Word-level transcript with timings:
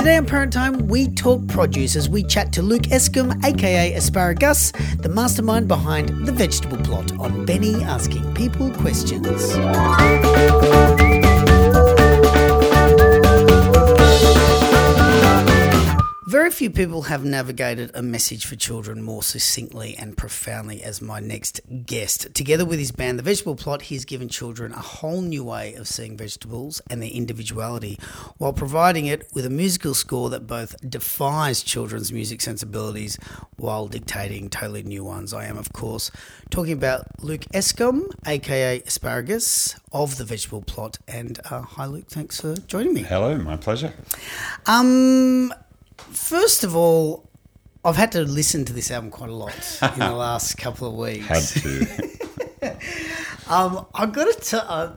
Today 0.00 0.16
on 0.16 0.24
Parent 0.24 0.50
Time, 0.50 0.88
we 0.88 1.08
talk 1.08 1.46
produce 1.46 1.94
as 1.94 2.08
we 2.08 2.22
chat 2.22 2.54
to 2.54 2.62
Luke 2.62 2.84
Escombe, 2.84 3.38
aka 3.44 3.92
Asparagus, 3.92 4.72
the 5.02 5.10
mastermind 5.10 5.68
behind 5.68 6.26
the 6.26 6.32
vegetable 6.32 6.78
plot 6.78 7.12
on 7.18 7.44
Benny 7.44 7.74
asking 7.84 8.32
people 8.32 8.70
questions. 8.70 9.54
Very 16.30 16.52
few 16.52 16.70
people 16.70 17.02
have 17.02 17.24
navigated 17.24 17.90
a 17.92 18.02
message 18.02 18.46
for 18.46 18.54
children 18.54 19.02
more 19.02 19.20
succinctly 19.20 19.96
and 19.96 20.16
profoundly 20.16 20.80
as 20.80 21.02
my 21.02 21.18
next 21.18 21.60
guest. 21.86 22.32
Together 22.36 22.64
with 22.64 22.78
his 22.78 22.92
band, 22.92 23.18
The 23.18 23.24
Vegetable 23.24 23.56
Plot, 23.56 23.82
he 23.82 23.96
has 23.96 24.04
given 24.04 24.28
children 24.28 24.70
a 24.70 24.78
whole 24.78 25.22
new 25.22 25.42
way 25.42 25.74
of 25.74 25.88
seeing 25.88 26.16
vegetables 26.16 26.80
and 26.88 27.02
their 27.02 27.10
individuality 27.10 27.98
while 28.38 28.52
providing 28.52 29.06
it 29.06 29.28
with 29.34 29.44
a 29.44 29.50
musical 29.50 29.92
score 29.92 30.30
that 30.30 30.46
both 30.46 30.76
defies 30.88 31.64
children's 31.64 32.12
music 32.12 32.42
sensibilities 32.42 33.18
while 33.56 33.88
dictating 33.88 34.48
totally 34.48 34.84
new 34.84 35.02
ones. 35.02 35.34
I 35.34 35.46
am, 35.46 35.58
of 35.58 35.72
course, 35.72 36.12
talking 36.48 36.74
about 36.74 37.06
Luke 37.24 37.46
Escombe, 37.52 38.08
aka 38.24 38.80
Asparagus, 38.86 39.74
of 39.90 40.16
The 40.16 40.24
Vegetable 40.24 40.62
Plot. 40.62 40.96
And 41.08 41.40
uh, 41.50 41.62
hi, 41.62 41.86
Luke, 41.86 42.06
thanks 42.06 42.40
for 42.40 42.54
joining 42.54 42.94
me. 42.94 43.02
Hello, 43.02 43.36
my 43.36 43.56
pleasure. 43.56 43.94
Um, 44.66 45.52
First 46.12 46.64
of 46.64 46.74
all, 46.74 47.28
I've 47.84 47.96
had 47.96 48.12
to 48.12 48.22
listen 48.22 48.64
to 48.66 48.72
this 48.72 48.90
album 48.90 49.10
quite 49.10 49.30
a 49.30 49.34
lot 49.34 49.80
in 49.82 49.98
the 49.98 50.12
last 50.12 50.58
couple 50.58 50.88
of 50.88 50.94
weeks. 50.94 51.26
Had 51.26 51.62
to. 51.62 52.76
um, 53.48 53.86
I've 53.94 54.12
got 54.12 54.32
to 54.32 54.40
tell. 54.40 54.64
Uh, 54.68 54.92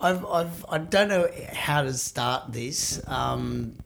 I've, 0.00 0.24
I've, 0.26 0.66
I 0.68 0.78
don't 0.78 1.08
know 1.08 1.28
how 1.52 1.82
to 1.82 1.92
start 1.92 2.52
this. 2.52 3.02
Um, 3.08 3.78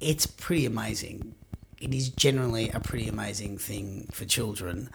it's 0.00 0.26
pretty 0.26 0.66
amazing. 0.66 1.34
It 1.80 1.94
is 1.94 2.10
generally 2.10 2.68
a 2.70 2.80
pretty 2.80 3.08
amazing 3.08 3.58
thing 3.58 4.08
for 4.12 4.24
children. 4.26 4.90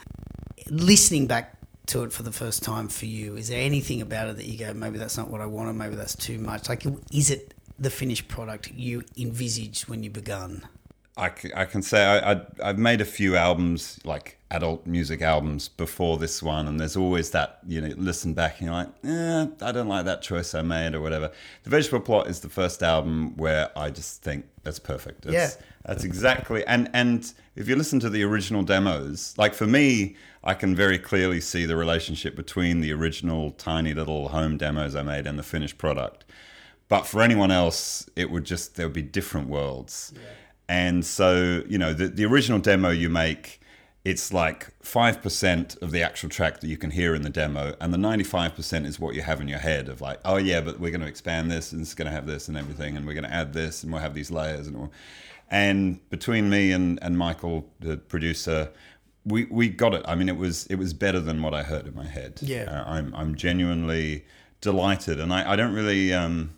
Listening 0.69 1.25
back 1.25 1.57
to 1.87 2.03
it 2.03 2.13
for 2.13 2.21
the 2.23 2.31
first 2.31 2.61
time 2.61 2.87
for 2.87 3.05
you, 3.05 3.35
is 3.35 3.49
there 3.49 3.61
anything 3.61 4.01
about 4.01 4.27
it 4.27 4.35
that 4.35 4.45
you 4.45 4.59
go, 4.59 4.73
maybe 4.73 4.99
that's 4.99 5.17
not 5.17 5.29
what 5.29 5.41
I 5.41 5.45
wanted, 5.47 5.73
maybe 5.73 5.95
that's 5.95 6.15
too 6.15 6.37
much? 6.37 6.69
Like, 6.69 6.85
is 7.11 7.31
it 7.31 7.53
the 7.79 7.89
finished 7.89 8.27
product 8.27 8.71
you 8.73 9.03
envisaged 9.17 9.87
when 9.87 10.03
you 10.03 10.09
began? 10.09 10.67
I, 11.17 11.31
I 11.55 11.65
can 11.65 11.81
say 11.81 12.05
I, 12.05 12.33
I, 12.33 12.41
I've 12.63 12.77
made 12.77 13.01
a 13.01 13.05
few 13.05 13.35
albums, 13.35 13.99
like 14.05 14.37
adult 14.51 14.85
music 14.85 15.21
albums, 15.23 15.67
before 15.67 16.17
this 16.17 16.43
one, 16.43 16.67
and 16.67 16.79
there's 16.79 16.95
always 16.95 17.31
that 17.31 17.59
you 17.67 17.81
know 17.81 17.91
listen 17.97 18.35
back 18.35 18.59
and 18.59 18.67
you're 18.67 18.75
like, 18.75 18.89
eh, 19.03 19.47
I 19.61 19.71
don't 19.71 19.87
like 19.87 20.05
that 20.05 20.21
choice 20.21 20.53
I 20.53 20.61
made 20.61 20.93
or 20.93 21.01
whatever. 21.01 21.31
The 21.63 21.69
Vegetable 21.71 22.01
Plot 22.01 22.27
is 22.27 22.41
the 22.41 22.49
first 22.49 22.83
album 22.83 23.35
where 23.35 23.71
I 23.75 23.89
just 23.89 24.21
think 24.21 24.45
that's 24.63 24.77
perfect. 24.77 25.25
It's, 25.25 25.33
yeah, 25.33 25.49
that's 25.85 26.03
exactly. 26.03 26.63
And 26.67 26.87
and 26.93 27.33
if 27.55 27.67
you 27.67 27.75
listen 27.75 27.99
to 28.01 28.11
the 28.11 28.23
original 28.23 28.61
demos, 28.61 29.33
like 29.39 29.55
for 29.55 29.65
me, 29.65 30.15
I 30.43 30.53
can 30.53 30.75
very 30.75 30.99
clearly 30.99 31.41
see 31.41 31.65
the 31.65 31.75
relationship 31.75 32.35
between 32.35 32.81
the 32.81 32.93
original 32.93 33.51
tiny 33.51 33.95
little 33.95 34.29
home 34.29 34.57
demos 34.57 34.95
I 34.95 35.01
made 35.01 35.25
and 35.25 35.39
the 35.39 35.43
finished 35.43 35.79
product. 35.79 36.25
But 36.89 37.05
for 37.05 37.21
anyone 37.21 37.51
else, 37.51 38.09
it 38.15 38.31
would 38.31 38.45
just 38.45 38.75
there 38.75 38.85
would 38.85 38.93
be 38.93 39.01
different 39.01 39.49
worlds. 39.49 40.13
Yeah. 40.15 40.21
And 40.69 41.05
so, 41.05 41.63
you 41.67 41.77
know, 41.77 41.93
the, 41.93 42.07
the 42.07 42.25
original 42.25 42.59
demo 42.59 42.89
you 42.89 43.09
make, 43.09 43.61
it's 44.03 44.33
like 44.33 44.77
5% 44.81 45.81
of 45.81 45.91
the 45.91 46.01
actual 46.01 46.29
track 46.29 46.59
that 46.59 46.67
you 46.67 46.77
can 46.77 46.91
hear 46.91 47.15
in 47.15 47.21
the 47.21 47.29
demo. 47.29 47.75
And 47.79 47.93
the 47.93 47.97
95% 47.97 48.85
is 48.85 48.99
what 48.99 49.15
you 49.15 49.21
have 49.21 49.39
in 49.41 49.47
your 49.47 49.59
head 49.59 49.89
of 49.89 50.01
like, 50.01 50.19
oh, 50.25 50.37
yeah, 50.37 50.61
but 50.61 50.79
we're 50.79 50.91
going 50.91 51.01
to 51.01 51.07
expand 51.07 51.51
this 51.51 51.71
and 51.71 51.81
it's 51.81 51.93
going 51.93 52.07
to 52.07 52.11
have 52.11 52.25
this 52.25 52.47
and 52.47 52.57
everything. 52.57 52.97
And 52.97 53.05
we're 53.05 53.13
going 53.13 53.23
to 53.23 53.33
add 53.33 53.53
this 53.53 53.83
and 53.83 53.91
we'll 53.91 54.01
have 54.01 54.13
these 54.13 54.31
layers 54.31 54.67
and 54.67 54.75
all. 54.75 54.91
And 55.49 56.07
between 56.09 56.49
me 56.49 56.73
and, 56.73 56.99
and 57.01 57.17
Michael, 57.17 57.69
the 57.79 57.97
producer, 57.97 58.69
we, 59.25 59.45
we 59.45 59.69
got 59.69 59.93
it. 59.93 60.03
I 60.05 60.15
mean, 60.15 60.27
it 60.29 60.37
was 60.37 60.65
it 60.67 60.75
was 60.75 60.93
better 60.93 61.19
than 61.19 61.41
what 61.41 61.53
I 61.53 61.63
heard 61.63 61.85
in 61.85 61.95
my 61.95 62.05
head. 62.05 62.39
Yeah, 62.41 62.63
uh, 62.63 62.89
I'm 62.89 63.13
I'm 63.15 63.35
genuinely 63.35 64.25
delighted, 64.61 65.19
and 65.19 65.33
I, 65.33 65.53
I 65.53 65.55
don't 65.55 65.73
really 65.73 66.13
um, 66.13 66.56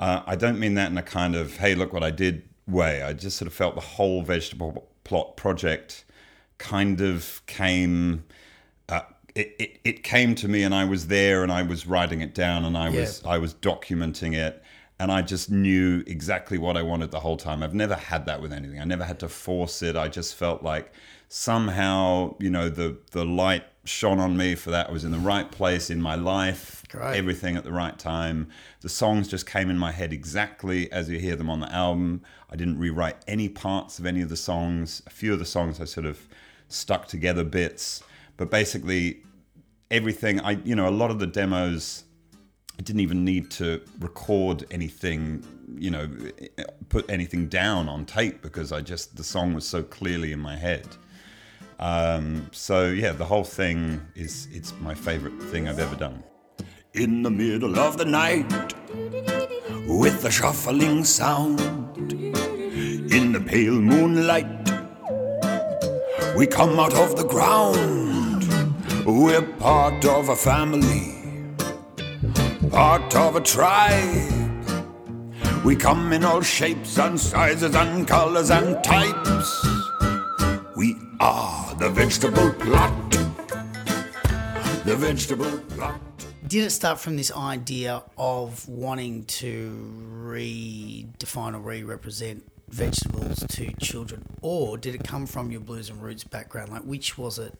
uh, 0.00 0.22
I 0.26 0.34
don't 0.34 0.58
mean 0.58 0.74
that 0.74 0.90
in 0.90 0.98
a 0.98 1.02
kind 1.02 1.36
of, 1.36 1.58
hey, 1.58 1.74
look 1.74 1.92
what 1.92 2.02
I 2.02 2.10
did 2.10 2.48
way. 2.66 3.02
I 3.02 3.12
just 3.12 3.36
sort 3.36 3.46
of 3.46 3.52
felt 3.52 3.74
the 3.74 3.82
whole 3.82 4.22
vegetable 4.22 4.88
plot 5.04 5.36
project 5.36 6.04
kind 6.58 7.00
of 7.02 7.42
came. 7.46 8.24
Uh, 8.88 9.02
it, 9.34 9.54
it, 9.58 9.80
it, 9.84 10.02
came 10.02 10.34
to 10.36 10.48
me 10.48 10.62
and 10.62 10.74
I 10.74 10.86
was 10.86 11.06
there 11.06 11.42
and 11.42 11.52
I 11.52 11.62
was 11.62 11.86
writing 11.86 12.22
it 12.22 12.34
down 12.34 12.64
and 12.64 12.76
I 12.76 12.90
was 12.90 13.24
I 13.24 13.38
was 13.38 13.54
documenting 13.54 14.34
it 14.34 14.62
and 14.98 15.12
I 15.12 15.22
just 15.22 15.50
knew 15.50 16.02
exactly 16.06 16.58
what 16.58 16.76
I 16.76 16.82
wanted 16.82 17.10
the 17.10 17.20
whole 17.20 17.36
time. 17.36 17.62
I've 17.62 17.74
never 17.74 17.94
had 17.94 18.26
that 18.26 18.42
with 18.42 18.52
anything. 18.52 18.80
I 18.80 18.84
never 18.84 19.04
had 19.04 19.20
to 19.20 19.28
force 19.28 19.82
it. 19.82 19.96
I 19.96 20.08
just 20.08 20.34
felt 20.34 20.62
like 20.62 20.92
somehow, 21.28 22.36
you 22.38 22.50
know, 22.50 22.68
the 22.68 22.98
the 23.12 23.24
light 23.24 23.64
shone 23.84 24.18
on 24.18 24.36
me 24.36 24.54
for 24.54 24.70
that. 24.70 24.88
I 24.88 24.92
was 24.92 25.04
in 25.04 25.10
the 25.10 25.18
right 25.18 25.50
place 25.50 25.90
in 25.90 26.02
my 26.02 26.16
life, 26.16 26.79
Great. 26.90 27.16
everything 27.16 27.56
at 27.56 27.62
the 27.62 27.72
right 27.72 27.96
time. 27.98 28.48
The 28.80 28.88
songs 28.88 29.28
just 29.28 29.46
came 29.46 29.70
in 29.70 29.78
my 29.78 29.92
head 29.92 30.12
exactly 30.12 30.90
as 30.90 31.08
you 31.08 31.20
hear 31.20 31.36
them 31.36 31.48
on 31.48 31.60
the 31.60 31.72
album. 31.72 32.22
I 32.50 32.56
didn't 32.56 32.78
rewrite 32.78 33.16
any 33.28 33.48
parts 33.48 34.00
of 34.00 34.06
any 34.06 34.22
of 34.22 34.28
the 34.28 34.36
songs. 34.36 35.00
A 35.06 35.10
few 35.10 35.32
of 35.32 35.38
the 35.38 35.44
songs 35.44 35.80
I 35.80 35.84
sort 35.84 36.06
of 36.06 36.28
stuck 36.68 37.06
together 37.06 37.44
bits, 37.44 38.02
but 38.36 38.50
basically 38.50 39.22
everything 39.90 40.40
I 40.40 40.52
you 40.64 40.74
know, 40.74 40.88
a 40.88 40.90
lot 40.90 41.10
of 41.10 41.20
the 41.20 41.28
demos 41.28 42.04
I 42.78 42.82
didn't 42.82 43.00
even 43.00 43.24
need 43.24 43.50
to 43.52 43.82
record 44.00 44.64
anything, 44.70 45.44
you 45.76 45.90
know, 45.90 46.08
put 46.88 47.08
anything 47.10 47.46
down 47.46 47.88
on 47.88 48.06
tape 48.06 48.42
because 48.42 48.72
I 48.72 48.80
just 48.80 49.16
the 49.16 49.24
song 49.24 49.54
was 49.54 49.68
so 49.68 49.82
clearly 49.82 50.32
in 50.32 50.40
my 50.40 50.56
head. 50.56 50.88
Um, 51.78 52.48
so 52.52 52.88
yeah, 52.88 53.12
the 53.12 53.26
whole 53.26 53.44
thing 53.44 54.00
is 54.16 54.48
it's 54.50 54.72
my 54.80 54.94
favorite 54.94 55.40
thing 55.42 55.68
I've 55.68 55.78
ever 55.78 55.94
done. 55.94 56.24
In 56.92 57.22
the 57.22 57.30
middle 57.30 57.78
of 57.78 57.98
the 57.98 58.04
night, 58.04 58.74
with 59.86 60.24
a 60.24 60.30
shuffling 60.30 61.04
sound, 61.04 61.60
in 63.12 63.30
the 63.30 63.40
pale 63.40 63.80
moonlight, 63.80 64.68
we 66.36 66.48
come 66.48 66.80
out 66.80 66.92
of 66.94 67.16
the 67.16 67.22
ground. 67.22 68.44
We're 69.06 69.46
part 69.60 70.04
of 70.04 70.30
a 70.30 70.34
family, 70.34 71.14
part 72.70 73.14
of 73.14 73.36
a 73.36 73.40
tribe. 73.40 74.74
We 75.64 75.76
come 75.76 76.12
in 76.12 76.24
all 76.24 76.42
shapes 76.42 76.98
and 76.98 77.20
sizes 77.20 77.76
and 77.76 78.08
colors 78.08 78.50
and 78.50 78.82
types. 78.82 79.64
We 80.74 80.96
are 81.20 81.72
the 81.76 81.88
vegetable 81.88 82.52
plot. 82.54 83.10
The 84.84 84.96
vegetable 84.96 85.56
plot. 85.68 86.09
Did 86.50 86.64
it 86.64 86.70
start 86.70 86.98
from 86.98 87.16
this 87.16 87.30
idea 87.30 88.02
of 88.18 88.68
wanting 88.68 89.24
to 89.26 89.94
redefine 90.24 91.54
or 91.54 91.60
re 91.60 91.84
represent 91.84 92.42
vegetables 92.68 93.44
to 93.50 93.72
children, 93.80 94.26
or 94.42 94.76
did 94.76 94.96
it 94.96 95.04
come 95.04 95.26
from 95.26 95.52
your 95.52 95.60
blues 95.60 95.90
and 95.90 96.02
roots 96.02 96.24
background? 96.24 96.72
Like, 96.72 96.82
which 96.82 97.16
was 97.16 97.38
it? 97.38 97.56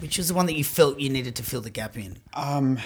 Which 0.00 0.18
was 0.18 0.28
the 0.28 0.34
one 0.34 0.44
that 0.44 0.52
you 0.52 0.64
felt 0.64 1.00
you 1.00 1.08
needed 1.08 1.34
to 1.36 1.42
fill 1.42 1.62
the 1.62 1.70
gap 1.70 1.96
in? 1.96 2.18
Um, 2.34 2.76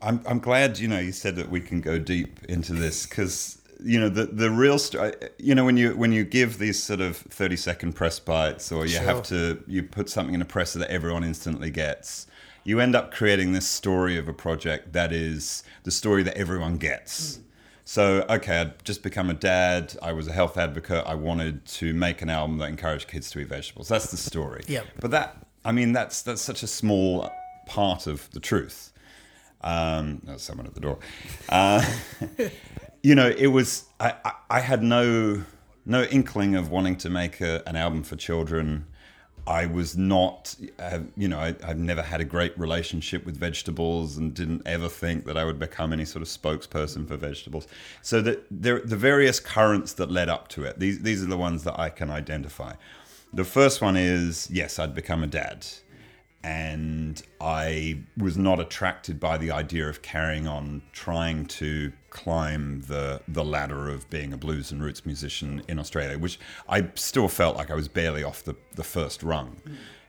I'm, 0.00 0.20
I'm 0.24 0.38
glad 0.38 0.78
you 0.78 0.86
know 0.86 1.00
you 1.00 1.10
said 1.10 1.34
that 1.34 1.50
we 1.50 1.60
can 1.60 1.80
go 1.80 1.98
deep 1.98 2.44
into 2.44 2.72
this 2.72 3.04
because 3.04 3.60
you 3.82 3.98
know 3.98 4.08
the 4.08 4.26
the 4.26 4.48
real 4.48 4.78
story. 4.78 5.12
You 5.38 5.56
know 5.56 5.64
when 5.64 5.76
you 5.76 5.96
when 5.96 6.12
you 6.12 6.22
give 6.22 6.58
these 6.58 6.80
sort 6.80 7.00
of 7.00 7.16
thirty 7.16 7.56
second 7.56 7.94
press 7.94 8.20
bites, 8.20 8.70
or 8.70 8.84
you 8.84 8.92
sure. 8.92 9.02
have 9.02 9.24
to 9.24 9.60
you 9.66 9.82
put 9.82 10.08
something 10.08 10.36
in 10.36 10.40
a 10.40 10.44
presser 10.44 10.78
that 10.78 10.90
everyone 10.92 11.24
instantly 11.24 11.72
gets. 11.72 12.28
You 12.68 12.80
end 12.80 12.94
up 12.94 13.14
creating 13.14 13.52
this 13.52 13.66
story 13.66 14.18
of 14.18 14.28
a 14.28 14.34
project 14.34 14.92
that 14.92 15.10
is 15.10 15.62
the 15.84 15.90
story 15.90 16.22
that 16.24 16.36
everyone 16.36 16.76
gets. 16.76 17.38
Mm. 17.38 17.42
So, 17.86 18.26
okay, 18.28 18.60
I'd 18.60 18.84
just 18.84 19.02
become 19.02 19.30
a 19.30 19.32
dad. 19.32 19.96
I 20.02 20.12
was 20.12 20.28
a 20.28 20.32
health 20.32 20.58
advocate. 20.58 21.02
I 21.06 21.14
wanted 21.14 21.64
to 21.64 21.94
make 21.94 22.20
an 22.20 22.28
album 22.28 22.58
that 22.58 22.68
encouraged 22.68 23.08
kids 23.08 23.30
to 23.30 23.38
eat 23.38 23.48
vegetables. 23.48 23.88
That's 23.88 24.10
the 24.10 24.18
story. 24.18 24.64
Yeah. 24.68 24.82
But 25.00 25.12
that, 25.12 25.46
I 25.64 25.72
mean, 25.72 25.92
that's 25.92 26.20
that's 26.20 26.42
such 26.42 26.62
a 26.62 26.66
small 26.66 27.32
part 27.64 28.06
of 28.06 28.30
the 28.32 28.40
truth. 28.40 28.92
Um, 29.62 30.20
there's 30.24 30.42
someone 30.42 30.66
at 30.66 30.74
the 30.74 30.80
door. 30.80 30.98
Uh, 31.48 31.82
you 33.02 33.14
know, 33.14 33.30
it 33.30 33.46
was 33.46 33.84
I, 33.98 34.12
I, 34.26 34.32
I, 34.50 34.60
had 34.60 34.82
no 34.82 35.42
no 35.86 36.02
inkling 36.02 36.54
of 36.54 36.70
wanting 36.70 36.96
to 36.98 37.08
make 37.08 37.40
a, 37.40 37.62
an 37.66 37.76
album 37.76 38.02
for 38.02 38.16
children. 38.16 38.84
I 39.48 39.64
was 39.64 39.96
not, 39.96 40.54
you 41.16 41.26
know, 41.26 41.38
I, 41.38 41.54
have 41.66 41.78
never 41.78 42.02
had 42.02 42.20
a 42.20 42.24
great 42.24 42.56
relationship 42.58 43.24
with 43.24 43.38
vegetables 43.38 44.18
and 44.18 44.34
didn't 44.34 44.60
ever 44.66 44.90
think 44.90 45.24
that 45.24 45.38
I 45.38 45.44
would 45.44 45.58
become 45.58 45.90
any 45.90 46.04
sort 46.04 46.20
of 46.20 46.28
spokesperson 46.28 47.08
for 47.08 47.16
vegetables. 47.16 47.66
So 48.02 48.20
the, 48.20 48.42
the, 48.50 48.82
the 48.84 48.96
various 48.96 49.40
currents 49.40 49.94
that 49.94 50.10
led 50.10 50.28
up 50.28 50.48
to 50.48 50.64
it, 50.64 50.78
these, 50.78 51.00
these 51.00 51.22
are 51.22 51.26
the 51.26 51.38
ones 51.38 51.64
that 51.64 51.80
I 51.80 51.88
can 51.88 52.10
identify. 52.10 52.74
The 53.32 53.44
first 53.44 53.80
one 53.80 53.96
is 53.96 54.50
yes, 54.50 54.78
I'd 54.78 54.94
become 54.94 55.22
a 55.22 55.26
dad. 55.26 55.66
And 56.44 57.20
I 57.40 58.00
was 58.16 58.38
not 58.38 58.60
attracted 58.60 59.18
by 59.18 59.38
the 59.38 59.50
idea 59.50 59.88
of 59.88 60.02
carrying 60.02 60.46
on 60.46 60.82
trying 60.92 61.46
to 61.46 61.92
climb 62.10 62.82
the 62.82 63.20
the 63.26 63.44
ladder 63.44 63.88
of 63.88 64.08
being 64.08 64.32
a 64.32 64.36
blues 64.36 64.70
and 64.70 64.82
roots 64.82 65.04
musician 65.04 65.62
in 65.68 65.78
Australia, 65.78 66.18
which 66.18 66.38
I 66.68 66.88
still 66.94 67.28
felt 67.28 67.56
like 67.56 67.70
I 67.70 67.74
was 67.74 67.88
barely 67.88 68.22
off 68.22 68.44
the, 68.44 68.54
the 68.74 68.84
first 68.84 69.22
rung. 69.22 69.60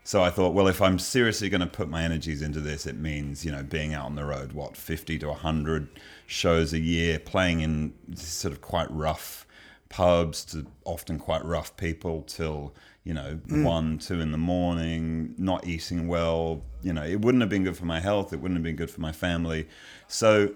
So 0.04 0.24
I 0.24 0.30
thought, 0.30 0.54
well, 0.54 0.68
if 0.68 0.82
I'm 0.82 0.98
seriously 0.98 1.50
going 1.50 1.62
to 1.62 1.68
put 1.68 1.88
my 1.88 2.04
energies 2.04 2.42
into 2.42 2.62
this, 2.62 2.86
it 2.86 2.96
means 2.96 3.44
you 3.44 3.52
know 3.52 3.64
being 3.64 3.94
out 3.94 4.06
on 4.06 4.16
the 4.16 4.26
road, 4.26 4.54
what 4.54 4.78
fifty 4.78 5.18
to 5.20 5.34
hundred 5.34 5.90
shows 6.28 6.74
a 6.74 6.80
year, 6.80 7.20
playing 7.20 7.62
in 7.62 7.94
sort 8.16 8.54
of 8.54 8.62
quite 8.62 8.90
rough 8.92 9.48
pubs 9.90 10.46
to 10.46 10.66
often 10.86 11.18
quite 11.18 11.44
rough 11.44 11.76
people 11.76 12.22
till 12.24 12.76
you 13.04 13.14
know 13.14 13.40
mm. 13.48 13.64
one 13.64 13.98
two 13.98 14.22
in 14.22 14.32
the 14.32 14.38
morning 14.38 15.34
not 15.38 15.66
eating 15.66 16.08
well 16.08 16.64
you 16.84 16.94
know 16.94 17.04
it 17.04 17.22
wouldn't 17.22 17.42
have 17.42 17.50
been 17.50 17.64
good 17.64 17.76
for 17.76 17.86
my 17.86 18.00
health 18.00 18.32
it 18.32 18.40
wouldn't 18.40 18.58
have 18.58 18.64
been 18.64 18.76
good 18.76 18.92
for 18.92 19.02
my 19.02 19.12
family. 19.12 19.68
So 20.08 20.56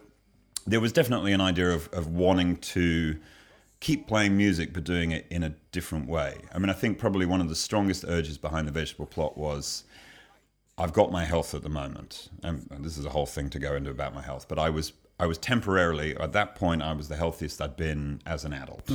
there 0.65 0.79
was 0.79 0.93
definitely 0.93 1.33
an 1.33 1.41
idea 1.41 1.71
of, 1.71 1.89
of 1.91 2.07
wanting 2.07 2.57
to 2.57 3.17
keep 3.79 4.07
playing 4.07 4.37
music 4.37 4.71
but 4.71 4.83
doing 4.85 5.11
it 5.11 5.25
in 5.29 5.43
a 5.43 5.49
different 5.71 6.07
way. 6.07 6.41
I 6.53 6.59
mean 6.59 6.69
i 6.69 6.73
think 6.73 6.99
probably 6.99 7.25
one 7.25 7.41
of 7.41 7.49
the 7.49 7.55
strongest 7.55 8.05
urges 8.07 8.37
behind 8.37 8.67
the 8.67 8.71
vegetable 8.71 9.07
plot 9.07 9.37
was 9.37 9.83
I've 10.77 10.93
got 10.93 11.11
my 11.11 11.23
health 11.23 11.53
at 11.53 11.61
the 11.61 11.69
moment, 11.69 12.29
and 12.41 12.65
this 12.79 12.97
is 12.97 13.05
a 13.05 13.09
whole 13.09 13.27
thing 13.27 13.49
to 13.51 13.59
go 13.59 13.75
into 13.75 13.91
about 13.91 14.15
my 14.15 14.23
health. 14.23 14.47
But 14.47 14.57
I 14.57 14.71
was 14.71 14.93
I 15.19 15.25
was 15.25 15.37
temporarily 15.37 16.17
at 16.17 16.33
that 16.33 16.55
point 16.55 16.81
I 16.81 16.93
was 16.93 17.07
the 17.07 17.15
healthiest 17.15 17.61
I'd 17.61 17.77
been 17.77 18.21
as 18.25 18.45
an 18.45 18.53
adult. 18.53 18.89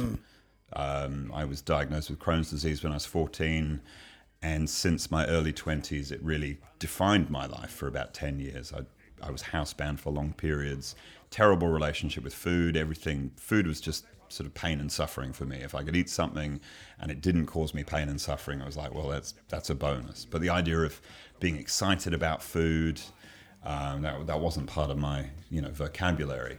Um, 0.74 1.32
I 1.34 1.46
was 1.46 1.62
diagnosed 1.62 2.10
with 2.10 2.18
Crohn's 2.18 2.50
disease 2.50 2.82
when 2.82 2.92
I 2.92 2.96
was 2.96 3.06
14, 3.06 3.80
and 4.42 4.68
since 4.68 5.10
my 5.10 5.26
early 5.26 5.52
20s, 5.52 6.12
it 6.12 6.22
really 6.22 6.58
defined 6.78 7.30
my 7.30 7.46
life 7.46 7.70
for 7.70 7.88
about 7.88 8.12
10 8.12 8.38
years. 8.38 8.70
I 8.74 8.82
I 9.22 9.30
was 9.30 9.42
housebound 9.42 9.98
for 9.98 10.10
long 10.10 10.32
periods, 10.32 10.94
terrible 11.30 11.68
relationship 11.68 12.24
with 12.24 12.34
food. 12.34 12.76
Everything 12.76 13.32
food 13.36 13.66
was 13.66 13.80
just 13.80 14.04
sort 14.28 14.46
of 14.46 14.54
pain 14.54 14.80
and 14.80 14.92
suffering 14.92 15.32
for 15.32 15.44
me. 15.44 15.56
If 15.56 15.74
I 15.74 15.82
could 15.82 15.96
eat 15.96 16.10
something 16.10 16.60
and 17.00 17.10
it 17.10 17.20
didn't 17.20 17.46
cause 17.46 17.72
me 17.72 17.82
pain 17.82 18.08
and 18.08 18.20
suffering, 18.20 18.60
I 18.60 18.66
was 18.66 18.76
like, 18.76 18.94
well, 18.94 19.08
that's 19.08 19.34
that's 19.48 19.70
a 19.70 19.74
bonus. 19.74 20.24
But 20.24 20.40
the 20.40 20.50
idea 20.50 20.78
of 20.78 21.00
being 21.40 21.56
excited 21.56 22.12
about 22.14 22.42
food, 22.42 23.00
um, 23.64 24.02
that 24.02 24.26
that 24.26 24.40
wasn't 24.40 24.66
part 24.66 24.90
of 24.90 24.98
my 24.98 25.26
you 25.50 25.60
know 25.60 25.70
vocabulary. 25.70 26.58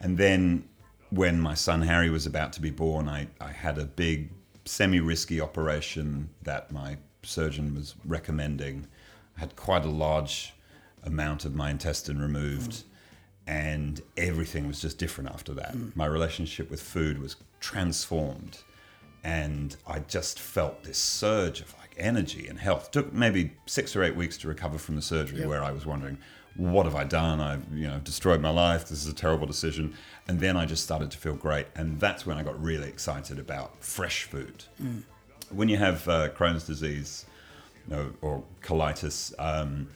And 0.00 0.18
then 0.18 0.68
when 1.10 1.38
my 1.40 1.54
son 1.54 1.82
Harry 1.82 2.10
was 2.10 2.26
about 2.26 2.52
to 2.54 2.60
be 2.60 2.70
born, 2.70 3.08
I, 3.08 3.28
I 3.40 3.52
had 3.52 3.78
a 3.78 3.84
big 3.84 4.30
semi-risky 4.64 5.40
operation 5.40 6.30
that 6.42 6.72
my 6.72 6.96
surgeon 7.22 7.74
was 7.74 7.94
recommending. 8.04 8.86
I 9.36 9.40
had 9.40 9.56
quite 9.56 9.84
a 9.84 9.90
large 9.90 10.54
amount 11.04 11.44
of 11.44 11.54
my 11.54 11.70
intestine 11.70 12.20
removed 12.20 12.84
and 13.46 14.00
everything 14.16 14.66
was 14.66 14.80
just 14.80 14.98
different 14.98 15.30
after 15.30 15.52
that. 15.54 15.74
My 15.96 16.06
relationship 16.06 16.70
with 16.70 16.80
food 16.80 17.20
was 17.20 17.36
transformed, 17.60 18.58
and 19.24 19.76
I 19.86 20.00
just 20.00 20.38
felt 20.38 20.84
this 20.84 20.98
surge 20.98 21.60
of 21.60 21.74
like 21.96 22.04
energy 22.04 22.46
and 22.48 22.58
health. 22.58 22.90
took 22.90 23.12
maybe 23.12 23.52
six 23.66 23.94
or 23.96 24.02
eight 24.02 24.16
weeks 24.16 24.36
to 24.38 24.48
recover 24.48 24.78
from 24.78 24.96
the 24.96 25.02
surgery, 25.02 25.46
where 25.46 25.62
I 25.62 25.72
was 25.72 25.86
wondering, 25.86 26.18
what 26.56 26.84
have 26.84 26.94
I 26.94 27.04
done? 27.04 27.40
I've 27.40 27.64
you 27.74 27.88
know 27.88 27.98
destroyed 28.00 28.40
my 28.40 28.50
life. 28.50 28.88
This 28.88 29.04
is 29.04 29.08
a 29.08 29.14
terrible 29.14 29.46
decision. 29.46 29.94
And 30.28 30.38
then 30.40 30.56
I 30.56 30.66
just 30.66 30.84
started 30.84 31.10
to 31.12 31.18
feel 31.18 31.34
great, 31.34 31.66
and 31.74 31.98
that's 31.98 32.26
when 32.26 32.36
I 32.36 32.42
got 32.42 32.60
really 32.62 32.88
excited 32.88 33.38
about 33.38 33.82
fresh 33.82 34.24
food. 34.24 34.64
When 35.50 35.68
you 35.68 35.76
have 35.78 36.08
uh, 36.08 36.28
Crohn's 36.30 36.64
disease, 36.64 37.26
you 37.88 37.96
know, 37.96 38.12
or 38.20 38.42
colitis, 38.62 39.34
um, 39.38 39.88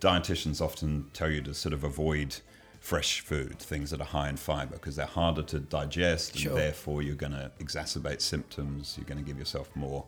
dietitians 0.00 0.60
often 0.60 1.06
tell 1.12 1.30
you 1.30 1.40
to 1.42 1.54
sort 1.54 1.72
of 1.72 1.84
avoid 1.84 2.36
fresh 2.80 3.20
food, 3.20 3.58
things 3.58 3.90
that 3.90 4.00
are 4.00 4.04
high 4.06 4.28
in 4.28 4.36
fiber, 4.36 4.74
because 4.74 4.96
they're 4.96 5.06
harder 5.06 5.42
to 5.42 5.58
digest, 5.58 6.36
Sure. 6.38 6.52
and 6.52 6.60
therefore 6.60 7.00
you're 7.02 7.14
going 7.14 7.32
to 7.32 7.50
exacerbate 7.58 8.20
symptoms. 8.20 8.94
You're 8.98 9.06
going 9.06 9.18
to 9.18 9.24
give 9.24 9.38
yourself 9.38 9.70
more 9.74 10.04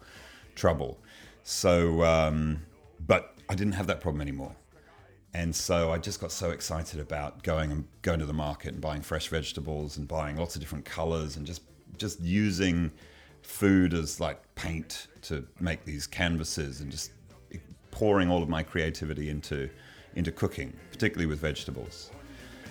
trouble. 0.55 0.99
So, 1.49 2.03
um, 2.03 2.63
but 3.07 3.37
I 3.49 3.55
didn't 3.55 3.75
have 3.75 3.87
that 3.87 4.01
problem 4.01 4.21
anymore. 4.21 4.57
And 5.33 5.55
so 5.55 5.93
I 5.93 5.99
just 5.99 6.21
got 6.21 6.33
so 6.33 6.51
excited 6.51 6.99
about 6.99 7.45
going 7.45 7.71
and 7.71 7.87
going 8.03 8.19
to 8.19 8.27
the 8.27 8.33
market 8.33 8.73
and 8.73 8.81
buying 8.81 9.01
fresh 9.01 9.29
vegetables 9.29 9.97
and 9.97 10.09
buying 10.09 10.37
lots 10.37 10.57
of 10.57 10.61
different 10.61 10.85
colors 10.85 11.37
and 11.37 11.47
just 11.47 11.63
just 11.99 12.21
using 12.21 12.91
food 13.43 13.95
as 13.95 14.19
like 14.19 14.43
paint 14.57 15.07
to 15.23 15.47
make 15.61 15.85
these 15.85 16.05
canvases 16.05 16.81
and 16.81 16.91
just 16.91 17.13
pouring 17.93 18.29
all 18.29 18.43
of 18.43 18.49
my 18.49 18.65
creativity 18.65 19.29
into 19.31 19.71
into 20.17 20.33
cooking, 20.33 20.73
particularly 20.91 21.27
with 21.27 21.39
vegetables. 21.39 22.11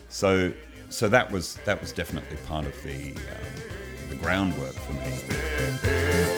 So 0.10 0.52
so 0.90 1.08
that 1.08 1.32
was 1.32 1.58
that 1.64 1.80
was 1.80 1.94
definitely 1.94 2.36
part 2.46 2.66
of 2.66 2.84
the 2.84 3.12
um, 3.12 4.10
the 4.10 4.16
groundwork 4.18 4.74
for 4.74 4.94
me. 4.94 6.35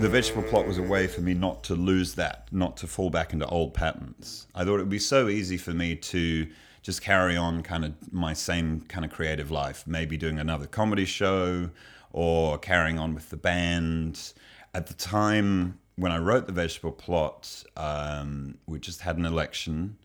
The 0.00 0.08
vegetable 0.08 0.42
plot 0.42 0.66
was 0.66 0.78
a 0.78 0.82
way 0.82 1.06
for 1.06 1.20
me 1.20 1.34
not 1.34 1.62
to 1.62 1.74
lose 1.74 2.14
that, 2.14 2.48
not 2.50 2.74
to 2.78 2.86
fall 2.86 3.10
back 3.10 3.34
into 3.34 3.46
old 3.46 3.74
patterns. 3.74 4.46
I 4.54 4.64
thought 4.64 4.76
it 4.76 4.82
would 4.82 4.88
be 4.88 4.98
so 4.98 5.28
easy 5.28 5.58
for 5.58 5.72
me 5.72 5.94
to 5.94 6.48
just 6.80 7.02
carry 7.02 7.36
on 7.36 7.62
kind 7.62 7.84
of 7.84 7.92
my 8.10 8.32
same 8.32 8.80
kind 8.88 9.04
of 9.04 9.10
creative 9.12 9.50
life, 9.50 9.84
maybe 9.86 10.16
doing 10.16 10.38
another 10.38 10.66
comedy 10.66 11.04
show 11.04 11.68
or 12.12 12.56
carrying 12.56 12.98
on 12.98 13.14
with 13.14 13.28
the 13.28 13.36
band. 13.36 14.32
At 14.72 14.86
the 14.86 14.94
time 14.94 15.78
when 15.96 16.12
I 16.12 16.18
wrote 16.18 16.46
the 16.46 16.54
vegetable 16.54 16.92
plot, 16.92 17.62
um, 17.76 18.56
we 18.66 18.78
just 18.78 19.02
had 19.02 19.18
an 19.18 19.26
election, 19.26 19.98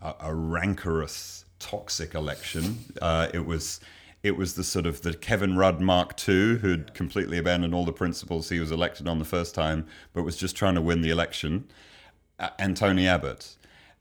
a, 0.00 0.14
a 0.20 0.34
rancorous, 0.34 1.44
toxic 1.58 2.14
election. 2.14 2.78
Uh, 3.02 3.28
it 3.34 3.44
was 3.44 3.80
it 4.24 4.38
was 4.38 4.54
the 4.54 4.64
sort 4.64 4.86
of 4.86 5.02
the 5.02 5.12
Kevin 5.12 5.56
Rudd 5.56 5.82
Mark 5.82 6.18
II 6.26 6.56
who'd 6.56 6.94
completely 6.94 7.36
abandoned 7.36 7.74
all 7.74 7.84
the 7.84 7.92
principles 7.92 8.48
he 8.48 8.58
was 8.58 8.72
elected 8.72 9.06
on 9.06 9.18
the 9.18 9.24
first 9.24 9.54
time, 9.54 9.86
but 10.14 10.24
was 10.24 10.38
just 10.38 10.56
trying 10.56 10.74
to 10.74 10.80
win 10.80 11.02
the 11.02 11.10
election. 11.10 11.68
Uh, 12.38 12.48
and 12.58 12.74
Tony 12.74 13.06
Abbott, 13.06 13.54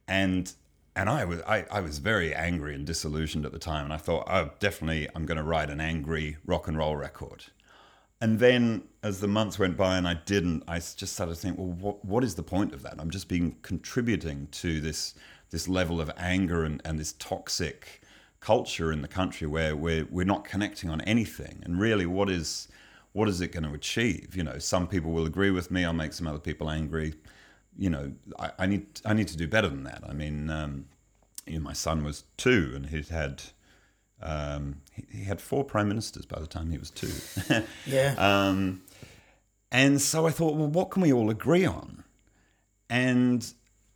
and 0.07 0.53
and 0.95 1.09
I 1.09 1.25
was 1.25 1.41
I, 1.41 1.65
I 1.69 1.81
was 1.81 1.99
very 1.99 2.33
angry 2.33 2.73
and 2.73 2.87
disillusioned 2.87 3.45
at 3.45 3.51
the 3.51 3.59
time, 3.59 3.83
and 3.83 3.93
I 3.93 3.97
thought, 3.97 4.23
oh, 4.27 4.51
definitely 4.59 5.09
I'm 5.13 5.25
going 5.25 5.37
to 5.37 5.43
write 5.43 5.69
an 5.69 5.81
angry 5.81 6.37
rock 6.45 6.69
and 6.69 6.77
roll 6.77 6.95
record. 6.95 7.43
And 8.21 8.39
then 8.39 8.83
as 9.03 9.19
the 9.19 9.27
months 9.27 9.59
went 9.59 9.75
by 9.75 9.97
and 9.97 10.07
I 10.07 10.13
didn't, 10.13 10.63
I 10.69 10.75
just 10.77 11.07
started 11.07 11.35
to 11.35 11.39
think, 11.41 11.57
well, 11.57 11.67
what, 11.67 12.05
what 12.05 12.23
is 12.23 12.35
the 12.35 12.43
point 12.43 12.73
of 12.73 12.81
that? 12.83 12.95
I'm 12.97 13.09
just 13.09 13.27
being 13.27 13.57
contributing 13.61 14.47
to 14.53 14.79
this 14.79 15.15
this 15.49 15.67
level 15.67 15.99
of 15.99 16.09
anger 16.15 16.63
and, 16.63 16.81
and 16.85 16.97
this 16.97 17.11
toxic 17.19 18.01
culture 18.43 18.91
in 18.91 19.01
the 19.01 19.07
country 19.07 19.47
where 19.47 19.75
we're, 19.75 20.05
we're 20.11 20.25
not 20.25 20.43
connecting 20.43 20.89
on 20.89 20.99
anything. 21.01 21.61
And 21.63 21.79
really, 21.79 22.05
what 22.05 22.29
is 22.29 22.67
what 23.13 23.29
is 23.29 23.41
it 23.41 23.51
going 23.51 23.63
to 23.63 23.73
achieve? 23.73 24.35
You 24.35 24.43
know, 24.43 24.57
some 24.57 24.87
people 24.87 25.11
will 25.11 25.25
agree 25.25 25.51
with 25.51 25.69
me. 25.71 25.85
I'll 25.85 25.93
make 25.93 26.13
some 26.13 26.27
other 26.27 26.39
people 26.39 26.69
angry. 26.69 27.13
You 27.77 27.89
know, 27.89 28.11
I, 28.37 28.51
I 28.59 28.65
need 28.65 29.01
I 29.05 29.13
need 29.13 29.29
to 29.29 29.37
do 29.37 29.47
better 29.47 29.69
than 29.69 29.83
that. 29.83 30.03
I 30.07 30.13
mean, 30.13 30.49
um, 30.49 30.85
you 31.45 31.57
know, 31.57 31.63
my 31.63 31.73
son 31.73 32.03
was 32.03 32.25
two 32.37 32.73
and 32.75 32.87
he'd 32.87 33.07
had 33.07 33.43
um, 34.21 34.81
he, 34.91 35.05
he 35.19 35.23
had 35.23 35.39
four 35.39 35.63
prime 35.63 35.87
ministers 35.87 36.25
by 36.25 36.39
the 36.39 36.47
time 36.47 36.69
he 36.69 36.77
was 36.77 36.89
two. 36.89 37.63
Yeah. 37.85 38.15
Um, 38.17 38.83
and 39.71 39.99
so 39.99 40.27
I 40.27 40.29
thought, 40.29 40.55
well, 40.55 40.67
what 40.67 40.91
can 40.91 41.01
we 41.01 41.11
all 41.11 41.31
agree 41.31 41.65
on? 41.65 42.03
And 42.91 43.43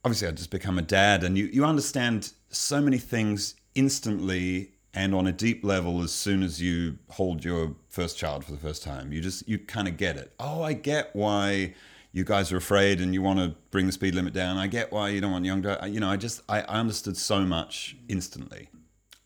obviously, 0.03 0.27
I 0.27 0.31
just 0.31 0.49
become 0.49 0.79
a 0.79 0.81
dad, 0.81 1.23
and 1.23 1.37
you, 1.37 1.45
you 1.45 1.63
understand 1.63 2.31
so 2.49 2.81
many 2.81 2.97
things 2.97 3.53
instantly 3.77 4.71
and 4.93 5.13
on 5.13 5.27
a 5.27 5.31
deep 5.31 5.63
level 5.63 6.01
as 6.01 6.11
soon 6.11 6.41
as 6.41 6.59
you 6.61 6.97
hold 7.11 7.45
your 7.45 7.75
first 7.87 8.17
child 8.17 8.43
for 8.43 8.51
the 8.51 8.57
first 8.57 8.83
time. 8.83 9.13
You 9.13 9.21
just, 9.21 9.47
you 9.47 9.59
kind 9.59 9.87
of 9.87 9.95
get 9.95 10.17
it. 10.17 10.33
Oh, 10.39 10.63
I 10.63 10.73
get 10.73 11.15
why 11.15 11.75
you 12.11 12.23
guys 12.23 12.51
are 12.51 12.57
afraid 12.57 12.99
and 12.99 13.13
you 13.13 13.21
want 13.21 13.37
to 13.37 13.55
bring 13.69 13.85
the 13.85 13.91
speed 13.91 14.15
limit 14.15 14.33
down. 14.33 14.57
I 14.57 14.65
get 14.65 14.91
why 14.91 15.09
you 15.09 15.21
don't 15.21 15.31
want 15.31 15.45
young, 15.45 15.63
you 15.87 15.99
know, 15.99 16.09
I 16.09 16.17
just, 16.17 16.41
I, 16.49 16.61
I 16.61 16.79
understood 16.79 17.15
so 17.15 17.41
much 17.41 17.95
instantly. 18.09 18.69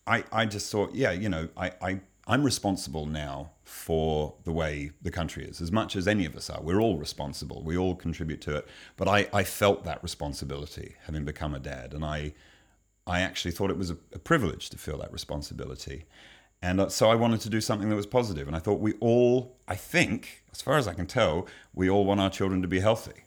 I, 0.06 0.24
I 0.30 0.44
just 0.44 0.70
thought, 0.70 0.94
yeah, 0.94 1.12
you 1.12 1.30
know, 1.30 1.48
I, 1.56 1.72
I, 1.80 2.00
I'm 2.26 2.44
responsible 2.44 3.06
now 3.06 3.52
for 3.64 4.34
the 4.44 4.52
way 4.52 4.90
the 5.00 5.10
country 5.10 5.44
is, 5.44 5.62
as 5.62 5.72
much 5.72 5.96
as 5.96 6.06
any 6.06 6.26
of 6.26 6.36
us 6.36 6.50
are. 6.50 6.60
We're 6.60 6.80
all 6.80 6.98
responsible. 6.98 7.62
We 7.62 7.78
all 7.78 7.94
contribute 7.94 8.42
to 8.42 8.56
it. 8.56 8.68
But 8.96 9.08
I, 9.08 9.28
I 9.32 9.44
felt 9.44 9.84
that 9.84 10.02
responsibility 10.02 10.96
having 11.06 11.24
become 11.24 11.54
a 11.54 11.58
dad. 11.58 11.94
And 11.94 12.04
I, 12.04 12.34
I 13.06 13.20
actually 13.20 13.50
thought 13.52 13.70
it 13.70 13.78
was 13.78 13.90
a, 13.90 13.96
a 14.14 14.18
privilege 14.18 14.70
to 14.70 14.78
feel 14.78 14.98
that 14.98 15.12
responsibility. 15.12 16.04
And 16.62 16.80
uh, 16.80 16.88
so 16.88 17.10
I 17.10 17.16
wanted 17.16 17.40
to 17.40 17.50
do 17.50 17.60
something 17.60 17.88
that 17.88 17.96
was 17.96 18.06
positive. 18.06 18.46
And 18.46 18.54
I 18.54 18.60
thought 18.60 18.78
we 18.80 18.92
all, 19.00 19.56
I 19.66 19.74
think, 19.74 20.44
as 20.52 20.62
far 20.62 20.76
as 20.76 20.86
I 20.86 20.94
can 20.94 21.06
tell, 21.06 21.46
we 21.74 21.90
all 21.90 22.04
want 22.04 22.20
our 22.20 22.30
children 22.30 22.62
to 22.62 22.68
be 22.68 22.78
healthy. 22.80 23.24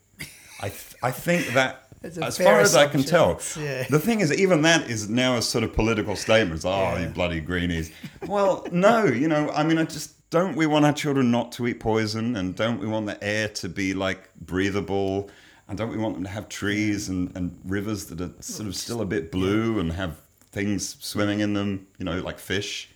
I, 0.61 0.69
th- 0.69 0.95
I 1.03 1.11
think 1.11 1.47
that 1.53 1.89
as 2.03 2.37
far 2.37 2.61
as 2.61 2.75
I 2.77 2.87
can 2.87 3.03
tell. 3.03 3.41
Yeah. 3.59 3.85
The 3.89 3.99
thing 3.99 4.21
is, 4.21 4.31
even 4.33 4.61
that 4.61 4.89
is 4.89 5.09
now 5.09 5.35
a 5.35 5.41
sort 5.41 5.65
of 5.65 5.73
political 5.73 6.15
statement. 6.15 6.55
It's, 6.55 6.65
oh, 6.65 6.69
Yeah. 6.69 6.99
you 6.99 7.07
bloody 7.09 7.41
greenies. 7.41 7.91
Well, 8.25 8.65
no, 8.71 9.03
you 9.05 9.27
know, 9.27 9.49
I 9.51 9.63
mean, 9.63 9.77
I 9.77 9.83
just 9.83 10.29
don't 10.29 10.55
we 10.55 10.65
want 10.65 10.85
our 10.85 10.93
children 10.93 11.29
not 11.29 11.51
to 11.53 11.67
eat 11.67 11.79
poison, 11.81 12.37
and 12.37 12.55
don't 12.55 12.79
we 12.79 12.87
want 12.87 13.05
the 13.05 13.21
air 13.21 13.49
to 13.49 13.67
be 13.69 13.93
like 13.93 14.29
breathable, 14.35 15.29
and 15.67 15.77
don't 15.77 15.89
we 15.91 15.97
want 15.97 16.15
them 16.15 16.23
to 16.23 16.29
have 16.29 16.47
trees 16.49 17.09
and, 17.09 17.35
and 17.35 17.59
rivers 17.65 18.05
that 18.07 18.21
are 18.21 18.31
sort 18.39 18.67
of 18.67 18.75
still 18.75 19.01
a 19.01 19.05
bit 19.05 19.31
blue 19.31 19.79
and 19.79 19.91
have 19.93 20.15
things 20.51 20.95
swimming 20.99 21.39
in 21.41 21.53
them, 21.53 21.87
you 21.97 22.05
know, 22.05 22.19
like 22.19 22.39
fish, 22.39 22.89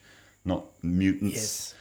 not 0.46 0.66
mutants. 0.84 1.36
Yes. 1.36 1.76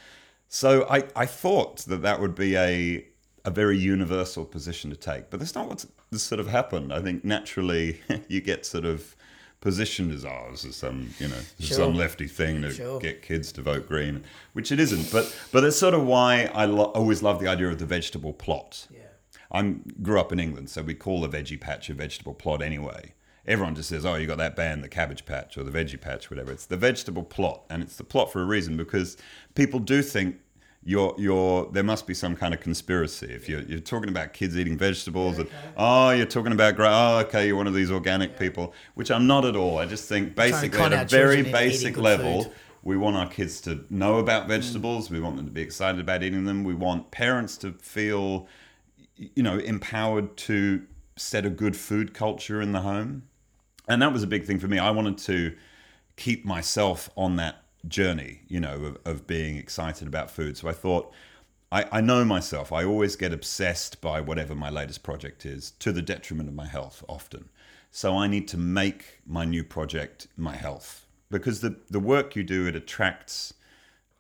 So 0.49 0.87
I, 0.89 1.05
I 1.15 1.27
thought 1.27 1.79
that 1.87 2.03
that 2.03 2.21
would 2.21 2.35
be 2.35 2.57
a 2.57 3.05
a 3.45 3.51
very 3.51 3.79
universal 3.79 4.45
position 4.45 4.91
to 4.91 4.97
take, 4.97 5.31
but 5.31 5.41
that's 5.41 5.55
not 5.55 5.69
what's 5.69 5.87
sort 6.17 6.39
of 6.41 6.49
happened. 6.49 6.93
I 6.93 7.01
think 7.01 7.25
naturally 7.25 8.01
you 8.29 8.41
get 8.41 8.67
sort 8.67 8.85
of 8.85 9.15
positioned 9.61 10.13
as 10.13 10.25
ours 10.25 10.65
as 10.65 10.77
some 10.77 11.11
you 11.19 11.29
know 11.29 11.41
Sure. 11.59 11.77
some 11.77 11.95
lefty 11.95 12.27
thing 12.29 12.63
to 12.63 12.71
Sure. 12.73 12.99
get 13.01 13.23
kids 13.23 13.53
to 13.53 13.63
vote 13.63 13.87
green, 13.89 14.25
which 14.55 14.73
it 14.73 14.81
isn't. 14.81 15.11
But 15.13 15.35
but 15.53 15.65
it's 15.65 15.79
sort 15.79 15.95
of 15.95 16.05
why 16.07 16.51
I 16.55 16.65
lo- 16.65 16.93
always 16.95 17.23
love 17.23 17.41
the 17.41 17.49
idea 17.49 17.69
of 17.69 17.79
the 17.79 17.87
vegetable 17.87 18.33
plot. 18.33 18.87
Yeah. 18.91 19.01
I 19.51 19.77
grew 20.03 20.21
up 20.21 20.33
in 20.33 20.41
England, 20.41 20.71
so 20.71 20.83
we 20.83 20.95
call 20.95 21.21
the 21.21 21.29
veggie 21.29 21.61
patch 21.61 21.89
a 21.89 21.95
vegetable 21.95 22.35
plot 22.35 22.63
anyway. 22.63 23.15
Everyone 23.47 23.75
just 23.75 23.89
says, 23.89 24.05
"Oh, 24.05 24.15
you 24.17 24.27
got 24.27 24.39
that 24.39 24.57
band, 24.57 24.85
the 24.85 24.89
Cabbage 24.89 25.25
Patch 25.25 25.57
or 25.57 25.65
the 25.65 25.71
Veggie 25.71 26.01
Patch, 26.01 26.31
whatever." 26.31 26.53
It's 26.53 26.67
the 26.67 26.77
vegetable 26.77 27.23
plot, 27.23 27.63
and 27.71 27.83
it's 27.83 27.97
the 27.97 28.05
plot 28.05 28.31
for 28.31 28.43
a 28.43 28.45
reason 28.45 28.77
because 28.77 29.17
people 29.55 29.81
do 29.81 30.03
think 30.03 30.37
you're 30.85 31.15
you're 31.19 31.71
there 31.73 31.83
must 31.83 32.07
be 32.07 32.15
some 32.15 32.37
kind 32.37 32.55
of 32.55 32.61
conspiracy 32.61 33.27
if 33.27 33.49
you're 33.49 33.63
you're 33.63 33.81
talking 33.81 34.09
about 34.09 34.33
kids 34.33 34.57
eating 34.57 34.79
vegetables. 34.79 35.39
And, 35.39 35.49
oh, 35.77 36.11
you're 36.11 36.27
talking 36.27 36.53
about 36.53 36.75
oh, 36.79 37.19
okay, 37.27 37.47
you're 37.47 37.57
one 37.57 37.67
of 37.67 37.75
these 37.75 37.91
organic 37.91 38.39
people, 38.39 38.73
which 38.95 39.11
I'm 39.11 39.27
not 39.27 39.45
at 39.45 39.57
all. 39.57 39.79
I 39.79 39.87
just 39.87 40.09
think 40.09 40.35
basically 40.35 40.81
at 40.81 40.93
a 40.93 41.05
very 41.05 41.37
children 41.37 41.39
into 41.39 41.49
eating 41.49 41.53
basic 41.53 41.97
level. 41.97 42.45
food. 42.45 42.53
We 42.83 42.97
want 42.97 43.17
our 43.17 43.29
kids 43.29 43.61
to 43.63 43.85
know 43.91 44.19
about 44.19 44.45
mm. 44.45 44.49
vegetables. 44.49 45.11
We 45.11 45.21
want 45.21 45.37
them 45.37 45.47
to 45.47 45.53
be 45.53 45.61
excited 45.61 46.01
about 46.01 46.23
eating 46.23 46.45
them. 46.45 46.65
We 46.65 46.75
want 46.75 47.11
parents 47.11 47.57
to 47.59 47.73
feel, 47.73 48.47
you 49.19 49.43
know, 49.43 49.59
empowered 49.59 50.37
to 50.37 50.83
set 51.17 51.45
a 51.45 51.51
good 51.51 51.77
food 51.77 52.15
culture 52.15 52.61
in 52.61 52.73
the 52.73 52.81
home. 52.81 53.25
And 53.89 54.01
that 54.03 54.13
was 54.13 54.23
a 54.23 54.27
big 54.27 54.45
thing 54.45 54.59
for 54.59 54.69
me. 54.69 54.79
I 54.79 54.91
wanted 54.91 55.19
to 55.19 55.57
keep 56.17 56.45
myself 56.45 57.11
on 57.17 57.37
that 57.37 57.65
journey, 57.87 58.43
you 58.49 58.61
know, 58.61 58.75
of, 58.85 58.99
of 59.05 59.27
being 59.27 59.57
excited 59.57 60.07
about 60.07 60.31
food. 60.31 60.57
So 60.57 60.69
I 60.69 60.73
thought, 60.73 61.13
I, 61.71 61.87
I 61.93 62.01
know 62.01 62.25
myself. 62.25 62.73
I 62.73 62.85
always 62.85 63.17
get 63.17 63.33
obsessed 63.33 64.01
by 64.01 64.21
whatever 64.21 64.55
my 64.55 64.71
latest 64.71 65.03
project 65.03 65.45
is, 65.45 65.73
to 65.73 65.93
the 65.93 66.03
detriment 66.03 66.49
of 66.49 66.55
my 66.55 66.67
health 66.67 67.05
often. 67.09 67.49
So 67.91 68.17
I 68.17 68.27
need 68.27 68.49
to 68.49 68.57
make 68.57 69.21
my 69.27 69.45
new 69.45 69.65
project 69.65 70.29
my 70.37 70.55
health 70.55 71.07
because 71.31 71.61
the, 71.61 71.77
the 71.91 72.01
work 72.01 72.37
you 72.37 72.43
do, 72.43 72.67
it 72.67 72.77
attracts 72.77 73.55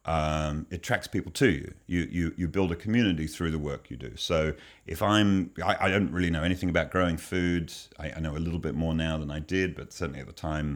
um, 0.08 0.66
it 0.70 0.76
attracts 0.76 1.06
people 1.06 1.32
to 1.32 1.48
you. 1.50 1.74
You, 1.86 2.08
you. 2.10 2.34
you 2.36 2.48
build 2.48 2.72
a 2.72 2.76
community 2.76 3.26
through 3.26 3.50
the 3.50 3.58
work 3.58 3.90
you 3.90 3.96
do. 3.96 4.12
So 4.16 4.54
if 4.86 5.02
I'm, 5.02 5.50
I, 5.62 5.76
I 5.86 5.88
don't 5.90 6.10
really 6.10 6.30
know 6.30 6.42
anything 6.42 6.70
about 6.70 6.90
growing 6.90 7.18
food. 7.18 7.72
I, 7.98 8.12
I 8.16 8.20
know 8.20 8.34
a 8.36 8.38
little 8.46 8.58
bit 8.58 8.74
more 8.74 8.94
now 8.94 9.18
than 9.18 9.30
I 9.30 9.40
did, 9.40 9.74
but 9.74 9.92
certainly 9.92 10.20
at 10.20 10.26
the 10.26 10.32
time, 10.32 10.68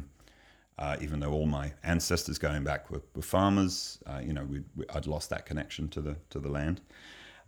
uh, 0.78 0.96
even 1.00 1.20
though 1.20 1.32
all 1.32 1.46
my 1.46 1.72
ancestors 1.82 2.38
going 2.38 2.64
back 2.64 2.90
were, 2.90 3.02
were 3.14 3.22
farmers, 3.22 3.98
uh, 4.06 4.20
you 4.22 4.32
know, 4.32 4.44
we, 4.44 4.62
we, 4.76 4.84
I'd 4.94 5.06
lost 5.06 5.30
that 5.30 5.46
connection 5.46 5.88
to 5.88 6.00
the 6.00 6.16
to 6.30 6.38
the 6.38 6.48
land. 6.48 6.80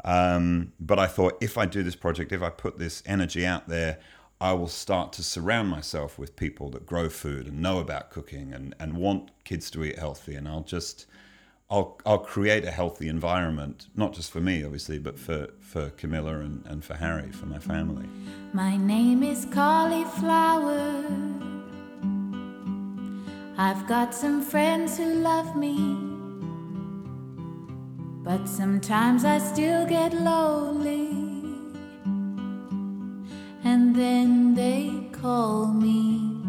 Um, 0.04 0.72
but 0.78 0.98
I 0.98 1.06
thought 1.06 1.38
if 1.40 1.56
I 1.58 1.66
do 1.66 1.82
this 1.82 1.96
project, 1.96 2.32
if 2.32 2.42
I 2.42 2.50
put 2.50 2.78
this 2.78 3.02
energy 3.06 3.44
out 3.46 3.68
there, 3.68 3.98
I 4.40 4.52
will 4.52 4.68
start 4.68 5.12
to 5.14 5.22
surround 5.22 5.68
myself 5.68 6.18
with 6.18 6.36
people 6.36 6.70
that 6.70 6.86
grow 6.86 7.08
food 7.08 7.46
and 7.46 7.60
know 7.60 7.78
about 7.78 8.10
cooking 8.10 8.52
and, 8.52 8.74
and 8.78 8.96
want 8.96 9.30
kids 9.44 9.70
to 9.70 9.84
eat 9.84 9.98
healthy. 9.98 10.34
And 10.34 10.46
I'll 10.46 10.62
just, 10.62 11.06
I'll, 11.70 11.98
I'll 12.04 12.18
create 12.18 12.64
a 12.64 12.70
healthy 12.70 13.08
environment, 13.08 13.86
not 13.96 14.12
just 14.12 14.30
for 14.30 14.40
me, 14.40 14.62
obviously, 14.64 14.98
but 14.98 15.18
for, 15.18 15.48
for 15.60 15.90
Camilla 15.90 16.40
and, 16.40 16.64
and 16.66 16.84
for 16.84 16.94
Harry, 16.94 17.32
for 17.32 17.46
my 17.46 17.58
family. 17.58 18.06
My 18.52 18.76
name 18.76 19.22
is 19.22 19.46
Cauliflower. 19.46 21.04
I've 23.56 23.86
got 23.86 24.14
some 24.14 24.42
friends 24.42 24.98
who 24.98 25.14
love 25.14 25.56
me. 25.56 25.96
But 28.24 28.46
sometimes 28.46 29.24
I 29.24 29.38
still 29.38 29.86
get 29.86 30.12
lonely. 30.12 31.08
And 33.64 33.94
then 33.96 34.54
they 34.54 35.08
call 35.12 35.68
me 35.68 36.42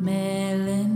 melancholy. 0.00 0.93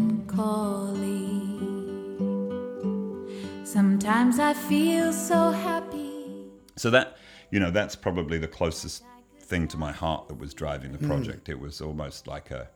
Sometimes 4.28 4.58
I 4.58 4.68
feel 4.68 5.11
so 5.11 5.52
happy. 5.52 6.50
So 6.76 6.90
that, 6.90 7.16
you 7.50 7.58
know, 7.61 7.70
that's 7.70 7.97
probably 7.97 8.37
the 8.37 8.47
closest 8.47 9.02
thing 9.40 9.66
to 9.68 9.78
my 9.78 9.90
heart 9.90 10.28
that 10.28 10.38
was 10.38 10.52
driving 10.52 10.92
the 10.92 10.99
hmm. 10.99 11.06
project. 11.06 11.49
It 11.49 11.58
was 11.58 11.80
almost 11.80 12.26
like 12.26 12.50
a, 12.50 12.68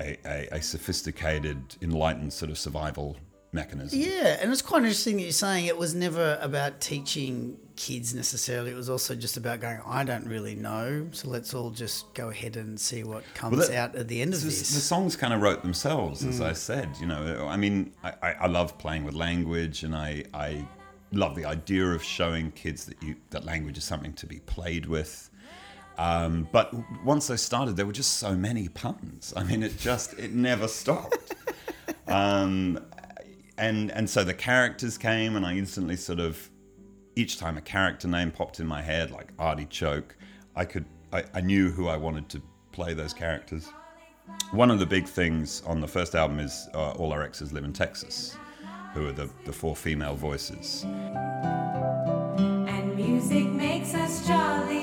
a, 0.00 0.16
a, 0.24 0.48
a 0.52 0.62
sophisticated, 0.62 1.76
enlightened 1.82 2.32
sort 2.32 2.50
of 2.50 2.56
survival 2.56 3.18
mechanism. 3.52 4.00
Yeah, 4.00 4.38
and 4.40 4.50
it's 4.50 4.62
quite 4.62 4.82
interesting 4.82 5.16
that 5.16 5.22
you're 5.22 5.32
saying 5.32 5.66
it 5.66 5.76
was 5.76 5.94
never 5.94 6.38
about 6.40 6.80
teaching 6.80 7.58
kids 7.76 8.14
necessarily. 8.14 8.70
It 8.70 8.76
was 8.76 8.88
also 8.88 9.14
just 9.14 9.36
about 9.36 9.60
going, 9.60 9.80
I 9.86 10.04
don't 10.04 10.26
really 10.26 10.54
know, 10.54 11.08
so 11.12 11.28
let's 11.28 11.52
all 11.54 11.70
just 11.70 12.12
go 12.14 12.30
ahead 12.30 12.56
and 12.56 12.80
see 12.80 13.04
what 13.04 13.24
comes 13.34 13.58
Well, 13.58 13.68
that- 13.68 13.76
out 13.76 13.94
at 13.96 14.08
the 14.08 14.22
end 14.22 14.34
of 14.34 14.42
this. 14.42 14.60
the 14.74 14.80
songs 14.80 15.16
kind 15.16 15.32
of 15.34 15.40
wrote 15.42 15.62
themselves, 15.62 16.24
as 16.24 16.40
I 16.40 16.52
said. 16.54 16.88
You 17.00 17.06
know, 17.06 17.46
I 17.48 17.56
mean, 17.56 17.92
I, 18.02 18.12
I, 18.22 18.32
I 18.32 18.46
love 18.46 18.78
playing 18.78 19.04
with 19.04 19.14
language, 19.14 19.82
and 19.84 19.94
I, 19.94 20.24
I 20.32 20.66
love 21.12 21.34
the 21.34 21.44
idea 21.44 21.84
of 21.86 22.02
showing 22.02 22.50
kids 22.52 22.86
that 22.86 23.02
you 23.02 23.16
that 23.30 23.44
language 23.44 23.76
is 23.76 23.84
something 23.84 24.14
to 24.14 24.26
be 24.26 24.38
played 24.40 24.86
with. 24.86 25.28
Um, 25.98 26.48
but 26.52 26.72
once 27.04 27.28
I 27.28 27.36
started, 27.36 27.76
there 27.76 27.84
were 27.84 27.92
just 27.92 28.14
so 28.16 28.34
many 28.34 28.68
puns. 28.68 29.34
I 29.36 29.44
mean, 29.44 29.62
it 29.62 29.78
just 29.78 30.14
it 30.18 30.32
never 30.32 30.66
stopped. 30.68 31.34
um, 32.08 32.78
and 33.58 33.90
and 33.90 34.08
so 34.08 34.24
the 34.24 34.34
characters 34.34 34.98
came, 34.98 35.36
and 35.36 35.46
I 35.46 35.54
instantly 35.54 35.96
sort 35.96 36.20
of 36.20 36.50
each 37.16 37.38
time 37.38 37.58
a 37.58 37.60
character 37.60 38.08
name 38.08 38.30
popped 38.30 38.60
in 38.60 38.66
my 38.66 38.82
head, 38.82 39.10
like 39.10 39.28
Artichoke, 39.38 40.16
I 40.56 40.64
could 40.64 40.86
I, 41.12 41.24
I 41.34 41.40
knew 41.40 41.70
who 41.70 41.88
I 41.88 41.96
wanted 41.96 42.28
to 42.30 42.42
play 42.72 42.94
those 42.94 43.12
characters. 43.12 43.68
One 44.52 44.70
of 44.70 44.78
the 44.78 44.86
big 44.86 45.06
things 45.06 45.62
on 45.66 45.80
the 45.80 45.88
first 45.88 46.14
album 46.14 46.38
is 46.38 46.68
uh, 46.74 46.92
All 46.92 47.12
Our 47.12 47.22
Exes 47.22 47.52
Live 47.52 47.64
in 47.64 47.72
Texas, 47.72 48.36
who 48.94 49.08
are 49.08 49.12
the, 49.12 49.28
the 49.44 49.52
four 49.52 49.76
female 49.76 50.14
voices. 50.14 50.84
and 50.84 52.96
music 52.96 53.46
makes 53.46 53.94
us 53.94 54.26
jolly. 54.26 54.81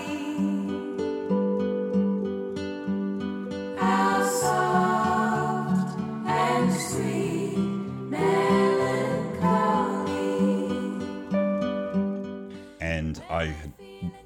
I 13.30 13.54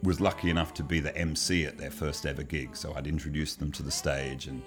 was 0.03 0.21
lucky 0.21 0.49
enough 0.49 0.73
to 0.75 0.83
be 0.83 0.99
the 0.99 1.15
MC 1.17 1.65
at 1.65 1.77
their 1.77 1.91
first 1.91 2.25
ever 2.25 2.43
gig. 2.43 2.75
So 2.75 2.93
I'd 2.95 3.07
introduced 3.07 3.59
them 3.59 3.71
to 3.73 3.83
the 3.83 3.91
stage, 3.91 4.47
and 4.47 4.61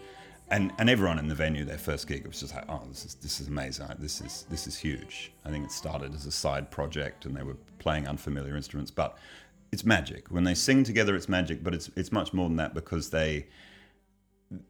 and, 0.49 0.73
and 0.79 0.89
everyone 0.89 1.19
in 1.19 1.27
the 1.27 1.35
venue, 1.35 1.65
their 1.65 1.77
first 1.77 2.07
gig, 2.07 2.21
it 2.21 2.29
was 2.29 2.39
just 2.39 2.55
like, 2.55 2.65
oh, 2.69 2.83
this 2.89 3.05
is 3.05 3.15
this 3.15 3.41
is 3.41 3.49
amazing. 3.49 3.87
This 3.99 4.21
is 4.21 4.47
this 4.49 4.67
is 4.67 4.79
huge. 4.79 5.33
I 5.45 5.51
think 5.51 5.65
it 5.65 5.73
started 5.73 6.15
as 6.15 6.27
a 6.27 6.33
side 6.33 6.71
project, 6.71 7.25
and 7.27 7.37
they 7.37 7.43
were 7.43 7.57
playing 7.79 8.07
unfamiliar 8.07 8.57
instruments, 8.57 8.91
but 8.91 9.19
it's 9.73 9.85
magic 9.85 10.31
when 10.31 10.45
they 10.45 10.55
sing 10.55 10.85
together. 10.85 11.17
It's 11.17 11.29
magic, 11.29 11.65
but 11.65 11.75
it's 11.75 11.91
it's 11.97 12.13
much 12.13 12.33
more 12.33 12.49
than 12.49 12.57
that 12.57 12.75
because 12.75 13.11
they 13.11 13.47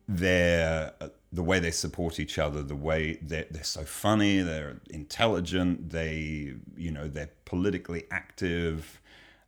they're 0.08 0.92
the 1.32 1.42
way 1.42 1.58
they 1.58 1.70
support 1.70 2.18
each 2.18 2.38
other, 2.38 2.62
the 2.62 2.74
way 2.74 3.18
they're, 3.20 3.44
they're 3.50 3.62
so 3.62 3.84
funny, 3.84 4.40
they're 4.40 4.80
intelligent, 4.90 5.90
they 5.90 6.54
you 6.76 6.90
know 6.90 7.08
they're 7.08 7.30
politically 7.44 8.04
active, 8.10 9.00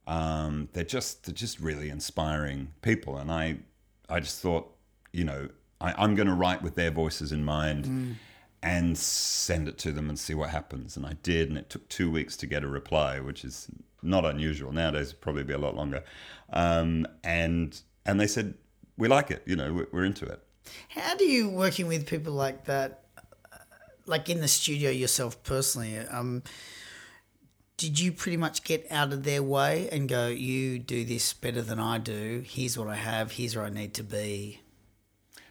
um, 0.09 0.69
they're 0.73 0.83
just 0.83 1.25
they're 1.25 1.35
just 1.35 1.61
really 1.61 1.91
inspiring 1.91 2.73
people, 2.83 3.17
and 3.19 3.31
I 3.31 3.59
I 4.09 4.19
just 4.19 4.41
thought 4.41 4.75
you 5.13 5.23
know 5.23 5.49
I, 5.81 5.95
I'm 5.97 6.17
going 6.17 6.27
to 6.27 6.35
write 6.35 6.63
with 6.63 6.75
their 6.75 6.91
voices 6.91 7.31
in 7.31 7.45
mind. 7.45 8.17
And 8.61 8.99
send 8.99 9.69
it 9.69 9.79
to 9.79 9.93
them 9.93 10.09
and 10.09 10.19
see 10.19 10.35
what 10.35 10.51
happens. 10.51 10.97
And 10.97 11.07
I 11.07 11.13
did, 11.23 11.49
and 11.49 11.57
it 11.57 11.71
took 11.71 11.89
two 11.89 12.11
weeks 12.11 12.37
to 12.39 12.47
get 12.47 12.65
a 12.65 12.67
reply, 12.67 13.21
which 13.21 13.45
is 13.45 13.69
not 14.03 14.25
unusual 14.25 14.73
nowadays. 14.73 15.11
It'd 15.11 15.21
probably 15.21 15.45
be 15.45 15.53
a 15.53 15.59
lot 15.59 15.77
longer. 15.77 16.03
Um, 16.53 17.07
and 17.23 17.81
and 18.05 18.19
they 18.19 18.27
said, 18.27 18.55
"We 18.97 19.07
like 19.07 19.31
it. 19.31 19.45
You 19.47 19.55
know, 19.55 19.73
we're, 19.73 19.87
we're 19.93 20.05
into 20.05 20.25
it." 20.27 20.43
How 20.89 21.15
do 21.15 21.25
you 21.25 21.49
working 21.49 21.87
with 21.87 22.05
people 22.05 22.33
like 22.33 22.65
that, 22.65 23.05
like 24.07 24.29
in 24.29 24.41
the 24.41 24.49
studio 24.49 24.91
yourself 24.91 25.41
personally? 25.45 25.97
Um, 25.99 26.43
did 27.79 27.99
you 27.99 28.13
pretty 28.13 28.37
much 28.37 28.65
get 28.65 28.87
out 28.91 29.13
of 29.13 29.23
their 29.23 29.43
way 29.43 29.89
and 29.91 30.09
go, 30.09 30.27
you 30.27 30.79
do 30.81 31.05
this 31.05 31.33
better 31.33 31.63
than 31.63 31.79
I 31.79 31.99
do? 31.99 32.45
Here's 32.45 32.77
what 32.77 32.89
I 32.89 32.97
have. 32.97 33.33
Here's 33.33 33.57
where 33.57 33.65
I 33.65 33.71
need 33.71 33.95
to 33.95 34.03
be. 34.03 34.61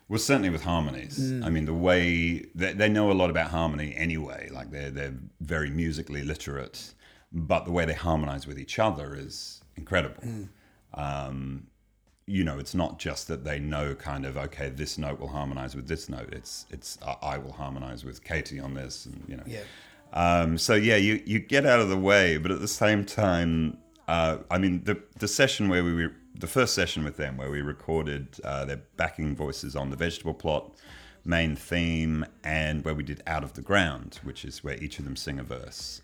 Well, 0.10 0.20
certainly 0.20 0.50
with 0.50 0.64
harmonies. 0.64 1.20
I 1.44 1.50
mean, 1.50 1.66
the 1.66 1.74
way 1.74 2.46
they, 2.54 2.74
they 2.74 2.90
know 2.90 3.12
a 3.12 3.14
lot 3.14 3.30
about 3.30 3.50
harmony 3.50 3.94
anyway. 3.96 4.50
Like 4.52 4.72
they're 4.72 4.92
they're 4.92 5.16
very 5.42 5.70
musically 5.70 6.22
literate, 6.24 6.94
but 7.32 7.66
the 7.66 7.72
way 7.72 7.86
they 7.86 7.94
harmonize 7.94 8.46
with 8.48 8.60
each 8.60 8.78
other 8.80 9.16
is 9.16 9.62
incredible. 9.76 10.24
Um, 10.94 11.68
you 12.26 12.44
know, 12.44 12.58
it's 12.58 12.74
not 12.76 13.00
just 13.00 13.28
that 13.30 13.44
they 13.44 13.60
know 13.60 13.96
kind 13.96 14.26
of 14.26 14.38
okay, 14.38 14.70
this 14.70 14.98
note 14.98 15.20
will 15.20 15.30
harmonize 15.30 15.76
with 15.76 15.88
this 15.90 16.08
note. 16.08 16.30
It's 16.32 16.66
it's 16.70 16.98
uh, 17.02 17.16
I 17.22 17.38
will 17.38 17.54
harmonize 17.54 18.06
with 18.06 18.24
Katie 18.24 18.60
on 18.60 18.74
this, 18.76 19.06
and 19.06 19.24
you 19.28 19.36
know. 19.36 19.44
Yeah. 19.46 19.64
Um, 20.14 20.58
so 20.58 20.74
yeah, 20.74 20.96
you 20.96 21.22
you 21.26 21.40
get 21.40 21.66
out 21.66 21.80
of 21.80 21.90
the 21.90 21.98
way, 21.98 22.38
but 22.38 22.52
at 22.52 22.60
the 22.60 22.68
same 22.68 23.06
time, 23.06 23.78
uh, 24.08 24.38
I 24.50 24.58
mean, 24.58 24.84
the 24.84 25.02
the 25.20 25.28
session 25.28 25.70
where 25.70 25.84
we 25.84 25.94
were, 25.94 26.14
the 26.36 26.48
first 26.48 26.74
session 26.74 27.04
with 27.04 27.18
them 27.18 27.38
where 27.38 27.50
we 27.50 27.62
recorded 27.62 28.40
uh, 28.44 28.66
their 28.66 28.82
backing 28.96 29.36
voices 29.36 29.76
on 29.76 29.90
the 29.90 29.98
vegetable 29.98 30.34
plot 30.34 30.72
main 31.26 31.56
theme, 31.56 32.26
and 32.44 32.86
where 32.86 32.94
we 32.96 33.04
did 33.04 33.22
out 33.28 33.44
of 33.44 33.54
the 33.54 33.62
ground, 33.62 34.20
which 34.24 34.46
is 34.46 34.64
where 34.64 34.82
each 34.82 34.98
of 34.98 35.06
them 35.06 35.16
sing 35.16 35.40
a 35.40 35.44
verse. 35.44 36.02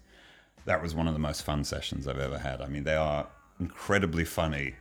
That 0.66 0.82
was 0.82 0.94
one 0.94 1.08
of 1.08 1.14
the 1.14 1.20
most 1.20 1.44
fun 1.44 1.64
sessions 1.64 2.08
I've 2.08 2.20
ever 2.20 2.40
had. 2.40 2.62
I 2.62 2.68
mean, 2.68 2.84
they 2.84 2.96
are 2.96 3.28
incredibly 3.60 4.26
funny 4.26 4.76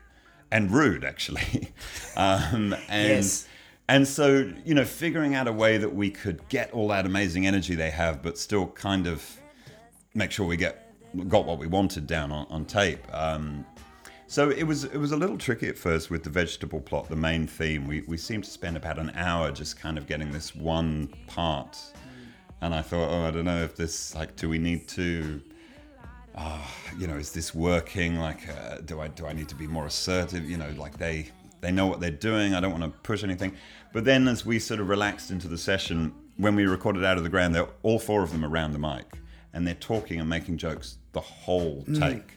and 0.50 0.71
rude, 0.71 1.05
actually. 1.05 1.73
um, 2.17 2.75
and 2.88 3.09
Yes. 3.09 3.47
And 3.88 4.06
so, 4.06 4.50
you 4.64 4.74
know, 4.74 4.84
figuring 4.84 5.34
out 5.34 5.48
a 5.48 5.52
way 5.52 5.76
that 5.78 5.94
we 5.94 6.10
could 6.10 6.46
get 6.48 6.72
all 6.72 6.88
that 6.88 7.06
amazing 7.06 7.46
energy 7.46 7.74
they 7.74 7.90
have, 7.90 8.22
but 8.22 8.38
still 8.38 8.66
kind 8.68 9.06
of 9.06 9.24
make 10.14 10.30
sure 10.30 10.46
we 10.46 10.56
get 10.56 10.94
got 11.28 11.44
what 11.44 11.58
we 11.58 11.66
wanted 11.66 12.06
down 12.06 12.32
on, 12.32 12.46
on 12.48 12.64
tape. 12.64 13.04
Um, 13.12 13.66
so 14.26 14.48
it 14.50 14.62
was 14.62 14.84
it 14.84 14.96
was 14.96 15.12
a 15.12 15.16
little 15.16 15.36
tricky 15.36 15.68
at 15.68 15.76
first 15.76 16.10
with 16.10 16.22
the 16.22 16.30
vegetable 16.30 16.80
plot, 16.80 17.08
the 17.08 17.16
main 17.16 17.46
theme. 17.46 17.86
We 17.86 18.00
we 18.02 18.16
seemed 18.16 18.44
to 18.44 18.50
spend 18.50 18.76
about 18.76 18.98
an 18.98 19.10
hour 19.14 19.50
just 19.50 19.78
kind 19.78 19.98
of 19.98 20.06
getting 20.06 20.32
this 20.32 20.54
one 20.54 21.08
part, 21.26 21.78
and 22.62 22.74
I 22.74 22.80
thought, 22.80 23.10
oh, 23.10 23.26
I 23.26 23.30
don't 23.30 23.44
know 23.44 23.62
if 23.62 23.76
this 23.76 24.14
like, 24.14 24.36
do 24.36 24.48
we 24.48 24.58
need 24.58 24.88
to 24.88 25.42
you 26.98 27.06
know, 27.06 27.16
is 27.16 27.32
this 27.32 27.54
working? 27.54 28.16
Like, 28.16 28.48
uh, 28.48 28.78
do 28.84 29.00
I 29.00 29.08
do 29.08 29.26
I 29.26 29.32
need 29.32 29.48
to 29.48 29.54
be 29.54 29.66
more 29.66 29.86
assertive? 29.86 30.48
You 30.48 30.56
know, 30.56 30.72
like 30.76 30.98
they 30.98 31.30
they 31.62 31.73
know 31.73 31.87
what 31.87 32.00
they're 32.00 32.11
doing. 32.11 32.54
I 32.54 32.61
don't 32.61 32.78
want 32.78 32.85
to 32.85 32.90
push 33.00 33.25
anything. 33.25 33.54
But 33.95 34.04
then, 34.04 34.28
as 34.28 34.45
we 34.45 34.59
sort 34.59 34.81
of 34.81 34.88
relaxed 34.88 35.31
into 35.31 35.49
the 35.49 35.57
session, 35.57 36.12
when 36.37 36.54
we 36.54 36.66
recorded 36.66 37.04
out 37.04 37.16
of 37.16 37.23
the 37.23 37.31
ground, 37.31 37.54
they're 37.54 37.69
all 37.83 37.99
four 37.99 38.23
of 38.23 38.33
them 38.33 38.45
around 38.45 38.73
the 38.73 38.78
mic, 38.78 39.07
and 39.54 39.66
they're 39.66 39.75
talking 39.75 40.21
and 40.21 40.28
making 40.28 40.59
jokes 40.59 40.99
the 41.12 41.21
whole 41.21 41.85
take, 41.95 42.37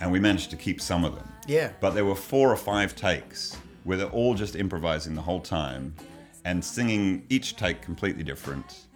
and 0.00 0.10
we 0.12 0.18
managed 0.20 0.50
to 0.50 0.56
keep 0.56 0.80
some 0.80 1.04
of 1.04 1.14
them. 1.14 1.28
Yeah. 1.46 1.72
But 1.80 1.90
there 1.90 2.04
were 2.04 2.14
four 2.14 2.52
or 2.52 2.56
five 2.56 2.94
takes 2.94 3.56
where 3.84 3.96
they're 3.96 4.08
all 4.08 4.34
just 4.34 4.56
improvising 4.56 5.14
the 5.14 5.22
whole 5.22 5.40
time, 5.40 5.94
and 6.44 6.64
singing 6.64 7.24
each 7.28 7.56
take 7.56 7.82
completely 7.82 8.24
different. 8.24 8.86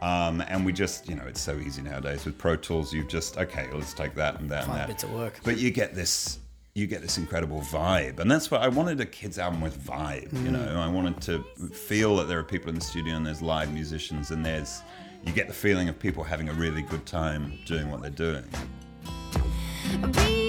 Um, 0.00 0.40
and 0.48 0.64
we 0.66 0.72
just, 0.72 1.08
you 1.08 1.14
know, 1.14 1.24
it's 1.26 1.40
so 1.40 1.58
easy 1.58 1.80
nowadays 1.80 2.24
with 2.24 2.36
Pro 2.36 2.56
Tools. 2.56 2.92
You've 2.92 3.08
just, 3.08 3.38
okay, 3.38 3.68
let's 3.72 3.94
take 3.94 4.14
that 4.16 4.40
and 4.40 4.50
that 4.50 4.64
Find 4.64 4.72
and 4.72 4.80
that. 4.80 4.88
bits 4.88 5.04
of 5.04 5.12
work. 5.12 5.38
But 5.44 5.58
you 5.58 5.70
get 5.70 5.94
this, 5.94 6.38
you 6.74 6.86
get 6.86 7.02
this 7.02 7.18
incredible 7.18 7.60
vibe, 7.60 8.18
and 8.18 8.30
that's 8.30 8.50
what 8.50 8.62
I 8.62 8.68
wanted 8.68 8.98
a 9.00 9.04
kids 9.06 9.38
album 9.38 9.60
with 9.60 9.78
vibe. 9.78 10.32
You 10.32 10.50
Mm. 10.50 10.52
know, 10.52 10.80
I 10.80 10.88
wanted 10.88 11.20
to 11.22 11.44
feel 11.72 12.16
that 12.16 12.28
there 12.28 12.38
are 12.38 12.42
people 12.44 12.70
in 12.70 12.74
the 12.76 12.80
studio 12.80 13.14
and 13.16 13.26
there's 13.26 13.42
live 13.42 13.72
musicians 13.72 14.30
and 14.30 14.44
there's, 14.44 14.80
you 15.24 15.32
get 15.32 15.48
the 15.48 15.52
feeling 15.54 15.88
of 15.90 15.98
people 15.98 16.24
having 16.24 16.48
a 16.48 16.52
really 16.54 16.80
good 16.82 17.04
time 17.04 17.58
doing 17.66 17.90
what 17.90 18.00
they're 18.00 18.10
doing. 18.10 18.44
Because 20.00 20.41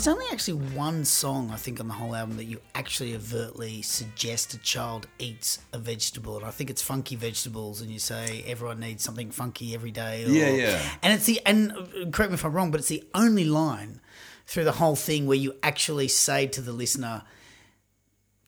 There's 0.00 0.16
only 0.16 0.32
actually 0.32 0.54
one 0.54 1.04
song 1.04 1.50
I 1.50 1.56
think 1.56 1.78
on 1.78 1.86
the 1.86 1.92
whole 1.92 2.16
album 2.16 2.38
that 2.38 2.44
you 2.44 2.62
actually 2.74 3.14
overtly 3.14 3.82
suggest 3.82 4.54
a 4.54 4.58
child 4.60 5.06
eats 5.18 5.58
a 5.74 5.78
vegetable, 5.78 6.38
and 6.38 6.46
I 6.46 6.50
think 6.50 6.70
it's 6.70 6.80
funky 6.80 7.16
vegetables, 7.16 7.82
and 7.82 7.90
you 7.90 7.98
say 7.98 8.42
everyone 8.46 8.80
needs 8.80 9.04
something 9.04 9.30
funky 9.30 9.74
every 9.74 9.90
day. 9.90 10.24
Or, 10.24 10.30
Yeah, 10.30 10.52
yeah. 10.52 10.82
And 11.02 11.12
it's 11.12 11.26
the 11.26 11.42
and 11.44 11.72
uh, 11.72 11.84
correct 12.12 12.30
me 12.30 12.36
if 12.36 12.46
I'm 12.46 12.52
wrong, 12.54 12.70
but 12.70 12.80
it's 12.80 12.88
the 12.88 13.04
only 13.14 13.44
line 13.44 14.00
through 14.46 14.64
the 14.64 14.72
whole 14.72 14.96
thing 14.96 15.26
where 15.26 15.36
you 15.36 15.54
actually 15.62 16.08
say 16.08 16.46
to 16.46 16.62
the 16.62 16.72
listener, 16.72 17.24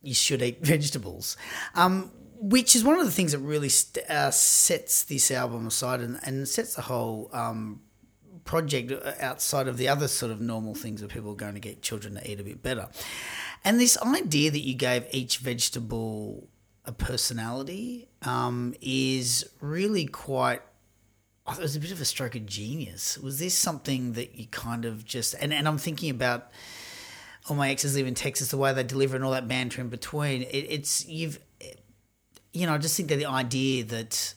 "You 0.01 0.15
should 0.15 0.41
eat 0.41 0.61
vegetables." 0.65 1.37
Um, 1.75 2.13
which 2.41 2.75
is 2.75 2.83
one 2.83 2.99
of 2.99 3.05
the 3.05 3.13
things 3.13 3.33
that 3.33 3.41
really 3.41 3.69
st- 3.69 4.09
uh, 4.09 4.31
sets 4.31 5.05
this 5.05 5.31
album 5.31 5.67
aside 5.67 6.01
and, 6.01 6.19
and 6.23 6.49
sets 6.49 6.77
the 6.77 6.83
whole 6.83 7.29
um, 7.35 7.83
project 8.45 8.93
outside 9.21 9.69
of 9.69 9.77
the 9.77 9.89
other 9.89 10.09
sort 10.09 10.33
of 10.33 10.41
normal 10.41 10.75
things 10.75 11.01
that 11.01 11.11
people 11.11 11.33
are 11.33 11.37
going 11.37 11.55
to 11.55 11.61
get 11.61 11.83
children 11.83 12.15
to 12.15 12.31
eat 12.31 12.41
a 12.41 12.45
bit 12.45 12.63
better. 12.63 12.89
And 13.65 13.81
this 13.81 13.97
idea 14.03 14.51
that 14.51 14.61
you 14.61 14.75
gave 14.75 15.07
each 15.11 15.39
vegetable 15.39 16.49
a 16.85 16.93
personality 16.93 18.09
um, 18.23 18.75
is 18.81 19.49
really 19.61 20.07
quite. 20.07 20.63
Thought 21.47 21.59
it 21.59 21.63
was 21.63 21.77
a 21.77 21.81
bit 21.81 21.91
of 21.91 22.01
a 22.01 22.05
stroke 22.05 22.37
of 22.37 22.47
genius. 22.47 23.19
Was 23.19 23.41
this 23.41 23.55
something 23.55 24.13
that 24.13 24.37
you 24.37 24.47
kind 24.47 24.85
of 24.85 25.05
just 25.05 25.35
and, 25.41 25.53
and 25.53 25.67
I'm 25.67 25.79
thinking 25.79 26.11
about 26.11 26.51
all 27.49 27.57
my 27.57 27.71
exes 27.71 27.97
live 27.97 28.07
in 28.07 28.15
Texas, 28.15 28.51
the 28.51 28.57
way 28.57 28.73
they 28.73 28.85
deliver 28.85 29.17
and 29.17 29.25
all 29.25 29.33
that 29.33 29.49
banter 29.49 29.81
in 29.81 29.89
between. 29.89 30.43
It, 30.43 30.67
it's 30.69 31.05
you've 31.07 31.41
you 32.53 32.67
know, 32.67 32.75
I 32.75 32.79
just 32.79 32.97
think 32.97 33.09
that 33.09 33.17
the 33.17 33.27
idea 33.27 33.85
that 33.85 34.35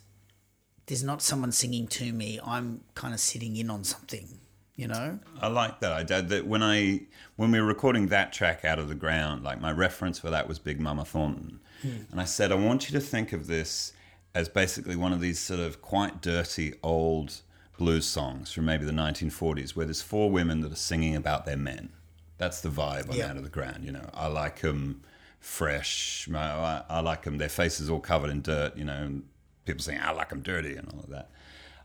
there's 0.88 1.04
not 1.04 1.22
someone 1.22 1.52
singing 1.52 1.88
to 1.88 2.12
me, 2.14 2.40
I'm 2.46 2.82
kind 2.94 3.14
of 3.14 3.20
sitting 3.20 3.56
in 3.58 3.70
on 3.70 3.84
something, 3.84 4.28
you 4.76 4.88
know? 4.88 5.20
I 5.42 5.48
like 5.48 5.80
that. 5.80 5.92
I 5.92 6.04
did 6.04 6.30
that 6.30 6.46
when 6.48 6.62
I 6.64 7.02
when 7.36 7.52
we 7.52 7.60
were 7.60 7.68
recording 7.68 8.08
that 8.08 8.32
track 8.32 8.64
out 8.64 8.80
of 8.80 8.88
the 8.88 8.96
ground. 8.96 9.44
Like 9.44 9.60
my 9.60 9.72
reference 9.72 10.20
for 10.20 10.30
that 10.30 10.48
was 10.48 10.60
Big 10.60 10.80
Mama 10.80 11.06
Thornton, 11.06 11.60
hmm. 11.82 12.04
and 12.12 12.22
I 12.22 12.26
said 12.26 12.52
I 12.52 12.56
want 12.56 12.90
you 12.90 13.00
to 13.00 13.06
think 13.06 13.34
of 13.34 13.48
this 13.48 13.94
as 14.34 14.50
basically 14.50 14.96
one 14.96 15.14
of 15.14 15.22
these 15.22 15.40
sort 15.40 15.62
of 15.62 15.82
quite 15.82 16.22
dirty 16.22 16.74
old 16.84 17.42
blues 17.78 18.06
songs 18.06 18.52
from 18.52 18.66
maybe 18.66 18.86
the 18.86 18.92
1940s, 18.92 19.76
where 19.76 19.86
there's 19.86 20.02
four 20.02 20.30
women 20.30 20.62
that 20.62 20.72
are 20.72 20.76
singing 20.78 21.16
about 21.16 21.46
their 21.46 21.58
men. 21.58 21.90
That's 22.38 22.60
the 22.62 22.70
vibe 22.70 23.10
on 23.10 23.16
Yeah. 23.16 23.30
out 23.30 23.38
of 23.38 23.44
the 23.44 23.50
ground. 23.50 23.86
You 23.86 23.94
know, 23.94 24.10
I 24.14 24.28
like 24.28 24.60
them 24.60 25.02
fresh. 25.40 26.28
I, 26.34 26.38
I, 26.38 26.84
I 26.90 27.00
like 27.00 27.24
them. 27.24 27.38
Their 27.38 27.50
faces 27.50 27.90
all 27.90 28.00
covered 28.02 28.30
in 28.30 28.42
dirt. 28.42 28.76
You 28.76 28.84
know, 28.86 28.94
and 28.94 29.24
people 29.66 29.84
saying 29.84 30.00
I 30.02 30.12
like 30.12 30.30
them 30.30 30.42
dirty 30.42 30.76
and 30.76 30.88
all 30.94 31.02
of 31.02 31.10
that. 31.10 31.32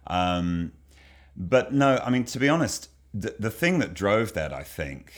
Um, 0.06 0.72
but 1.36 1.72
no, 1.72 2.00
I 2.04 2.10
mean, 2.10 2.24
to 2.24 2.38
be 2.38 2.48
honest, 2.48 2.90
the, 3.14 3.34
the 3.38 3.50
thing 3.50 3.78
that 3.78 3.94
drove 3.94 4.34
that, 4.34 4.52
I 4.52 4.62
think, 4.62 5.12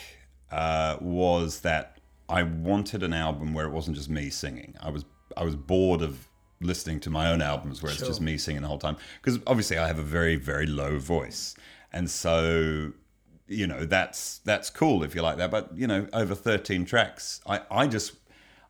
uh, 0.51 0.97
was 1.01 1.61
that 1.61 1.99
I 2.29 2.43
wanted 2.43 3.03
an 3.03 3.13
album 3.13 3.55
where 3.55 3.67
it 3.67 3.71
wasn't 3.71 3.97
just 3.97 4.09
me 4.09 4.31
singing. 4.31 4.75
I 4.81 4.91
was 4.91 5.05
I 5.37 5.45
was 5.45 5.57
bored 5.57 6.03
of 6.03 6.29
listening 6.61 7.01
to 7.01 7.11
my 7.11 7.31
own 7.31 7.43
albums 7.43 7.83
where 7.83 7.91
it's 7.91 8.01
just 8.01 8.21
me 8.21 8.39
singing 8.39 8.63
the 8.63 8.69
whole 8.69 8.79
time 8.79 8.97
because 9.21 9.41
obviously 9.47 9.79
I 9.79 9.87
have 9.87 9.99
a 9.99 10.05
very 10.05 10.37
very 10.37 10.67
low 10.67 10.99
voice, 10.99 11.55
and 11.93 12.11
so 12.11 12.93
you 13.49 13.67
know 13.67 13.85
that's 13.85 14.39
that's 14.39 14.71
cool 14.71 15.03
if 15.03 15.15
you 15.15 15.23
like 15.23 15.39
that. 15.39 15.51
But 15.51 15.77
you 15.77 15.87
know, 15.87 16.07
over 16.13 16.35
thirteen 16.35 16.85
tracks, 16.85 17.41
I 17.47 17.61
I 17.71 17.87
just 17.87 18.13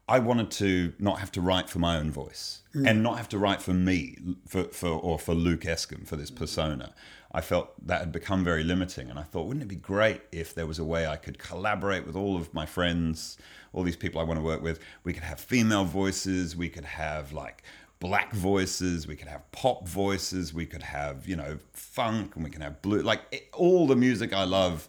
I 0.09 0.19
wanted 0.19 0.51
to 0.53 0.93
not 0.99 1.19
have 1.21 1.33
to 1.33 1.41
write 1.41 1.69
for 1.69 1.79
my 1.79 1.99
own 1.99 2.11
voice 2.11 2.62
Mm. 2.75 2.89
and 2.89 3.03
not 3.03 3.19
have 3.19 3.29
to 3.29 3.39
write 3.39 3.61
for 3.61 3.75
me 3.75 4.17
for, 4.49 4.65
for 4.65 4.89
or 4.89 5.19
for 5.19 5.35
Luke 5.35 5.67
Escombe 5.67 6.07
for 6.07 6.17
this 6.17 6.31
mm. 6.31 6.37
persona. 6.37 6.95
I 7.31 7.43
felt 7.43 7.75
that 7.87 8.01
had 8.01 8.13
become 8.13 8.45
very 8.45 8.65
limiting, 8.65 9.11
and 9.11 9.19
I 9.19 9.25
thought, 9.25 9.47
wouldn't 9.47 9.63
it 9.63 9.69
be 9.69 9.77
great 9.77 10.23
if 10.33 10.55
there 10.55 10.67
was 10.67 10.79
a 10.79 10.85
way 10.85 11.07
I 11.07 11.17
could 11.17 11.39
collaborate 11.39 12.07
with 12.07 12.17
all 12.17 12.35
of 12.35 12.55
my 12.55 12.65
friends, 12.65 13.37
all 13.75 13.83
these 13.83 13.97
people 13.97 14.23
I 14.23 14.25
want 14.25 14.39
to 14.39 14.45
work 14.45 14.63
with? 14.63 14.81
We 15.05 15.13
could 15.13 15.23
have 15.23 15.39
female 15.39 15.85
voices, 15.85 16.57
we 16.57 16.71
could 16.71 16.87
have 16.87 17.35
like 17.35 17.63
black 18.01 18.33
voices, 18.33 19.07
we 19.07 19.17
could 19.17 19.29
have 19.29 19.51
pop 19.53 19.87
voices, 19.87 20.55
we 20.55 20.65
could 20.65 20.83
have 20.83 21.29
you 21.29 21.37
know 21.37 21.59
funk, 21.75 22.37
and 22.37 22.45
we 22.45 22.51
can 22.51 22.63
have 22.63 22.81
blue, 22.81 23.03
like 23.03 23.21
it, 23.33 23.49
all 23.53 23.87
the 23.87 23.97
music 23.97 24.33
I 24.33 24.45
love 24.45 24.89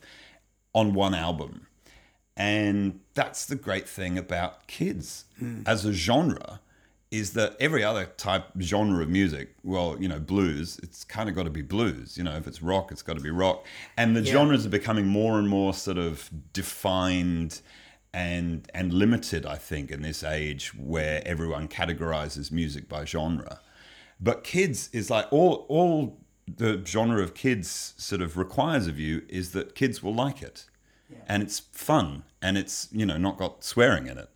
on 0.73 0.93
one 0.93 1.13
album. 1.13 1.67
And 2.37 3.01
that's 3.13 3.45
the 3.45 3.55
great 3.55 3.89
thing 3.89 4.17
about 4.17 4.67
kids 4.67 5.25
mm. 5.41 5.63
as 5.67 5.83
a 5.83 5.91
genre 5.91 6.61
is 7.13 7.34
that 7.34 7.56
every 7.60 7.84
other 7.84 8.06
type 8.17 8.45
genre 8.60 9.04
of 9.04 9.08
music, 9.10 9.54
well, 9.63 9.95
you 9.99 10.08
know, 10.08 10.19
blues, 10.19 10.80
it's 10.82 11.04
kind 11.04 11.30
of 11.30 11.36
got 11.36 11.43
to 11.43 11.52
be 11.52 11.62
blues. 11.62 12.17
You 12.17 12.23
know, 12.23 12.36
if 12.36 12.47
it's 12.47 12.63
rock, 12.63 12.91
it's 12.91 13.04
got 13.04 13.15
to 13.17 13.21
be 13.21 13.30
rock. 13.30 13.65
And 13.95 14.15
the 14.15 14.21
Yeah. 14.21 14.32
genres 14.34 14.65
are 14.65 14.69
becoming 14.69 15.06
more 15.06 15.38
and 15.38 15.47
more 15.47 15.76
sort 15.76 15.99
of 15.99 16.32
defined 16.54 17.62
and 18.15 18.67
and 18.73 18.93
limited, 18.93 19.45
I 19.45 19.58
think, 19.58 19.91
in 19.91 20.02
this 20.02 20.23
age 20.23 20.73
where 20.76 21.21
everyone 21.26 21.67
categorizes 21.67 22.52
music 22.52 22.89
by 22.89 23.06
genre. 23.06 23.60
But 24.19 24.43
kids 24.43 24.89
is 24.91 25.10
like 25.12 25.28
all 25.32 25.65
all 25.69 26.19
the 26.47 26.82
genre 26.86 27.21
of 27.21 27.34
kids 27.36 27.93
sort 27.97 28.21
of 28.21 28.38
requires 28.38 28.88
of 28.88 28.99
you 28.99 29.21
is 29.30 29.52
that 29.52 29.76
kids 29.76 30.02
will 30.04 30.13
like 30.15 30.41
it, 30.41 30.65
and 31.28 31.41
it's 31.43 31.60
fun, 31.60 32.23
and 32.41 32.58
it's 32.58 32.88
you 32.91 33.06
know 33.06 33.17
not 33.17 33.38
got 33.38 33.63
swearing 33.63 34.08
in 34.08 34.17
it. 34.17 34.30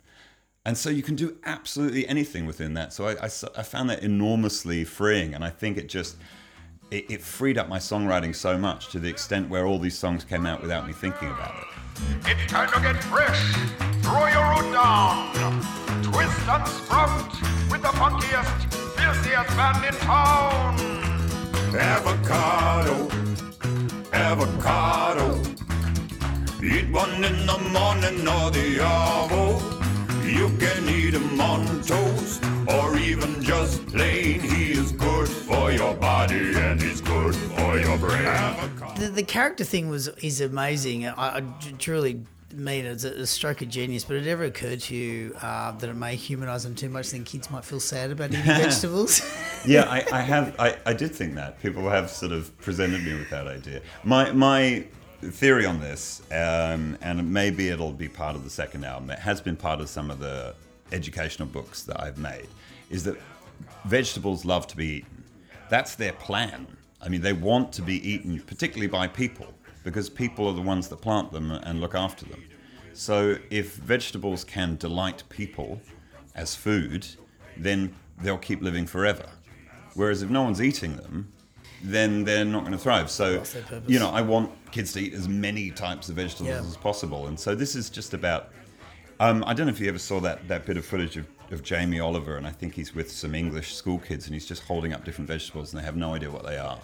And 0.68 0.76
so 0.76 0.90
you 0.90 1.02
can 1.02 1.14
do 1.14 1.34
absolutely 1.46 2.06
anything 2.06 2.44
within 2.44 2.74
that. 2.74 2.92
So 2.92 3.08
I 3.08 3.14
I 3.24 3.62
found 3.62 3.88
that 3.88 4.02
enormously 4.02 4.84
freeing, 4.84 5.32
and 5.32 5.42
I 5.42 5.48
think 5.48 5.78
it 5.78 5.88
just 5.88 6.16
it, 6.90 7.10
it 7.10 7.22
freed 7.22 7.56
up 7.56 7.70
my 7.70 7.78
songwriting 7.78 8.36
so 8.36 8.58
much 8.58 8.90
to 8.90 8.98
the 8.98 9.08
extent 9.08 9.48
where 9.48 9.64
all 9.64 9.78
these 9.78 9.96
songs 9.96 10.24
came 10.24 10.44
out 10.44 10.60
without 10.60 10.86
me 10.86 10.92
thinking 10.92 11.28
about 11.28 11.54
it. 11.56 11.64
It's 12.26 12.52
time 12.52 12.70
to 12.74 12.80
get 12.82 13.02
fresh. 13.04 13.40
Throw 14.02 14.26
your 14.26 14.46
root 14.56 14.70
down. 14.74 15.32
Twist 16.02 16.38
and 16.46 16.68
sprout 16.68 17.32
with 17.70 17.80
the 17.80 17.94
funkiest, 17.96 18.74
filthiest 18.98 19.56
band 19.56 19.86
in 19.86 19.94
town. 20.02 20.78
Avocado, 21.74 23.08
avocado. 24.12 25.40
Eat 26.62 26.90
one 26.90 27.24
in 27.24 27.46
the 27.46 27.58
morning 27.72 28.28
or 28.28 28.50
the 28.50 28.84
hour. 28.84 29.87
You 30.28 30.48
can 30.58 30.88
eat 30.88 31.14
him 31.14 31.40
on 31.40 31.82
toast 31.82 32.44
or 32.68 32.96
even 32.98 33.42
just 33.42 33.86
plain. 33.86 34.40
He 34.40 34.72
is 34.72 34.92
good 34.92 35.26
for 35.26 35.72
your 35.72 35.94
body 35.94 36.54
and 36.54 36.80
he's 36.80 37.00
good 37.00 37.34
for 37.34 37.78
your 37.78 37.96
brain. 37.96 38.24
The, 38.98 39.10
the 39.14 39.22
character 39.22 39.64
thing 39.64 39.88
was 39.88 40.08
is 40.22 40.42
amazing. 40.42 41.06
I, 41.06 41.38
I 41.38 41.40
truly 41.78 42.20
mean 42.52 42.86
it's 42.86 43.04
a, 43.04 43.12
a 43.12 43.26
stroke 43.26 43.62
of 43.62 43.68
genius. 43.68 44.04
But 44.04 44.16
it 44.16 44.26
ever 44.26 44.44
occurred 44.44 44.80
to 44.80 44.94
you 44.94 45.34
uh, 45.40 45.72
that 45.72 45.88
it 45.88 45.96
may 45.96 46.14
humanise 46.14 46.64
them 46.64 46.74
too 46.74 46.88
much? 46.88 47.10
Then 47.10 47.24
kids 47.24 47.50
might 47.50 47.64
feel 47.64 47.80
sad 47.80 48.10
about 48.10 48.30
eating 48.30 48.42
vegetables. 48.44 49.22
yeah, 49.66 49.84
I, 49.84 50.04
I 50.12 50.20
have. 50.20 50.54
I, 50.58 50.76
I 50.84 50.92
did 50.92 51.14
think 51.14 51.34
that 51.36 51.60
people 51.62 51.88
have 51.88 52.10
sort 52.10 52.32
of 52.32 52.56
presented 52.58 53.02
me 53.02 53.14
with 53.14 53.30
that 53.30 53.46
idea. 53.46 53.80
My 54.04 54.30
my 54.32 54.86
theory 55.20 55.66
on 55.66 55.80
this, 55.80 56.22
um, 56.30 56.96
and 57.00 57.32
maybe 57.32 57.68
it'll 57.68 57.92
be 57.92 58.08
part 58.08 58.36
of 58.36 58.44
the 58.44 58.50
second 58.50 58.84
album. 58.84 59.10
It 59.10 59.18
has 59.18 59.40
been 59.40 59.56
part 59.56 59.80
of 59.80 59.88
some 59.88 60.10
of 60.10 60.18
the 60.18 60.54
educational 60.92 61.48
books 61.48 61.82
that 61.82 62.00
I've 62.00 62.18
made. 62.18 62.48
Is 62.90 63.04
that 63.04 63.16
vegetables 63.84 64.44
love 64.44 64.66
to 64.68 64.76
be 64.76 64.86
eaten? 64.98 65.24
That's 65.68 65.94
their 65.96 66.12
plan. 66.12 66.66
I 67.02 67.08
mean, 67.08 67.20
they 67.20 67.32
want 67.32 67.72
to 67.74 67.82
be 67.82 68.08
eaten, 68.08 68.40
particularly 68.40 68.86
by 68.88 69.06
people, 69.08 69.52
because 69.84 70.08
people 70.08 70.46
are 70.48 70.54
the 70.54 70.62
ones 70.62 70.88
that 70.88 71.00
plant 71.00 71.32
them 71.32 71.50
and 71.50 71.80
look 71.80 71.94
after 71.94 72.24
them. 72.24 72.42
So 72.94 73.38
if 73.50 73.74
vegetables 73.74 74.44
can 74.44 74.76
delight 74.76 75.22
people 75.28 75.80
as 76.34 76.54
food, 76.54 77.06
then 77.56 77.94
they'll 78.20 78.38
keep 78.38 78.62
living 78.62 78.86
forever. 78.86 79.26
Whereas 79.94 80.22
if 80.22 80.30
no 80.30 80.42
one's 80.42 80.62
eating 80.62 80.96
them, 80.96 81.32
then 81.82 82.24
they're 82.24 82.44
not 82.44 82.60
going 82.60 82.72
to 82.72 82.78
thrive. 82.78 83.10
So, 83.10 83.36
Lost 83.38 83.54
their 83.54 83.62
purpose. 83.62 83.88
you 83.90 83.98
know, 83.98 84.10
I 84.10 84.20
want 84.22 84.50
kids 84.72 84.92
to 84.94 85.00
eat 85.00 85.14
as 85.14 85.28
many 85.28 85.70
types 85.70 86.08
of 86.08 86.16
vegetables 86.16 86.48
Yeah. 86.48 86.60
as 86.60 86.76
possible. 86.76 87.26
And 87.28 87.38
so 87.38 87.54
this 87.54 87.74
is 87.76 87.88
just 87.90 88.14
about. 88.14 88.50
Um, 89.20 89.42
I 89.46 89.52
don't 89.54 89.66
know 89.66 89.72
if 89.72 89.80
you 89.80 89.88
ever 89.88 89.98
saw 89.98 90.20
that, 90.20 90.46
that 90.46 90.64
bit 90.64 90.76
of 90.76 90.84
footage 90.84 91.16
of, 91.16 91.26
of 91.50 91.62
Jamie 91.64 91.98
Oliver, 91.98 92.36
and 92.36 92.46
I 92.46 92.52
think 92.52 92.74
he's 92.74 92.94
with 92.94 93.10
some 93.10 93.34
English 93.34 93.74
school 93.74 93.98
kids, 93.98 94.26
and 94.26 94.34
he's 94.34 94.46
just 94.46 94.62
holding 94.62 94.92
up 94.92 95.04
different 95.04 95.26
vegetables, 95.26 95.72
and 95.72 95.80
they 95.80 95.84
have 95.84 95.96
no 95.96 96.14
idea 96.14 96.30
what 96.30 96.44
they 96.46 96.56
are. 96.56 96.78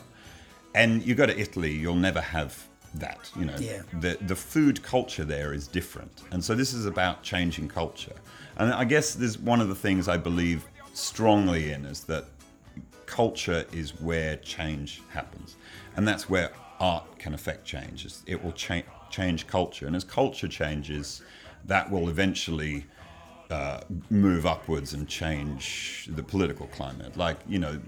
And 0.74 1.00
you 1.06 1.14
go 1.14 1.26
to 1.26 1.38
Italy, 1.38 1.70
you'll 1.72 1.94
never 1.94 2.20
have 2.20 2.60
that. 2.94 3.30
You 3.38 3.44
know, 3.44 3.56
Yeah. 3.60 3.82
the 4.00 4.18
the 4.26 4.34
food 4.36 4.82
culture 4.82 5.24
there 5.24 5.52
is 5.52 5.68
different, 5.68 6.22
and 6.32 6.42
so 6.44 6.54
this 6.56 6.72
is 6.72 6.86
about 6.86 7.22
changing 7.22 7.68
culture. 7.68 8.14
And 8.56 8.72
I 8.72 8.84
guess 8.84 9.14
there's 9.14 9.38
one 9.38 9.60
of 9.60 9.68
the 9.68 9.74
things 9.76 10.08
I 10.08 10.16
believe 10.16 10.64
strongly 10.92 11.70
in 11.72 11.84
is 11.84 12.00
that 12.04 12.24
culture 13.06 13.64
is 13.72 14.00
where 14.00 14.36
change 14.36 15.02
happens, 15.10 15.56
and 15.96 16.06
that's 16.06 16.28
where 16.28 16.50
art 16.80 17.18
can 17.18 17.34
affect 17.34 17.64
change. 17.64 18.06
It 18.26 18.42
will 18.42 18.52
cha- 18.52 18.82
change 19.10 19.46
culture, 19.46 19.86
and 19.86 19.96
as 19.96 20.04
culture 20.04 20.48
changes, 20.48 21.22
that 21.66 21.90
will 21.90 22.08
eventually 22.08 22.84
uh, 23.50 23.80
move 24.10 24.46
upwards 24.46 24.94
and 24.94 25.08
change 25.08 26.08
the 26.10 26.22
political 26.22 26.66
climate. 26.68 27.16
Like 27.16 27.38
you 27.48 27.58
know, 27.58 27.80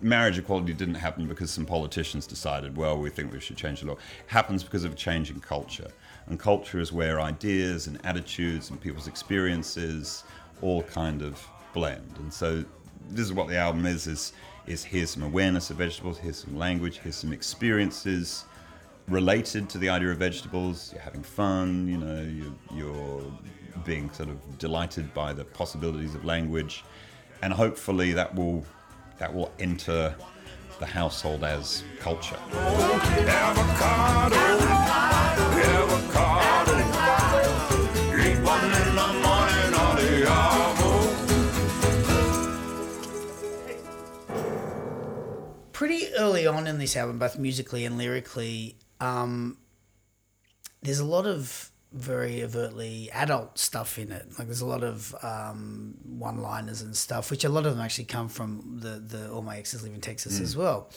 marriage 0.00 0.38
equality 0.38 0.72
didn't 0.72 0.96
happen 0.96 1.26
because 1.26 1.50
some 1.50 1.66
politicians 1.66 2.26
decided, 2.26 2.76
well, 2.76 2.98
we 2.98 3.10
think 3.10 3.32
we 3.32 3.40
should 3.40 3.56
change 3.56 3.80
the 3.80 3.86
law. 3.86 3.94
It 3.94 4.00
happens 4.26 4.62
because 4.62 4.84
of 4.84 4.92
a 4.92 4.96
change 4.96 5.30
in 5.30 5.40
culture, 5.40 5.90
and 6.26 6.38
culture 6.38 6.80
is 6.80 6.92
where 6.92 7.20
ideas 7.20 7.86
and 7.86 7.98
attitudes 8.04 8.70
and 8.70 8.80
people's 8.80 9.08
experiences 9.08 10.24
all 10.60 10.82
kind 10.82 11.22
of 11.22 11.46
blend. 11.72 12.14
And 12.18 12.32
so, 12.32 12.64
this 13.08 13.26
is 13.26 13.32
what 13.32 13.48
the 13.48 13.56
album 13.56 13.86
is: 13.86 14.06
is 14.06 14.32
is 14.66 14.84
here's 14.84 15.10
some 15.10 15.22
awareness 15.22 15.70
of 15.70 15.76
vegetables, 15.78 16.18
here's 16.18 16.38
some 16.38 16.56
language, 16.56 16.98
here's 16.98 17.16
some 17.16 17.32
experiences 17.32 18.44
related 19.08 19.68
to 19.70 19.78
the 19.78 19.88
idea 19.88 20.10
of 20.10 20.18
vegetables. 20.18 20.92
You're 20.92 21.02
having 21.02 21.22
fun, 21.22 21.88
you 21.88 21.96
know, 21.96 22.20
you, 22.22 22.54
you're 22.74 23.24
being 23.84 24.10
sort 24.12 24.28
of 24.28 24.58
delighted 24.58 25.14
by 25.14 25.32
the 25.32 25.44
possibilities 25.44 26.14
of 26.14 26.24
language, 26.24 26.84
and 27.42 27.52
hopefully 27.52 28.12
that 28.12 28.34
will 28.34 28.64
that 29.18 29.32
will 29.34 29.50
enter 29.58 30.14
the 30.78 30.86
household 30.86 31.42
as 31.42 31.82
culture. 31.98 32.38
Avocado, 33.26 34.36
avocado. 35.56 36.38
Eat 36.40 36.47
Pretty 45.78 46.12
early 46.18 46.44
on 46.44 46.66
in 46.66 46.78
this 46.78 46.96
album, 46.96 47.20
both 47.20 47.38
musically 47.38 47.84
and 47.84 47.96
lyrically, 47.96 48.76
um, 48.98 49.58
there's 50.82 50.98
a 50.98 51.04
lot 51.04 51.24
of 51.24 51.70
very 51.92 52.42
overtly 52.42 53.08
adult 53.12 53.56
stuff 53.60 53.96
in 53.96 54.10
it. 54.10 54.26
Like 54.36 54.48
there's 54.48 54.60
a 54.60 54.66
lot 54.66 54.82
of 54.82 55.14
um, 55.22 55.94
one-liners 56.04 56.82
and 56.82 56.96
stuff, 56.96 57.30
which 57.30 57.44
a 57.44 57.48
lot 57.48 57.64
of 57.64 57.76
them 57.76 57.80
actually 57.80 58.06
come 58.06 58.28
from 58.28 58.80
the 58.80 58.98
the 58.98 59.30
All 59.30 59.40
My 59.40 59.56
Exes 59.56 59.84
Live 59.84 59.94
in 59.94 60.00
Texas 60.00 60.40
as 60.40 60.56
well, 60.56 60.90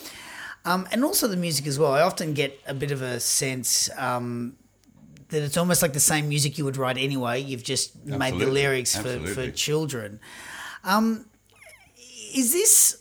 um, 0.66 0.88
and 0.92 1.06
also 1.06 1.28
the 1.28 1.38
music 1.38 1.68
as 1.68 1.78
well. 1.78 1.92
I 1.92 2.02
often 2.02 2.34
get 2.34 2.60
a 2.66 2.74
bit 2.74 2.90
of 2.90 3.04
a 3.04 3.20
sense. 3.20 3.88
Um, 4.00 4.56
that 5.30 5.44
it's 5.44 5.58
almost 5.58 5.84
like 5.84 5.94
the 5.94 6.00
same 6.00 6.28
music 6.28 6.58
you 6.58 6.66
would 6.66 6.78
write 6.78 6.98
anyway. 6.98 7.40
You've 7.40 7.64
just 7.64 8.04
made 8.04 8.40
the 8.40 8.48
lyrics 8.48 8.98
for, 8.98 9.20
for 9.28 9.52
children. 9.52 10.20
Um, 10.84 11.28
is 12.34 12.52
this 12.52 13.01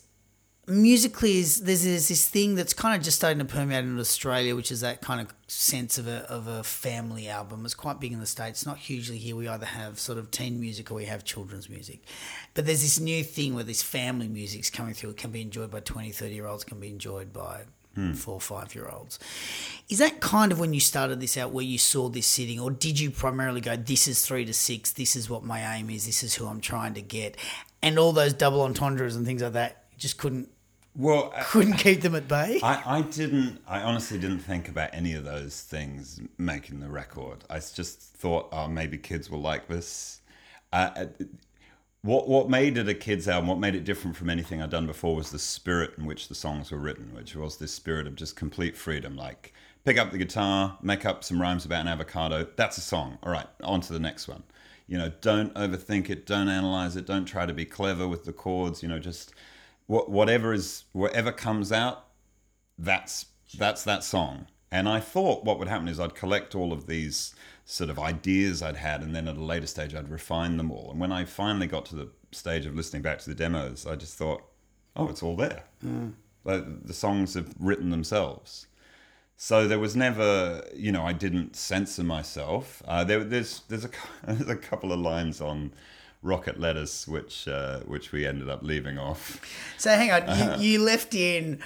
musically 0.71 1.39
is 1.39 1.63
there's, 1.63 1.85
there's 1.85 2.09
this 2.09 2.27
thing 2.27 2.55
that's 2.55 2.73
kind 2.73 2.97
of 2.97 3.03
just 3.03 3.17
starting 3.17 3.39
to 3.41 3.45
permeate 3.45 3.85
in 3.85 3.99
Australia, 3.99 4.55
which 4.55 4.71
is 4.71 4.81
that 4.81 5.01
kind 5.01 5.21
of 5.21 5.35
sense 5.49 5.99
of 5.99 6.07
a 6.07 6.21
of 6.31 6.47
a 6.47 6.63
family 6.63 7.29
album. 7.29 7.65
It's 7.65 7.75
quite 7.75 8.01
big 8.01 8.13
in 8.13 8.21
the 8.21 8.27
states, 8.27 8.65
not 8.65 8.79
hugely 8.79 9.19
here. 9.19 9.37
We 9.37 9.49
either 9.49 9.67
have 9.67 9.99
sort 9.99 10.19
of 10.19 10.31
teen 10.31 10.61
music 10.61 10.91
or 10.91 10.95
we 10.95 11.07
have 11.07 11.25
children's 11.25 11.69
music, 11.69 12.03
but 12.55 12.67
there's 12.67 12.83
this 12.83 13.01
new 13.01 13.25
thing 13.25 13.55
where 13.55 13.65
this 13.65 13.83
family 13.83 14.29
music's 14.29 14.71
coming 14.71 14.95
through. 14.95 15.11
It 15.11 15.17
can 15.17 15.31
be 15.31 15.43
enjoyed 15.43 15.71
by 15.71 15.81
20, 15.81 16.13
30 16.13 16.35
year 16.35 16.47
olds, 16.47 16.65
can 16.65 16.81
be 16.81 16.89
enjoyed 16.89 17.33
by 17.33 17.63
hmm. 17.95 18.13
four 18.13 18.35
or 18.35 18.41
five 18.41 18.75
year 18.75 18.89
olds. 18.89 19.19
Is 19.89 19.99
that 19.99 20.21
kind 20.21 20.53
of 20.53 20.61
when 20.61 20.73
you 20.73 20.81
started 20.81 21.21
this 21.21 21.37
out 21.37 21.51
where 21.51 21.65
you 21.65 21.79
saw 21.79 22.09
this 22.09 22.27
sitting, 22.27 22.61
or 22.61 22.71
did 22.71 23.01
you 23.01 23.11
primarily 23.11 23.61
go, 23.61 23.77
"This 23.77 24.07
is 24.07 24.25
three 24.25 24.45
to 24.45 24.55
six. 24.55 24.93
This 24.93 25.17
is 25.17 25.29
what 25.29 25.43
my 25.43 25.77
aim 25.77 25.91
is. 25.91 26.07
This 26.07 26.23
is 26.23 26.35
who 26.35 26.47
I'm 26.47 26.61
trying 26.61 26.95
to 26.95 27.03
get," 27.03 27.37
and 27.83 27.99
all 27.99 28.13
those 28.13 28.33
double 28.33 28.63
entendres 28.63 29.17
and 29.17 29.27
things 29.27 29.43
like 29.43 29.55
that? 29.55 29.77
Just 29.99 30.17
couldn't 30.17 30.49
Well, 30.97 31.33
couldn't 31.45 31.75
keep 31.75 32.01
them 32.01 32.15
at 32.15 32.27
bay. 32.27 32.61
I, 32.63 32.99
I 32.99 33.03
didn't. 33.03 33.61
I 33.67 33.81
honestly 33.83 34.19
didn't 34.19 34.41
think 34.41 34.69
about 34.69 34.91
any 34.93 35.15
of 35.15 35.25
those 35.25 35.63
things 35.63 36.21
making 36.37 36.81
the 36.81 36.89
record. 36.89 37.45
I 37.49 37.61
just 37.61 38.01
thought, 38.01 38.49
oh, 38.53 38.67
maybe 38.67 38.99
kids 38.99 39.31
will 39.31 39.41
like 39.41 39.69
this. 39.69 40.21
Uh, 40.73 40.91
uh, 40.97 41.05
what 42.03 42.29
what 42.29 42.49
made 42.49 42.77
it 42.77 42.89
a 42.89 42.95
kids 42.95 43.29
album? 43.29 43.49
What 43.49 43.59
made 43.59 43.75
it 43.75 43.85
different 43.85 44.17
from 44.17 44.31
anything 44.31 44.61
I'd 44.61 44.71
done 44.71 44.87
before 44.87 45.15
was 45.15 45.31
the 45.31 45.39
spirit 45.39 45.93
in 45.99 46.07
which 46.07 46.29
the 46.29 46.35
songs 46.35 46.71
were 46.71 46.79
written, 46.79 47.15
which 47.15 47.37
was 47.37 47.59
this 47.59 47.73
spirit 47.73 48.07
of 48.07 48.17
just 48.17 48.37
complete 48.37 48.77
freedom. 48.77 49.17
Like 49.17 49.53
pick 49.85 49.99
up 49.99 50.11
the 50.11 50.19
guitar, 50.19 50.79
make 50.83 51.07
up 51.07 51.23
some 51.23 51.41
rhymes 51.41 51.65
about 51.65 51.83
an 51.83 51.89
avocado. 51.89 52.47
That's 52.57 52.79
a 52.79 52.83
song. 52.83 53.19
All 53.23 53.31
right, 53.31 53.47
on 53.63 53.81
to 53.83 53.93
the 53.93 54.01
next 54.01 54.29
one. 54.29 54.43
You 54.89 54.99
know, 54.99 55.13
don't 55.21 55.55
overthink 55.55 56.11
it. 56.11 56.27
Don't 56.27 56.49
analyze 56.49 56.97
it. 56.97 57.07
Don't 57.07 57.27
try 57.27 57.47
to 57.47 57.53
be 57.53 57.65
clever 57.65 58.09
with 58.09 58.25
the 58.25 58.33
chords. 58.33 58.83
You 58.83 58.89
know, 58.89 58.99
just 58.99 59.33
whatever 59.91 60.53
is 60.53 60.85
whatever 60.93 61.33
comes 61.33 61.73
out 61.73 62.07
that's 62.79 63.27
that's 63.59 63.85
that 63.85 64.05
song. 64.05 64.47
And 64.73 64.89
I 64.89 65.01
thought 65.01 65.45
what 65.45 65.59
would 65.59 65.67
happen 65.67 65.89
is 65.89 65.99
I'd 65.99 66.15
collect 66.15 66.55
all 66.55 66.73
of 66.73 66.87
these 66.87 67.35
sort 67.65 67.91
of 67.91 67.99
ideas 67.99 68.63
I'd 68.63 68.77
had, 68.77 69.03
and 69.03 69.15
then 69.15 69.27
at 69.27 69.37
a 69.37 69.45
later 69.45 69.67
stage 69.67 69.95
I'd 69.95 70.09
refine 70.09 70.57
them 70.57 70.71
all. 70.71 70.91
And 70.91 71.01
when 71.01 71.11
I 71.11 71.25
finally 71.25 71.67
got 71.67 71.85
to 71.87 71.97
the 71.97 72.09
stage 72.31 72.67
of 72.67 72.77
listening 72.77 73.03
back 73.03 73.19
to 73.19 73.29
the 73.29 73.35
demos, 73.35 73.87
I 73.87 73.97
just 73.97 74.17
thought, 74.17 74.43
oh, 74.95 75.09
it's 75.09 75.25
all 75.25 75.35
there. 75.35 75.65
Like, 76.45 76.87
the 76.87 76.95
songs 76.95 77.35
have 77.35 77.53
written 77.59 77.91
themselves. 77.91 78.69
So 79.37 79.67
there 79.67 79.81
was 79.81 79.97
never, 79.97 80.65
you 80.75 80.93
know, 80.93 81.05
I 81.05 81.15
didn't 81.15 81.57
censor 81.57 82.05
myself. 82.05 82.81
Uh, 82.87 83.03
there, 83.03 83.25
there's 83.25 83.63
there's 83.69 83.85
a, 83.85 83.91
there's 84.27 84.49
a 84.49 84.57
couple 84.57 84.93
of 84.93 85.01
lines 85.01 85.41
on 85.41 85.73
Rocket 86.23 86.61
Lettuce 86.61 87.09
which 87.09 87.49
uh, 87.49 87.81
which 87.81 88.13
we 88.13 88.27
ended 88.27 88.49
up 88.51 88.63
leaving 88.63 88.99
off. 88.99 89.41
So 89.79 89.91
hang 89.91 90.11
on, 90.13 90.23
Uh-huh. 90.23 90.57
you, 90.59 90.73
you 90.79 90.83
left 90.85 91.15
in 91.15 91.61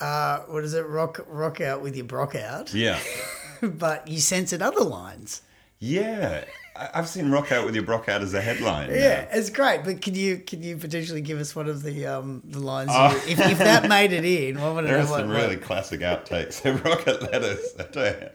uh, 0.00 0.38
what 0.48 0.64
is 0.64 0.74
it? 0.74 0.86
Rock 0.86 1.20
rock 1.28 1.60
out 1.60 1.82
with 1.82 1.94
your 1.96 2.06
brock 2.06 2.34
out, 2.34 2.72
Yeah, 2.74 2.98
but 3.62 4.08
you 4.08 4.18
censored 4.18 4.62
other 4.62 4.84
lines. 4.84 5.42
yeah. 5.78 6.44
I've 6.74 7.06
seen 7.06 7.30
Rock 7.30 7.52
Out 7.52 7.66
with 7.66 7.74
Your 7.74 7.84
Brock 7.84 8.08
Out 8.08 8.22
as 8.22 8.32
a 8.32 8.40
headline. 8.40 8.88
now. 8.88 8.94
Yeah, 8.94 9.28
it's 9.30 9.50
great. 9.50 9.84
But 9.84 10.00
can 10.00 10.14
you 10.14 10.38
can 10.38 10.62
you 10.62 10.78
potentially 10.78 11.20
give 11.20 11.38
us 11.38 11.54
one 11.54 11.68
of 11.68 11.82
the 11.82 12.06
um 12.06 12.40
the 12.46 12.60
lines? 12.60 12.90
you, 13.26 13.32
if, 13.34 13.38
if 13.40 13.58
that 13.58 13.90
made 13.90 14.10
it 14.14 14.24
in, 14.24 14.58
what 14.58 14.74
would 14.76 14.86
There 14.86 14.98
are 14.98 15.06
some 15.06 15.28
really 15.28 15.58
classic 15.58 16.00
outtakes 16.00 16.64
of 16.64 16.82
Rocket 16.82 17.20
Lettuce. 17.30 17.74
I 17.78 17.82
tell 17.82 18.06
you. 18.06 18.28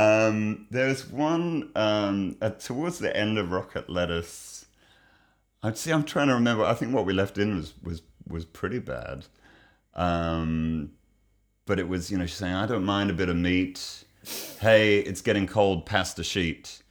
Um, 0.00 0.66
there's 0.70 1.06
one 1.06 1.70
um, 1.76 2.36
uh, 2.40 2.50
towards 2.50 3.00
the 3.00 3.14
end 3.14 3.36
of 3.36 3.52
Rocket 3.52 3.90
Lettuce. 3.90 4.53
I'd 5.64 5.78
see. 5.78 5.90
I'm 5.90 6.04
trying 6.04 6.28
to 6.28 6.34
remember. 6.34 6.62
I 6.62 6.74
think 6.74 6.94
what 6.94 7.06
we 7.06 7.14
left 7.14 7.38
in 7.38 7.56
was 7.56 7.72
was 7.82 8.02
was 8.28 8.44
pretty 8.44 8.78
bad. 8.78 9.24
Um, 9.94 10.90
but 11.64 11.78
it 11.78 11.88
was, 11.88 12.10
you 12.10 12.18
know, 12.18 12.26
she's 12.26 12.36
saying, 12.36 12.54
"I 12.54 12.66
don't 12.66 12.84
mind 12.84 13.08
a 13.10 13.14
bit 13.14 13.30
of 13.30 13.36
meat." 13.36 14.04
Hey, 14.60 14.98
it's 14.98 15.22
getting 15.22 15.46
cold. 15.46 15.86
Past 15.86 16.16
the 16.16 16.24
sheet. 16.24 16.82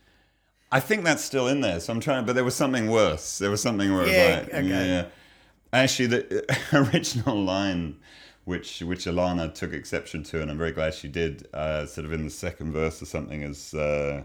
I 0.72 0.80
think 0.80 1.04
that's 1.04 1.24
still 1.24 1.48
in 1.48 1.62
there. 1.62 1.80
So 1.80 1.94
I'm 1.94 2.00
trying. 2.00 2.26
But 2.26 2.34
there 2.34 2.44
was 2.44 2.56
something 2.56 2.90
worse. 2.90 3.38
There 3.38 3.52
was 3.52 3.62
something 3.62 3.94
worse. 3.94 4.10
Yeah, 4.10 4.40
like, 4.40 4.54
okay. 4.56 4.68
yeah. 4.68 5.06
Actually, 5.72 6.08
the 6.08 6.58
original 6.94 7.44
line, 7.44 7.98
which 8.46 8.82
which 8.82 9.06
Alana 9.06 9.54
took 9.54 9.72
exception 9.72 10.24
to, 10.24 10.42
and 10.42 10.50
I'm 10.50 10.58
very 10.58 10.72
glad 10.72 10.96
she 10.96 11.10
did, 11.10 11.48
uh, 11.54 11.86
sort 11.86 12.06
of 12.06 12.12
in 12.14 12.24
the 12.24 12.32
second 12.32 12.72
verse 12.74 13.04
or 13.04 13.06
something, 13.06 13.44
is 13.44 13.76
uh, 13.76 14.24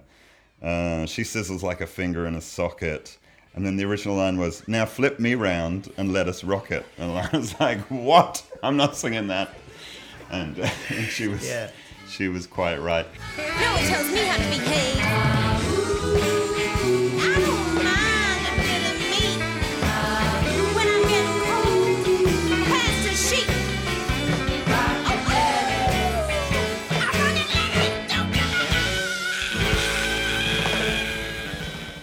uh, 0.62 1.04
she 1.04 1.20
sizzles 1.20 1.62
like 1.62 1.82
a 1.82 1.86
finger 1.86 2.26
in 2.26 2.34
a 2.34 2.40
socket. 2.40 3.18
And 3.54 3.66
then 3.66 3.76
the 3.76 3.84
original 3.84 4.16
line 4.16 4.38
was, 4.38 4.62
"Now 4.68 4.86
flip 4.86 5.18
me 5.18 5.34
round 5.34 5.90
and 5.96 6.12
let 6.12 6.28
us 6.28 6.44
rock 6.44 6.70
it." 6.70 6.86
And 6.96 7.10
I 7.12 7.28
was 7.36 7.58
like, 7.60 7.80
"What? 7.90 8.42
I'm 8.62 8.76
not 8.76 8.96
singing 8.96 9.26
that." 9.28 9.50
And, 10.30 10.60
uh, 10.60 10.68
and 10.90 11.06
she 11.08 11.26
was, 11.28 11.46
Yeah. 11.46 11.70
she 12.08 12.28
was 12.28 12.46
quite 12.46 12.76
right. 12.78 13.06
No 13.36 13.44
one 13.44 13.82
tells 13.84 14.10
me 14.12 14.18
how 14.20 14.36
to 14.36 14.42
behave. 14.42 15.17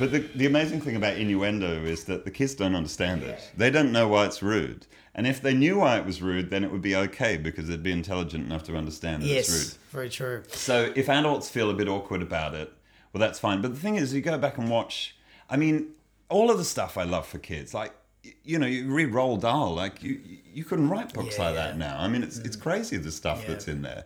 But 0.05 0.11
the, 0.11 0.37
the 0.37 0.45
amazing 0.45 0.81
thing 0.81 0.95
about 0.95 1.17
innuendo 1.17 1.83
is 1.83 2.03
that 2.03 2.25
the 2.25 2.31
kids 2.31 2.53
don't 2.53 2.75
understand 2.75 3.23
it. 3.23 3.51
They 3.57 3.71
don't 3.71 3.91
know 3.91 4.07
why 4.07 4.25
it's 4.25 4.43
rude. 4.43 4.85
And 5.15 5.25
if 5.25 5.41
they 5.41 5.55
knew 5.55 5.79
why 5.79 5.97
it 5.97 6.05
was 6.05 6.21
rude, 6.21 6.51
then 6.51 6.63
it 6.63 6.71
would 6.71 6.83
be 6.83 6.95
okay 6.95 7.37
because 7.37 7.67
they'd 7.67 7.81
be 7.81 7.91
intelligent 7.91 8.45
enough 8.45 8.63
to 8.63 8.75
understand 8.75 9.23
that 9.23 9.29
it's 9.29 9.49
rude. 9.49 9.57
Yes, 9.57 9.79
very 9.91 10.09
true. 10.09 10.43
So 10.49 10.91
if 10.95 11.09
adults 11.09 11.49
feel 11.49 11.71
a 11.71 11.73
bit 11.73 11.87
awkward 11.87 12.21
about 12.21 12.53
it, 12.53 12.71
well, 13.13 13.19
that's 13.19 13.39
fine. 13.39 13.63
But 13.63 13.73
the 13.73 13.79
thing 13.79 13.95
is, 13.95 14.13
you 14.13 14.21
go 14.21 14.37
back 14.37 14.59
and 14.59 14.69
watch. 14.69 15.15
I 15.49 15.57
mean, 15.57 15.93
all 16.29 16.51
of 16.51 16.59
the 16.59 16.65
stuff 16.65 16.97
I 16.97 17.03
love 17.03 17.25
for 17.25 17.39
kids, 17.39 17.73
like 17.73 17.93
you 18.43 18.59
know, 18.59 18.67
you 18.67 18.91
read 18.93 19.11
Roald 19.11 19.41
Dahl, 19.41 19.73
like 19.73 20.03
you 20.03 20.19
you 20.53 20.65
couldn't 20.65 20.89
write 20.89 21.13
books 21.13 21.39
like 21.39 21.55
that 21.55 21.77
now. 21.77 21.97
I 21.97 22.07
mean, 22.07 22.21
it's 22.21 22.37
it's 22.37 22.57
mm. 22.57 22.61
crazy 22.61 22.97
the 22.97 23.11
stuff 23.11 23.45
that's 23.47 23.67
in 23.67 23.81
there. 23.81 24.03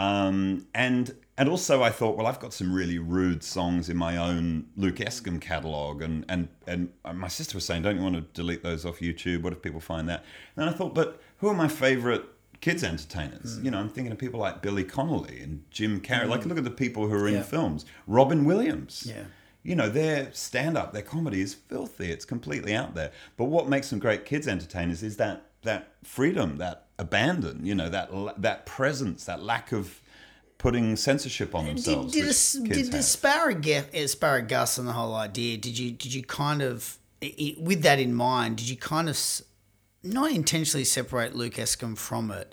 Um, 0.00 0.66
and 0.74 1.14
and 1.36 1.48
also 1.48 1.82
I 1.82 1.90
thought, 1.90 2.16
well, 2.16 2.26
I've 2.26 2.40
got 2.40 2.52
some 2.54 2.72
really 2.72 2.98
rude 2.98 3.42
songs 3.44 3.88
in 3.90 3.96
my 3.98 4.16
own 4.16 4.66
Luke 4.76 4.96
Escombe 4.96 5.40
catalog, 5.40 6.00
and 6.00 6.24
and 6.28 6.48
and 6.66 6.88
my 7.14 7.28
sister 7.28 7.56
was 7.56 7.64
saying, 7.66 7.82
don't 7.82 7.96
you 7.96 8.02
want 8.02 8.14
to 8.14 8.22
delete 8.32 8.62
those 8.62 8.86
off 8.86 9.00
YouTube? 9.00 9.42
What 9.42 9.52
if 9.52 9.60
people 9.60 9.80
find 9.80 10.08
that? 10.08 10.24
And 10.56 10.70
I 10.70 10.72
thought, 10.72 10.94
but 10.94 11.20
who 11.38 11.48
are 11.48 11.54
my 11.54 11.68
favorite 11.68 12.24
kids 12.62 12.82
entertainers? 12.82 13.58
You 13.62 13.70
know, 13.70 13.78
I'm 13.78 13.90
thinking 13.90 14.10
of 14.12 14.18
people 14.18 14.40
like 14.40 14.62
Billy 14.62 14.84
Connolly 14.84 15.40
and 15.42 15.64
Jim 15.70 16.00
Carrey. 16.00 16.28
Like, 16.28 16.46
look 16.46 16.56
at 16.58 16.64
the 16.64 16.70
people 16.70 17.06
who 17.08 17.14
are 17.14 17.28
in 17.28 17.34
Yeah. 17.34 17.42
films. 17.42 17.84
Robin 18.06 18.44
Williams. 18.46 19.04
Yeah. 19.06 19.24
You 19.62 19.74
know, 19.76 19.90
their 19.90 20.32
stand 20.32 20.78
up, 20.78 20.94
their 20.94 21.02
comedy 21.02 21.42
is 21.42 21.52
filthy. 21.52 22.10
It's 22.10 22.24
completely 22.24 22.74
out 22.74 22.94
there. 22.94 23.12
But 23.36 23.44
what 23.44 23.68
makes 23.68 23.90
them 23.90 23.98
great 23.98 24.24
kids 24.24 24.48
entertainers 24.48 25.02
is 25.02 25.18
that 25.18 25.42
that 25.62 25.92
freedom, 26.02 26.56
that 26.56 26.86
abandon, 27.00 27.64
you 27.64 27.74
know, 27.74 27.88
that 27.88 28.10
that 28.40 28.66
presence, 28.66 29.24
that 29.24 29.42
lack 29.42 29.72
of 29.72 30.00
putting 30.58 30.94
censorship 30.96 31.54
on 31.54 31.64
Did, 31.64 31.76
themselves. 31.76 32.12
did, 32.12 32.20
which 32.22 32.30
as- 32.30 32.60
kids 32.64 32.76
did 32.78 32.86
have. 32.94 32.94
asparagus, 33.00 33.86
asparagus 33.94 34.78
and 34.78 34.86
the 34.86 34.92
whole 34.92 35.14
idea? 35.14 35.56
Did 35.56 35.78
you 35.78 35.90
did 35.92 36.12
you 36.14 36.22
kind 36.22 36.62
of 36.62 36.98
with 37.58 37.82
that 37.82 37.98
in 37.98 38.14
mind? 38.14 38.56
Did 38.58 38.68
you 38.68 38.76
kind 38.76 39.08
of 39.08 39.18
not 40.02 40.30
intentionally 40.32 40.84
separate 40.84 41.34
Luke 41.34 41.54
Escombe 41.54 41.96
from 41.96 42.30
it, 42.30 42.52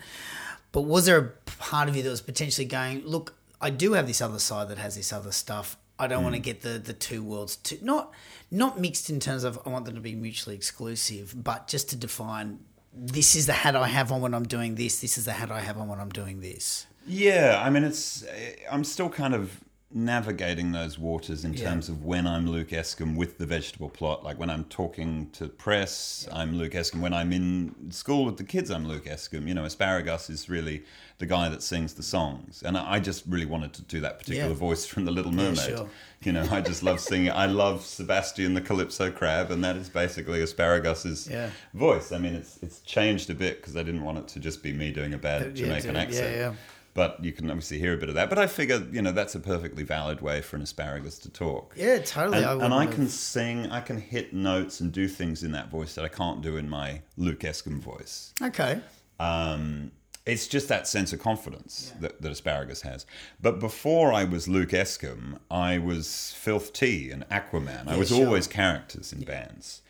but 0.72 0.82
was 0.82 1.06
there 1.06 1.18
a 1.18 1.28
part 1.60 1.88
of 1.90 1.96
you 1.96 2.04
that 2.04 2.10
was 2.10 2.22
potentially 2.22 2.66
going, 2.68 3.06
look, 3.06 3.36
I 3.62 3.70
do 3.70 3.94
have 3.94 4.08
this 4.08 4.22
other 4.22 4.40
side 4.40 4.68
that 4.70 4.78
has 4.78 4.96
this 4.96 5.12
other 5.14 5.32
stuff. 5.32 5.78
I 6.00 6.06
don't 6.08 6.22
want 6.24 6.36
Hmm. 6.36 6.42
to 6.44 6.46
get 6.54 6.62
the 6.62 6.78
the 6.80 6.94
two 6.94 7.24
worlds 7.24 7.56
to 7.68 7.78
not 7.84 8.12
not 8.52 8.80
mixed 8.80 9.10
in 9.10 9.20
terms 9.20 9.44
of 9.44 9.60
I 9.66 9.70
want 9.70 9.84
them 9.86 9.96
to 9.96 10.02
be 10.02 10.16
mutually 10.16 10.56
exclusive, 10.56 11.34
but 11.44 11.68
just 11.68 11.90
to 11.90 11.96
define 11.96 12.60
this 12.98 13.36
is 13.36 13.46
the 13.46 13.54
hat 13.54 13.76
I 13.76 13.88
have 13.88 14.12
on 14.12 14.22
when 14.22 14.34
I'm 14.34 14.48
doing 14.48 14.76
this. 14.76 15.00
This 15.00 15.18
is 15.18 15.26
the 15.26 15.34
hat 15.34 15.52
I 15.52 15.62
have 15.62 15.78
on 15.78 15.88
when 15.88 16.00
I'm 16.00 16.10
doing 16.10 16.42
this. 16.42 16.88
Yeah, 17.06 17.62
I 17.64 17.70
mean, 17.70 17.84
it's. 17.84 18.26
I'm 18.70 18.84
still 18.84 19.10
kind 19.10 19.34
of 19.34 19.62
navigating 19.90 20.74
those 20.74 21.00
waters 21.00 21.46
in 21.46 21.54
Yeah. 21.54 21.70
terms 21.70 21.88
of 21.88 22.04
when 22.04 22.28
I'm 22.28 22.46
Luke 22.50 22.70
Escombe 22.74 23.16
with 23.16 23.38
the 23.38 23.46
vegetable 23.46 23.90
plot. 23.90 24.22
Like 24.24 24.38
when 24.38 24.50
I'm 24.50 24.66
talking 24.66 25.30
to 25.32 25.48
press, 25.48 26.28
I'm 26.32 26.58
Luke 26.58 26.74
Escombe. 26.74 27.00
When 27.02 27.14
I'm 27.14 27.32
in 27.32 27.74
school 27.92 28.26
with 28.26 28.36
the 28.38 28.44
kids, 28.44 28.70
I'm 28.70 28.86
Luke 28.86 29.06
Escombe. 29.06 29.48
You 29.48 29.54
know, 29.54 29.64
Asparagus 29.64 30.30
is 30.30 30.50
really 30.50 30.84
the 31.20 31.26
guy 31.26 31.48
that 31.50 31.64
sings 31.64 31.94
the 31.94 32.04
songs, 32.04 32.62
and 32.64 32.78
I 32.78 33.00
just 33.00 33.24
really 33.28 33.46
wanted 33.46 33.74
to 33.74 33.82
do 33.84 34.02
that 34.02 34.20
particular 34.20 34.50
Yeah. 34.50 34.54
voice 34.56 34.86
from 34.86 35.06
The 35.06 35.12
Little 35.12 35.32
Mermaid. 35.32 35.58
sure. 35.78 35.90
You 36.22 36.32
know, 36.34 36.48
I 36.52 36.62
just 36.62 36.84
love 36.84 37.00
singing. 37.00 37.32
I 37.32 37.46
love 37.48 37.84
Sebastian 37.86 38.54
the 38.56 38.62
Calypso 38.62 39.10
crab, 39.10 39.50
and 39.52 39.64
that 39.64 39.78
is 39.78 39.90
basically 39.90 40.42
Asparagus's 40.44 41.28
Yeah. 41.32 41.50
voice. 41.74 42.12
I 42.12 42.18
mean, 42.20 42.36
it's 42.36 42.60
it's 42.62 42.82
changed 42.82 43.30
a 43.30 43.36
bit 43.36 43.62
because 43.62 43.76
I 43.78 43.84
didn't 43.84 44.04
want 44.04 44.18
it 44.20 44.28
to 44.30 44.40
just 44.40 44.62
be 44.62 44.74
me 44.74 44.92
doing 44.92 45.14
a 45.14 45.18
bad 45.18 45.58
Yeah, 45.58 45.66
Jamaican 45.66 45.96
yeah, 45.96 46.02
accent. 46.02 46.58
Yeah. 46.98 47.08
But 47.08 47.24
you 47.24 47.32
can 47.32 47.50
obviously 47.50 47.80
hear 47.80 47.94
a 47.94 47.98
bit 47.98 48.10
of 48.10 48.16
that. 48.16 48.30
But 48.30 48.40
I 48.40 48.48
figure, 48.48 48.86
you 48.92 49.02
know, 49.02 49.12
that's 49.12 49.36
a 49.36 49.40
perfectly 49.40 49.84
valid 49.84 50.22
way 50.22 50.42
for 50.42 50.56
an 50.56 50.62
asparagus 50.62 51.20
to 51.20 51.30
talk. 51.30 51.74
Yeah, 51.78 52.00
totally. 52.00 52.40
And, 52.40 52.46
I 52.46 52.66
and 52.66 52.74
I 52.74 52.86
can 52.88 53.08
sing, 53.08 53.68
I 53.68 53.82
can 53.82 53.98
hit 54.00 54.34
notes 54.34 54.80
and 54.80 54.92
do 54.92 55.08
things 55.08 55.44
in 55.44 55.52
that 55.52 55.70
voice 55.70 55.96
that 55.96 56.06
I 56.06 56.10
can't 56.10 56.42
do 56.42 56.58
in 56.58 56.70
my 56.70 57.02
Luke 57.16 57.42
Escombe 57.42 57.80
voice. 57.80 58.34
Okay. 58.42 58.82
Um, 59.20 59.92
it's 60.28 60.48
just 60.48 60.68
that 60.68 60.88
sense 60.88 61.14
of 61.14 61.20
confidence 61.20 61.94
that, 62.02 62.22
that 62.22 62.32
asparagus 62.32 62.82
has. 62.82 63.06
But 63.42 63.60
before 63.60 64.12
I 64.12 64.26
was 64.26 64.48
Luke 64.48 64.74
Escombe, 64.74 65.40
I 65.50 65.78
was 65.78 66.34
Filth 66.38 66.74
T 66.74 67.10
and 67.10 67.28
Aquaman. 67.30 67.88
I 67.88 67.98
was 67.98 68.10
sure. 68.10 68.26
always 68.26 68.46
characters 68.46 69.14
in 69.14 69.22
bands, 69.22 69.82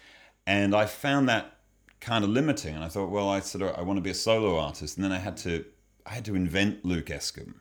and 0.46 0.76
I 0.76 0.86
found 0.86 1.28
that 1.28 1.58
kind 2.00 2.24
of 2.24 2.30
limiting. 2.30 2.76
And 2.76 2.84
I 2.84 2.88
thought, 2.88 3.10
well, 3.10 3.28
I 3.28 3.40
sort 3.40 3.64
of 3.64 3.76
I 3.78 3.82
want 3.82 3.98
to 3.98 4.02
be 4.02 4.12
a 4.12 4.16
solo 4.16 4.60
artist, 4.60 4.96
and 4.96 5.04
then 5.04 5.12
I 5.12 5.18
had 5.18 5.38
to 5.38 5.66
I 6.08 6.14
had 6.16 6.26
to 6.26 6.36
invent 6.36 6.86
Luke 6.86 7.08
Escombe. 7.08 7.56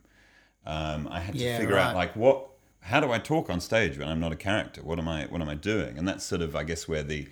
Um, 0.64 1.08
I 1.10 1.20
had 1.20 1.34
to 1.34 1.40
Yeah, 1.40 1.58
figure 1.58 1.74
right. 1.76 1.86
out 1.88 1.94
like 1.94 2.16
what 2.16 2.48
how 2.80 3.00
do 3.00 3.10
I 3.10 3.18
talk 3.18 3.50
on 3.50 3.60
stage 3.60 3.98
when 3.98 4.06
I'm 4.08 4.20
not 4.20 4.32
a 4.32 4.36
character? 4.36 4.80
What 4.82 4.98
am 4.98 5.08
I 5.08 5.24
what 5.26 5.40
am 5.40 5.48
I 5.48 5.54
doing? 5.54 5.98
And 5.98 6.06
that's 6.08 6.24
sort 6.24 6.40
of 6.42 6.54
I 6.56 6.62
guess 6.64 6.86
where 6.88 7.02
the 7.02 7.28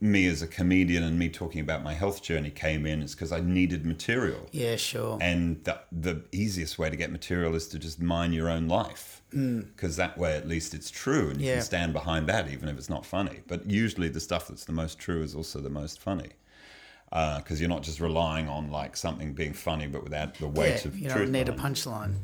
me 0.00 0.26
as 0.26 0.42
a 0.42 0.46
comedian 0.46 1.02
and 1.02 1.18
me 1.18 1.28
talking 1.28 1.60
about 1.60 1.82
my 1.82 1.94
health 1.94 2.22
journey 2.22 2.50
came 2.50 2.86
in 2.86 3.02
is 3.02 3.14
because 3.14 3.32
I 3.32 3.40
needed 3.40 3.84
material. 3.86 4.46
Yeah, 4.52 4.76
sure. 4.76 5.18
And 5.20 5.64
the, 5.64 5.80
the 5.90 6.22
easiest 6.30 6.78
way 6.78 6.88
to 6.90 6.94
get 6.96 7.10
material 7.10 7.54
is 7.56 7.66
to 7.68 7.78
just 7.78 8.00
mine 8.00 8.32
your 8.32 8.48
own 8.48 8.68
life. 8.68 9.22
Because 9.30 9.96
that 9.96 10.16
way, 10.16 10.36
at 10.36 10.46
least, 10.46 10.72
it's 10.74 10.90
true 10.90 11.30
and 11.30 11.40
you 11.40 11.46
Mm. 11.46 11.48
Yeah. 11.48 11.54
can 11.56 11.62
stand 11.64 11.92
behind 11.94 12.28
that, 12.28 12.48
even 12.48 12.68
if 12.68 12.76
it's 12.78 12.88
not 12.90 13.04
funny. 13.06 13.40
But 13.48 13.68
usually, 13.68 14.08
the 14.08 14.20
stuff 14.20 14.48
that's 14.48 14.66
the 14.66 14.72
most 14.72 14.98
true 14.98 15.22
is 15.22 15.34
also 15.34 15.58
the 15.60 15.70
most 15.70 15.98
funny. 16.00 16.30
Uh, 17.10 17.38
because 17.38 17.58
you're 17.58 17.70
not 17.70 17.82
just 17.82 18.00
relying 18.00 18.48
on 18.48 18.70
like 18.70 18.96
something 18.96 19.32
being 19.32 19.54
funny, 19.54 19.86
but 19.86 20.04
without 20.04 20.34
the 20.34 20.46
weight 20.46 20.82
yeah, 20.84 20.88
of 20.88 20.98
you 20.98 21.08
truth. 21.08 21.22
don't 21.22 21.32
need 21.32 21.48
a 21.48 21.52
punchline. 21.52 22.14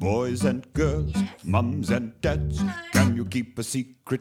Boys 0.00 0.44
and 0.44 0.70
girls, 0.72 1.14
mums 1.44 1.90
and 1.90 2.20
dads, 2.20 2.60
can 2.92 3.14
you 3.14 3.24
keep 3.24 3.56
a 3.58 3.62
secret? 3.62 4.20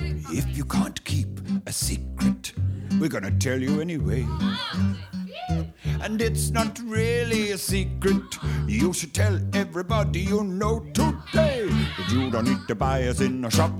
If 0.00 0.56
you 0.56 0.64
can't 0.64 1.02
keep 1.04 1.28
a 1.66 1.72
secret, 1.72 2.52
we're 2.98 3.08
gonna 3.08 3.30
tell 3.30 3.60
you 3.60 3.80
anyway. 3.80 4.26
And 6.02 6.20
it's 6.20 6.50
not 6.50 6.80
really 6.84 7.52
a 7.52 7.58
secret. 7.58 8.22
You 8.66 8.92
should 8.92 9.14
tell 9.14 9.38
everybody 9.52 10.20
you 10.20 10.42
know 10.42 10.80
today 10.94 11.68
that 11.68 12.10
you 12.10 12.30
don't 12.30 12.48
need 12.48 12.66
to 12.66 12.74
buy 12.74 13.04
us 13.04 13.20
in 13.20 13.44
a 13.44 13.50
shop. 13.50 13.72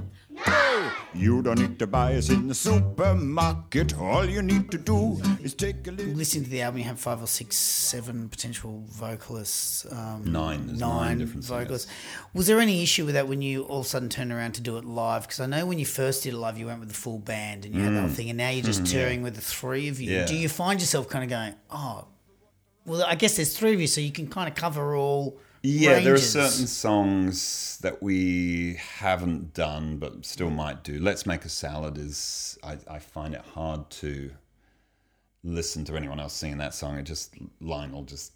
You 1.12 1.42
don't 1.42 1.58
need 1.58 1.78
to 1.80 1.86
buy 1.86 2.14
us 2.14 2.30
in 2.30 2.48
the 2.48 2.54
supermarket. 2.54 3.98
All 3.98 4.24
you 4.24 4.42
need 4.42 4.70
to 4.70 4.78
do 4.78 5.20
is 5.42 5.54
take 5.54 5.86
a 5.86 5.90
little. 5.90 6.14
Listening 6.14 6.44
to 6.44 6.50
the 6.50 6.62
album, 6.62 6.78
you 6.78 6.84
have 6.84 7.00
five 7.00 7.20
or 7.22 7.26
six, 7.26 7.56
seven 7.56 8.28
potential 8.28 8.84
vocalists. 8.88 9.86
Um, 9.90 10.22
Nine, 10.32 10.66
there's 10.68 10.78
nine 10.78 11.18
different 11.18 11.44
singers. 11.44 11.62
vocalists. 11.64 11.90
Was 12.32 12.46
there 12.46 12.60
any 12.60 12.82
issue 12.82 13.04
with 13.04 13.14
that 13.14 13.26
when 13.28 13.42
you 13.42 13.64
all 13.64 13.80
of 13.80 13.86
a 13.86 13.88
sudden 13.88 14.08
turned 14.08 14.32
around 14.32 14.52
to 14.52 14.60
do 14.60 14.78
it 14.78 14.84
live? 14.84 15.22
Because 15.22 15.40
I 15.40 15.46
know 15.46 15.66
when 15.66 15.78
you 15.78 15.86
first 15.86 16.22
did 16.22 16.32
it 16.32 16.38
live, 16.38 16.56
you 16.58 16.66
went 16.66 16.80
with 16.80 16.88
the 16.88 16.94
full 16.94 17.18
band 17.18 17.64
and 17.64 17.74
you 17.74 17.82
had 17.82 17.94
that 17.94 18.00
whole 18.00 18.08
thing, 18.08 18.30
and 18.30 18.38
now 18.38 18.50
you're 18.50 18.64
just 18.64 18.86
touring 18.86 19.22
with 19.22 19.34
the 19.34 19.40
three 19.42 19.88
of 19.88 20.00
you. 20.00 20.10
Mm. 20.10 20.12
Yeah. 20.12 20.26
Do 20.26 20.36
you 20.36 20.48
find 20.48 20.80
yourself 20.80 21.08
kind 21.08 21.24
of 21.24 21.30
going, 21.30 21.54
oh, 21.70 22.06
well, 22.86 23.04
I 23.06 23.14
guess 23.16 23.36
there's 23.36 23.56
three 23.56 23.74
of 23.74 23.80
you, 23.80 23.86
so 23.88 24.00
you 24.00 24.12
can 24.12 24.28
kind 24.28 24.48
of 24.48 24.54
cover 24.54 24.94
all. 24.94 25.38
Yeah, 25.62 26.00
there 26.00 26.14
are 26.14 26.18
certain 26.18 26.66
songs 26.66 27.78
that 27.82 28.02
we 28.02 28.78
haven't 28.98 29.52
done 29.52 29.98
but 29.98 30.24
still 30.24 30.50
might 30.50 30.82
do. 30.84 30.98
Let's 30.98 31.26
Make 31.26 31.44
a 31.44 31.48
Salad 31.48 31.98
is, 31.98 32.58
I, 32.62 32.78
I 32.88 32.98
find 32.98 33.34
it 33.34 33.42
hard 33.54 33.90
to 33.90 34.30
listen 35.44 35.84
to 35.86 35.96
anyone 35.96 36.18
else 36.18 36.32
singing 36.32 36.58
that 36.58 36.74
song. 36.74 36.96
It 36.96 37.02
just, 37.02 37.34
Lionel 37.60 38.04
just 38.04 38.32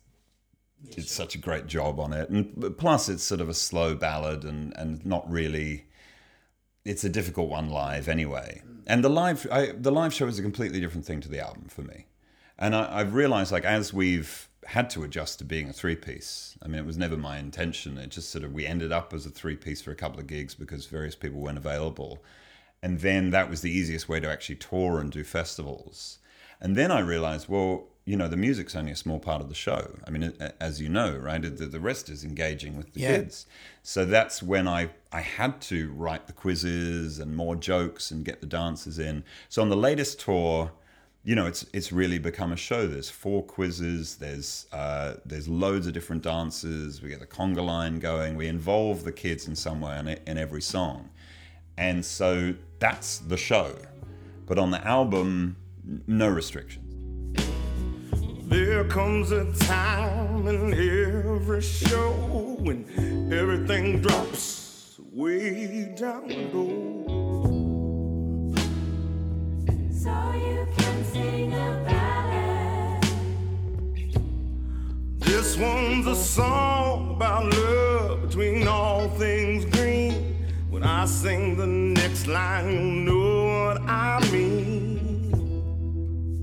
did 0.90 1.08
such 1.08 1.34
a 1.34 1.38
great 1.38 1.66
job 1.66 1.98
on 1.98 2.12
it. 2.12 2.28
And 2.28 2.76
plus, 2.76 3.08
it's 3.08 3.22
sort 3.22 3.40
of 3.40 3.48
a 3.48 3.54
slow 3.54 3.94
ballad 3.94 4.44
and, 4.44 4.76
and 4.76 5.04
not 5.06 5.30
really, 5.30 5.86
it's 6.84 7.04
a 7.04 7.08
difficult 7.08 7.48
one 7.48 7.70
live 7.70 8.06
anyway. 8.06 8.62
Mm. 8.66 8.82
And 8.86 9.04
the 9.04 9.08
live, 9.08 9.46
I, 9.50 9.72
the 9.72 9.92
live 9.92 10.12
show 10.12 10.26
is 10.26 10.38
a 10.38 10.42
completely 10.42 10.80
different 10.80 11.06
thing 11.06 11.20
to 11.22 11.28
the 11.28 11.40
album 11.40 11.68
for 11.68 11.82
me. 11.82 12.06
And 12.58 12.76
I, 12.76 13.00
I've 13.00 13.14
realized, 13.14 13.50
like, 13.50 13.64
as 13.64 13.94
we've 13.94 14.48
had 14.66 14.90
to 14.90 15.02
adjust 15.04 15.38
to 15.38 15.44
being 15.44 15.68
a 15.68 15.72
three 15.72 15.96
piece, 15.96 16.56
I 16.62 16.68
mean, 16.68 16.78
it 16.78 16.86
was 16.86 16.98
never 16.98 17.16
my 17.16 17.38
intention. 17.38 17.98
It 17.98 18.10
just 18.10 18.30
sort 18.30 18.44
of, 18.44 18.52
we 18.52 18.66
ended 18.66 18.92
up 18.92 19.12
as 19.12 19.26
a 19.26 19.30
three 19.30 19.56
piece 19.56 19.82
for 19.82 19.90
a 19.90 19.96
couple 19.96 20.20
of 20.20 20.26
gigs 20.26 20.54
because 20.54 20.86
various 20.86 21.14
people 21.14 21.40
weren't 21.40 21.58
available. 21.58 22.22
And 22.82 23.00
then 23.00 23.30
that 23.30 23.48
was 23.48 23.62
the 23.62 23.70
easiest 23.70 24.08
way 24.08 24.20
to 24.20 24.30
actually 24.30 24.56
tour 24.56 25.00
and 25.00 25.10
do 25.10 25.24
festivals. 25.24 26.18
And 26.60 26.76
then 26.76 26.90
I 26.90 27.00
realized, 27.00 27.48
well, 27.48 27.88
you 28.04 28.16
know, 28.16 28.28
the 28.28 28.36
music's 28.36 28.76
only 28.76 28.92
a 28.92 28.96
small 28.96 29.18
part 29.18 29.40
of 29.40 29.48
the 29.48 29.54
show. 29.54 29.94
I 30.06 30.10
mean, 30.10 30.34
as 30.60 30.80
you 30.80 30.90
know, 30.90 31.16
right, 31.16 31.40
the, 31.40 31.66
the 31.66 31.80
rest 31.80 32.10
is 32.10 32.22
engaging 32.22 32.76
with 32.76 32.92
the 32.92 33.00
Yeah. 33.00 33.16
kids. 33.16 33.46
So 33.82 34.04
that's 34.04 34.42
when 34.42 34.68
I, 34.68 34.90
I 35.10 35.22
had 35.22 35.62
to 35.62 35.90
write 35.92 36.26
the 36.26 36.34
quizzes 36.34 37.18
and 37.18 37.34
more 37.34 37.56
jokes 37.56 38.10
and 38.10 38.24
get 38.24 38.40
the 38.42 38.46
dances 38.46 38.98
in. 38.98 39.24
So 39.48 39.62
on 39.62 39.70
the 39.70 39.76
latest 39.76 40.20
tour, 40.20 40.72
you 41.24 41.34
know, 41.34 41.46
it's 41.46 41.64
it's 41.72 41.90
really 41.90 42.18
become 42.18 42.52
a 42.52 42.56
show. 42.56 42.86
There's 42.86 43.08
four 43.08 43.42
quizzes. 43.42 44.16
There's 44.16 44.66
uh, 44.72 45.14
there's 45.24 45.48
loads 45.48 45.86
of 45.86 45.94
different 45.94 46.22
dances. 46.22 47.00
We 47.00 47.08
get 47.08 47.20
the 47.20 47.26
conga 47.26 47.64
line 47.64 47.98
going. 47.98 48.36
We 48.36 48.46
involve 48.46 49.04
the 49.04 49.12
kids 49.12 49.48
in 49.48 49.56
some 49.56 49.80
way 49.80 49.98
in, 49.98 50.08
in 50.08 50.38
every 50.38 50.60
song, 50.60 51.08
and 51.78 52.04
so 52.04 52.54
that's 52.78 53.18
the 53.18 53.38
show. 53.38 53.74
But 54.46 54.58
on 54.58 54.70
the 54.70 54.86
album, 54.86 55.56
no 56.06 56.28
restrictions. 56.28 56.82
There 58.46 58.84
comes 58.84 59.32
a 59.32 59.50
time 59.54 60.46
in 60.46 60.74
every 60.74 61.62
show 61.62 62.12
when 62.60 63.32
everything 63.32 64.02
drops 64.02 65.00
way 65.10 65.94
down 65.96 66.28
low. 66.52 67.13
This 75.18 75.56
one's 75.56 76.06
a 76.06 76.16
song 76.16 77.16
about 77.16 77.54
love 77.54 78.22
between 78.22 78.68
all 78.68 79.08
things 79.10 79.64
green. 79.64 80.36
When 80.68 80.82
I 80.82 81.06
sing 81.06 81.56
the 81.56 81.66
next 81.66 82.26
line, 82.26 82.70
you 82.70 82.80
know 82.80 83.46
what 83.46 83.80
I 83.88 84.20
mean. 84.30 86.42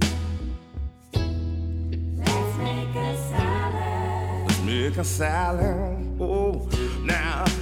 Let's 2.18 2.58
make 2.58 2.96
a 2.96 3.18
salad. 3.30 4.48
Let's 4.48 4.62
make 4.62 4.98
a 4.98 5.04
salad. 5.04 6.18
Oh, 6.20 6.68
now 7.04 7.44
as 7.44 7.46
long 7.46 7.48
as 7.48 7.61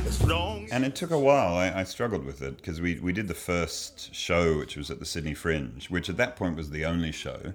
And 0.71 0.85
it 0.85 0.95
took 0.95 1.11
a 1.11 1.19
while. 1.19 1.55
I, 1.55 1.81
I 1.81 1.83
struggled 1.83 2.25
with 2.25 2.41
it 2.41 2.57
because 2.57 2.79
we, 2.79 2.99
we 2.99 3.11
did 3.13 3.27
the 3.27 3.33
first 3.33 4.13
show, 4.13 4.57
which 4.57 4.77
was 4.77 4.91
at 4.91 4.99
the 4.99 5.05
Sydney 5.05 5.33
Fringe, 5.33 5.87
which 5.89 6.09
at 6.09 6.17
that 6.17 6.35
point 6.35 6.55
was 6.55 6.69
the 6.69 6.85
only 6.85 7.11
show. 7.11 7.53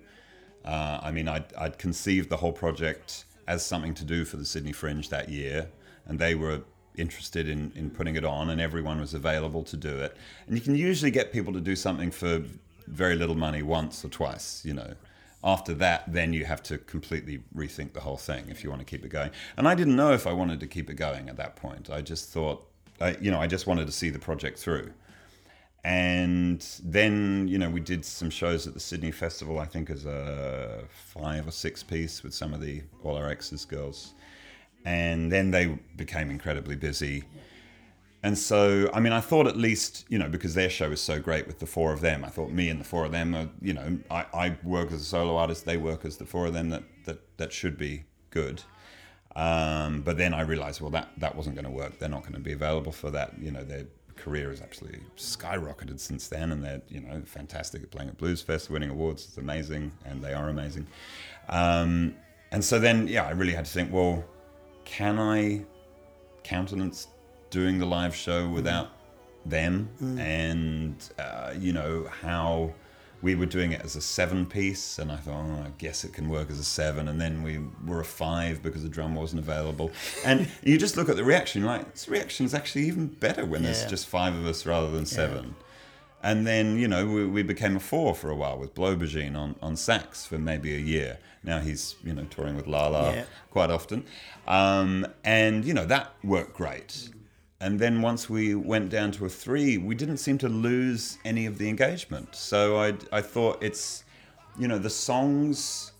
Uh, 0.65 0.99
I 1.03 1.11
mean, 1.11 1.29
I'd, 1.29 1.53
I'd 1.55 1.79
conceived 1.79 2.31
the 2.31 2.39
whole 2.39 2.53
project 2.53 3.25
as 3.47 3.65
something 3.65 3.95
to 3.95 4.05
do 4.05 4.25
for 4.25 4.37
the 4.37 4.45
Sydney 4.45 4.73
Fringe 4.73 5.09
that 5.11 5.29
year, 5.29 5.69
and 6.07 6.19
they 6.19 6.35
were 6.35 6.63
interested 6.97 7.49
in, 7.49 7.73
in 7.75 7.91
putting 7.91 8.17
it 8.17 8.25
on, 8.25 8.51
and 8.51 8.61
everyone 8.61 9.01
was 9.01 9.15
available 9.15 9.63
to 9.65 9.77
do 9.77 9.97
it. 9.99 10.17
And 10.47 10.57
you 10.57 10.63
can 10.63 10.75
usually 10.75 11.11
get 11.11 11.33
people 11.33 11.53
to 11.53 11.61
do 11.61 11.77
something 11.77 12.11
for 12.11 12.43
very 12.87 13.17
little 13.17 13.35
money 13.35 13.63
once 13.63 14.05
or 14.05 14.09
twice, 14.09 14.63
you 14.65 14.75
know. 14.75 14.95
After 15.47 15.75
that, 15.75 16.11
then 16.11 16.33
you 16.33 16.47
have 16.47 16.63
to 16.65 16.79
completely 16.79 17.43
rethink 17.55 17.93
the 17.93 18.01
whole 18.01 18.17
thing 18.17 18.47
if 18.49 18.65
you 18.65 18.71
want 18.71 18.81
to 18.81 18.87
keep 18.87 19.05
it 19.05 19.11
going. 19.11 19.31
And 19.59 19.69
I 19.69 19.75
didn't 19.75 19.95
know 19.95 20.13
if 20.13 20.27
I 20.27 20.33
wanted 20.33 20.59
to 20.61 20.67
keep 20.67 20.89
it 20.89 20.95
going 20.95 21.29
at 21.29 21.37
that 21.37 21.55
point. 21.55 21.91
I 21.91 22.01
just 22.01 22.31
thought, 22.31 22.67
I, 22.99 23.17
you 23.21 23.31
know, 23.31 23.39
I 23.39 23.47
just 23.47 23.67
wanted 23.67 23.87
to 23.87 23.93
see 23.93 24.09
the 24.09 24.19
project 24.19 24.59
through. 24.59 24.91
And 25.85 26.67
then, 26.83 27.47
you 27.47 27.59
know, 27.59 27.69
we 27.69 27.81
did 27.81 28.07
some 28.07 28.31
shows 28.31 28.67
at 28.67 28.73
the 28.73 28.81
Sydney 28.81 29.11
Festival, 29.11 29.59
I 29.59 29.67
think 29.67 29.91
as 29.91 30.07
a 30.07 30.85
five 30.89 31.47
or 31.47 31.51
six 31.51 31.83
piece 31.83 32.23
with 32.23 32.33
some 32.33 32.55
of 32.55 32.63
the 32.63 32.83
All 33.03 33.17
Our 33.17 33.29
Exes 33.29 33.67
girls. 33.67 34.15
And 34.87 35.31
then 35.31 35.51
they 35.51 35.79
became 35.97 36.31
incredibly 36.31 36.77
busy. 36.77 37.25
And 38.25 38.39
so, 38.39 38.89
I 38.95 39.01
mean, 39.01 39.13
I 39.13 39.21
thought 39.21 39.47
at 39.47 39.59
least, 39.59 40.07
you 40.09 40.19
know, 40.19 40.31
because 40.31 40.55
their 40.55 40.71
show 40.71 40.91
is 40.91 41.01
so 41.03 41.21
great 41.21 41.47
with 41.47 41.59
the 41.59 41.67
four 41.67 41.93
of 41.93 42.01
them, 42.01 42.25
I 42.25 42.31
thought 42.31 42.51
me 42.51 42.71
and 42.71 42.81
the 42.81 42.85
four 42.85 43.05
of 43.05 43.13
them 43.13 43.35
are, 43.35 43.51
you 43.61 43.75
know, 43.75 43.99
I, 44.11 44.25
I 44.33 44.57
work 44.63 44.93
as 44.93 45.03
a 45.03 45.05
solo 45.05 45.37
artist, 45.37 45.67
they 45.67 45.77
work 45.77 46.07
as 46.07 46.17
the 46.17 46.25
four 46.25 46.47
of 46.47 46.55
them, 46.55 46.71
that, 46.71 46.85
that, 47.05 47.19
that 47.37 47.53
should 47.53 47.77
be 47.77 48.05
good. 48.31 48.63
Um, 49.37 50.01
but 50.01 50.17
then 50.17 50.33
I 50.33 50.41
realized, 50.41 50.81
well, 50.81 50.91
that, 50.93 51.11
that 51.19 51.37
wasn't 51.37 51.55
going 51.55 51.67
to 51.67 51.71
work. 51.71 51.99
They're 51.99 52.09
not 52.09 52.23
going 52.23 52.33
to 52.33 52.41
be 52.41 52.53
available 52.53 52.93
for 52.93 53.11
that. 53.11 53.35
You 53.39 53.51
know, 53.51 53.63
their 53.63 53.85
career 54.17 54.49
has 54.49 54.63
absolutely 54.63 55.01
skyrocketed 55.19 56.01
since 56.01 56.29
then, 56.29 56.51
and 56.51 56.65
they're, 56.65 56.81
you 56.89 57.01
know, 57.01 57.21
fantastic 57.27 57.83
at 57.83 57.91
playing 57.91 58.09
at 58.09 58.17
Blues 58.17 58.41
Fest, 58.41 58.71
winning 58.71 58.89
awards. 58.89 59.27
It's 59.27 59.37
amazing, 59.37 59.93
and 60.07 60.25
they 60.25 60.33
are 60.33 60.49
amazing. 60.49 60.87
Um, 61.51 62.15
and 62.53 62.65
so 62.65 62.79
then, 62.79 63.07
yeah, 63.07 63.27
I 63.27 63.33
really 63.33 63.53
had 63.53 63.67
to 63.67 63.71
think, 63.71 63.93
well, 63.93 64.25
can 64.87 65.19
I 65.19 65.67
countenance 66.43 67.09
doing 67.55 67.79
the 67.79 67.87
live 67.87 68.17
show 68.17 68.49
without 68.49 68.89
them 69.47 69.89
and 70.19 70.97
uh, 71.21 71.53
you 71.57 71.73
know 71.73 72.05
how 72.23 72.73
we 73.23 73.37
were 73.37 73.47
doing 73.47 73.71
it 73.71 73.81
as 73.83 73.95
a 73.95 74.01
seven 74.01 74.45
piece 74.45 74.99
and 74.99 75.13
i 75.13 75.17
thought 75.17 75.45
oh, 75.47 75.63
i 75.65 75.71
guess 75.79 76.03
it 76.03 76.13
can 76.13 76.29
work 76.29 76.51
as 76.51 76.59
a 76.59 76.65
seven 76.65 77.07
and 77.07 77.21
then 77.21 77.45
we 77.45 77.61
were 77.87 78.01
a 78.01 78.05
five 78.05 78.61
because 78.61 78.83
the 78.83 78.89
drum 78.89 79.15
wasn't 79.15 79.39
available 79.39 79.89
and 80.25 80.49
you 80.65 80.77
just 80.77 80.97
look 80.97 81.09
at 81.09 81.15
the 81.15 81.23
reaction 81.23 81.63
you're 81.63 81.71
like 81.71 81.93
this 81.93 82.09
reaction 82.09 82.45
is 82.45 82.55
actually 82.55 82.85
even 82.87 83.07
better 83.07 83.45
when 83.45 83.63
there's 83.63 83.87
just 83.87 84.09
five 84.09 84.35
of 84.35 84.45
us 84.47 84.67
rather 84.67 84.91
than 84.91 85.07
seven 85.07 85.55
and 86.25 86.47
then, 86.47 86.79
you 86.79 86.89
know, 86.89 87.05
we, 87.05 87.27
we 87.27 87.43
became 87.43 87.77
a 87.77 87.81
four 87.81 88.15
for 88.15 88.31
a 88.31 88.35
while 88.35 88.57
with 88.59 88.75
Blaubergine 88.75 89.37
on, 89.37 89.57
on 89.61 89.77
sax 89.77 90.25
for 90.25 90.39
maybe 90.39 90.75
a 90.75 90.79
year. 90.79 91.19
Now 91.43 91.59
he's, 91.61 91.97
you 92.03 92.15
know, 92.15 92.25
touring 92.25 92.57
with 92.57 92.67
Lala 92.67 93.13
Yeah. 93.15 93.25
quite 93.51 93.71
often. 93.71 94.07
Um, 94.49 95.07
and, 95.23 95.67
you 95.67 95.75
know, 95.75 95.85
that 95.85 96.15
worked 96.25 96.55
great. 96.55 97.11
And 97.61 97.79
then 97.81 98.03
once 98.03 98.29
we 98.29 98.55
went 98.55 98.91
down 98.91 99.13
to 99.13 99.27
a 99.27 99.29
three, 99.29 99.79
we 99.79 99.95
didn't 99.95 100.19
seem 100.19 100.39
to 100.39 100.49
lose 100.49 101.19
any 101.25 101.47
of 101.47 101.59
the 101.59 101.69
engagement. 101.69 102.35
So 102.35 102.77
I, 102.77 102.95
I 103.13 103.21
thought 103.23 103.63
it's, 103.63 104.05
you 104.59 104.69
know, 104.69 104.79
the 104.79 104.91
songs, 104.91 105.93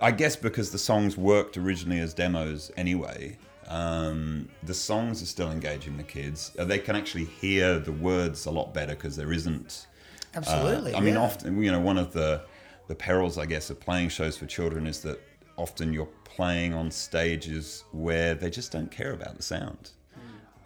I 0.00 0.10
guess 0.10 0.36
because 0.36 0.70
the 0.70 0.78
songs 0.78 1.16
worked 1.16 1.56
originally 1.56 2.00
as 2.00 2.12
demos 2.12 2.70
anyway, 2.76 3.38
um, 3.68 4.48
the 4.64 4.74
songs 4.74 5.22
are 5.22 5.26
still 5.26 5.50
engaging 5.50 5.96
the 5.96 6.02
kids. 6.02 6.50
Uh, 6.58 6.64
They 6.64 6.78
can 6.78 6.96
actually 6.96 7.26
hear 7.26 7.78
the 7.78 7.92
words 7.92 8.46
a 8.46 8.50
lot 8.50 8.74
better 8.74 8.94
because 8.94 9.16
there 9.16 9.32
isn't. 9.32 9.86
uh, 10.34 10.38
Absolutely. 10.38 10.94
I 10.94 11.00
mean, 11.00 11.14
yeah. 11.14 11.20
often 11.20 11.62
you 11.62 11.70
know 11.70 11.80
one 11.80 11.96
of 11.96 12.12
the 12.12 12.42
the 12.88 12.94
perils, 12.96 13.38
I 13.38 13.46
guess, 13.46 13.70
of 13.70 13.78
playing 13.78 14.08
shows 14.08 14.36
for 14.36 14.46
children 14.46 14.88
is 14.88 15.00
that 15.02 15.20
often 15.56 15.92
you're 15.92 16.08
playing 16.24 16.74
on 16.74 16.90
stages 16.90 17.84
where 17.92 18.34
they 18.34 18.50
just 18.50 18.72
don't 18.72 18.90
care 18.90 19.12
about 19.12 19.36
the 19.36 19.42
sound. 19.44 19.92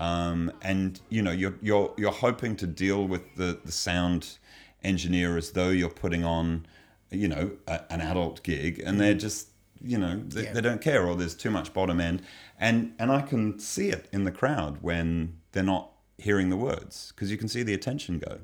Um, 0.00 0.52
and 0.62 1.00
you 1.08 1.22
know 1.22 1.30
you're 1.30 1.54
you're 1.62 1.92
you're 1.96 2.10
hoping 2.12 2.56
to 2.56 2.66
deal 2.66 3.06
with 3.06 3.36
the 3.36 3.60
the 3.64 3.72
sound 3.72 4.38
engineer 4.82 5.36
as 5.36 5.52
though 5.52 5.70
you're 5.70 5.88
putting 5.88 6.24
on 6.24 6.66
you 7.10 7.28
know 7.28 7.52
a, 7.68 7.80
an 7.92 8.00
adult 8.00 8.42
gig 8.42 8.80
and 8.84 9.00
they're 9.00 9.14
just 9.14 9.48
you 9.82 9.96
know 9.96 10.20
they, 10.26 10.44
Yeah. 10.44 10.52
they 10.52 10.60
don't 10.60 10.80
care 10.80 11.06
or 11.06 11.14
there's 11.14 11.34
too 11.34 11.50
much 11.50 11.72
bottom 11.72 12.00
end. 12.00 12.22
And 12.58 12.94
and 12.98 13.12
I 13.12 13.20
can 13.22 13.58
see 13.58 13.88
it 13.90 14.08
in 14.12 14.24
the 14.24 14.32
crowd 14.32 14.78
when 14.82 15.38
they're 15.52 15.62
not 15.62 15.90
hearing 16.18 16.50
the 16.50 16.56
words 16.56 17.12
because 17.14 17.30
you 17.30 17.36
can 17.36 17.48
see 17.48 17.62
the 17.62 17.74
attention 17.74 18.18
go. 18.18 18.38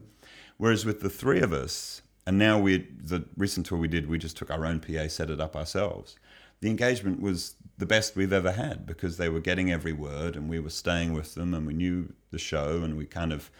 Whereas 0.56 0.84
with 0.84 1.00
the 1.00 1.10
three 1.10 1.40
of 1.40 1.52
us 1.52 2.02
and 2.26 2.38
now 2.38 2.58
we 2.60 2.86
the 3.02 3.24
recent 3.36 3.66
tour 3.66 3.78
we 3.78 3.88
did 3.88 4.08
we 4.08 4.18
just 4.18 4.36
took 4.36 4.50
our 4.50 4.64
own 4.66 4.78
PA 4.80 5.08
set 5.08 5.30
it 5.30 5.40
up 5.40 5.56
ourselves 5.56 6.16
the 6.60 6.68
engagement 6.68 7.20
was 7.22 7.54
the 7.80 7.86
best 7.86 8.14
we've 8.14 8.32
ever 8.32 8.52
had 8.52 8.86
because 8.86 9.16
they 9.16 9.28
were 9.28 9.40
getting 9.40 9.72
every 9.72 9.92
word 9.92 10.36
and 10.36 10.48
we 10.48 10.60
were 10.60 10.70
staying 10.70 11.14
with 11.14 11.34
them 11.34 11.54
and 11.54 11.66
we 11.66 11.72
knew 11.72 12.12
the 12.30 12.38
show 12.38 12.82
and 12.82 12.96
we 12.96 13.06
kind 13.06 13.32
of 13.32 13.50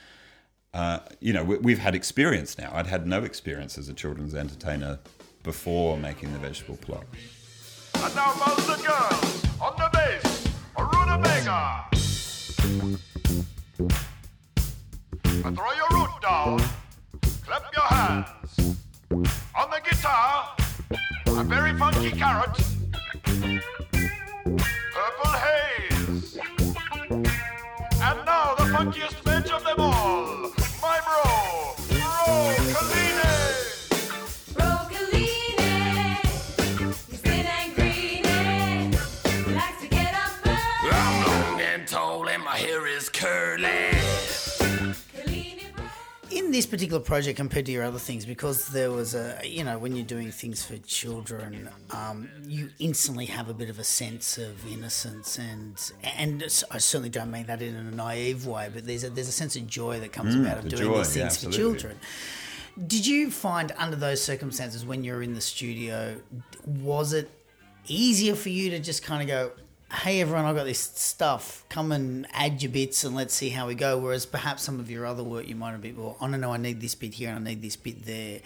uh, 0.73 1.01
you 1.19 1.33
know, 1.33 1.43
we, 1.43 1.57
we've 1.57 1.81
had 1.81 1.97
experience 1.97 2.57
now. 2.57 2.71
I'd 2.73 2.87
had 2.87 3.07
no 3.07 3.25
experience 3.25 3.77
as 3.77 3.89
a 3.89 3.95
children's 3.95 4.35
entertainer 4.37 5.01
before 5.43 5.97
making 5.97 6.33
the 6.33 6.39
vegetable 6.39 6.77
plot. 6.77 7.05
And 7.95 8.15
now 8.15 8.33
the 8.35 8.81
girls 8.87 9.45
on 9.61 9.75
the 9.77 9.91
bass, 9.93 10.49
Rutabaga. 10.79 11.87
And 15.45 15.57
throw 15.57 15.73
your 15.73 15.89
root 15.91 16.11
down, 16.23 16.63
clap 17.45 17.65
your 17.75 17.87
hands. 17.87 18.77
On 19.59 19.71
the 19.71 19.81
guitar, 19.83 20.57
a 21.27 21.45
very 21.45 21.77
funky 21.77 22.11
carrot. 22.13 23.90
Funkiest 28.71 29.25
bench 29.25 29.40
in 46.51 46.53
this 46.53 46.67
particular 46.67 46.99
project 46.99 47.37
compared 47.37 47.65
to 47.65 47.71
your 47.71 47.85
other 47.85 48.01
things 48.01 48.27
because 48.27 48.67
there 48.71 48.91
was 48.91 49.15
a 49.15 49.39
you 49.45 49.63
know 49.63 49.79
when 49.79 49.95
you're 49.95 50.05
doing 50.05 50.33
things 50.33 50.65
for 50.65 50.77
children 50.79 51.71
um, 51.93 52.29
you 52.45 52.69
instantly 52.81 53.25
have 53.25 53.49
a 53.49 53.55
bit 53.55 53.71
of 53.71 53.79
a 53.79 53.85
sense 53.85 54.37
of 54.37 54.67
innocence 54.67 55.39
and 55.39 55.93
and 56.17 56.43
I 56.73 56.79
certainly 56.79 57.09
don't 57.09 57.31
mean 57.31 57.47
that 57.47 57.63
in 57.63 57.77
a 57.77 57.85
naive 57.85 58.49
way 58.49 58.69
but 58.75 58.85
there's 58.85 59.05
a 59.05 59.11
there's 59.11 59.29
a 59.29 59.33
sense 59.33 59.55
of 59.55 59.69
joy 59.69 60.01
that 60.01 60.13
comes 60.13 60.35
about 60.35 60.59
of 60.59 60.65
the 60.65 60.71
doing 60.71 60.83
joy, 60.83 60.99
these 60.99 61.17
yeah, 61.17 61.29
things 61.29 61.45
for 61.45 61.53
children. 61.53 61.97
Did 62.85 63.07
you 63.07 63.31
find 63.31 63.73
under 63.79 63.95
those 63.95 64.21
circumstances 64.21 64.85
when 64.85 65.05
you're 65.05 65.23
in 65.23 65.35
the 65.35 65.41
studio 65.41 66.17
was 66.67 67.13
it 67.13 67.31
easier 67.87 68.35
for 68.35 68.49
you 68.49 68.71
to 68.71 68.81
just 68.81 69.05
kind 69.05 69.23
of 69.23 69.29
go 69.29 69.53
hey 69.93 70.21
everyone 70.21 70.45
i've 70.45 70.57
got 70.57 70.65
this 70.65 70.81
stuff. 70.81 71.65
Come 71.69 71.93
and 71.93 72.27
add 72.33 72.63
your 72.63 72.73
bits 72.73 73.05
and 73.05 73.15
let's 73.15 73.35
see 73.35 73.51
how 73.51 73.67
we 73.67 73.75
go. 73.75 73.99
Whereas 73.99 74.27
perhaps 74.27 74.63
some 74.63 74.81
of 74.81 74.91
your 74.91 75.07
other 75.07 75.25
work 75.25 75.49
you 75.49 75.57
might 75.57 75.73
have 75.73 75.83
been 75.83 75.97
well 75.97 76.17
i 76.21 76.31
don't 76.31 76.41
know 76.41 76.53
i 76.53 76.57
need 76.57 76.81
this 76.81 76.95
bit 76.95 77.15
here 77.15 77.31
and 77.31 77.39
i 77.39 77.51
need 77.51 77.63
this 77.63 77.77
bit 77.77 78.05
there. 78.05 78.41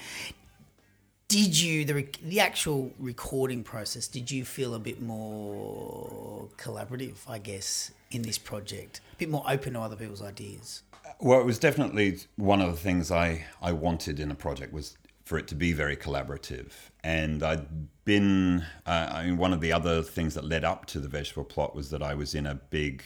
Did 1.28 1.58
you 1.60 1.84
the, 1.84 2.06
the 2.22 2.40
actual 2.40 2.92
recording 2.98 3.62
process 3.64 4.08
did 4.08 4.30
you 4.30 4.44
feel 4.44 4.74
a 4.74 4.78
bit 4.78 5.00
more 5.00 6.48
collaborative 6.56 7.16
i 7.28 7.38
guess 7.38 7.90
in 8.14 8.22
this 8.22 8.38
project? 8.38 9.00
A 9.14 9.16
bit 9.16 9.28
more 9.28 9.44
open 9.48 9.74
to 9.74 9.80
other 9.80 9.96
people's 9.96 10.22
ideas? 10.22 10.82
Uh, 11.04 11.10
well, 11.20 11.40
it 11.40 11.44
was 11.44 11.58
definitely 11.58 12.18
one 12.36 12.60
of 12.60 12.70
the 12.70 12.78
things 12.78 13.10
I, 13.10 13.44
I 13.60 13.72
wanted 13.72 14.20
in 14.20 14.30
a 14.30 14.34
project 14.34 14.72
was 14.72 14.96
for 15.24 15.38
it 15.38 15.48
to 15.48 15.54
be 15.54 15.72
very 15.72 15.96
collaborative. 15.96 16.70
And 17.02 17.42
I'd 17.42 17.66
been, 18.04 18.64
uh, 18.86 19.10
I 19.12 19.26
mean, 19.26 19.36
one 19.36 19.52
of 19.52 19.60
the 19.60 19.72
other 19.72 20.02
things 20.02 20.34
that 20.34 20.44
led 20.44 20.64
up 20.64 20.86
to 20.86 21.00
the 21.00 21.08
vegetable 21.08 21.44
plot 21.44 21.74
was 21.74 21.90
that 21.90 22.02
I 22.02 22.14
was 22.14 22.34
in 22.34 22.46
a 22.46 22.54
big 22.54 23.02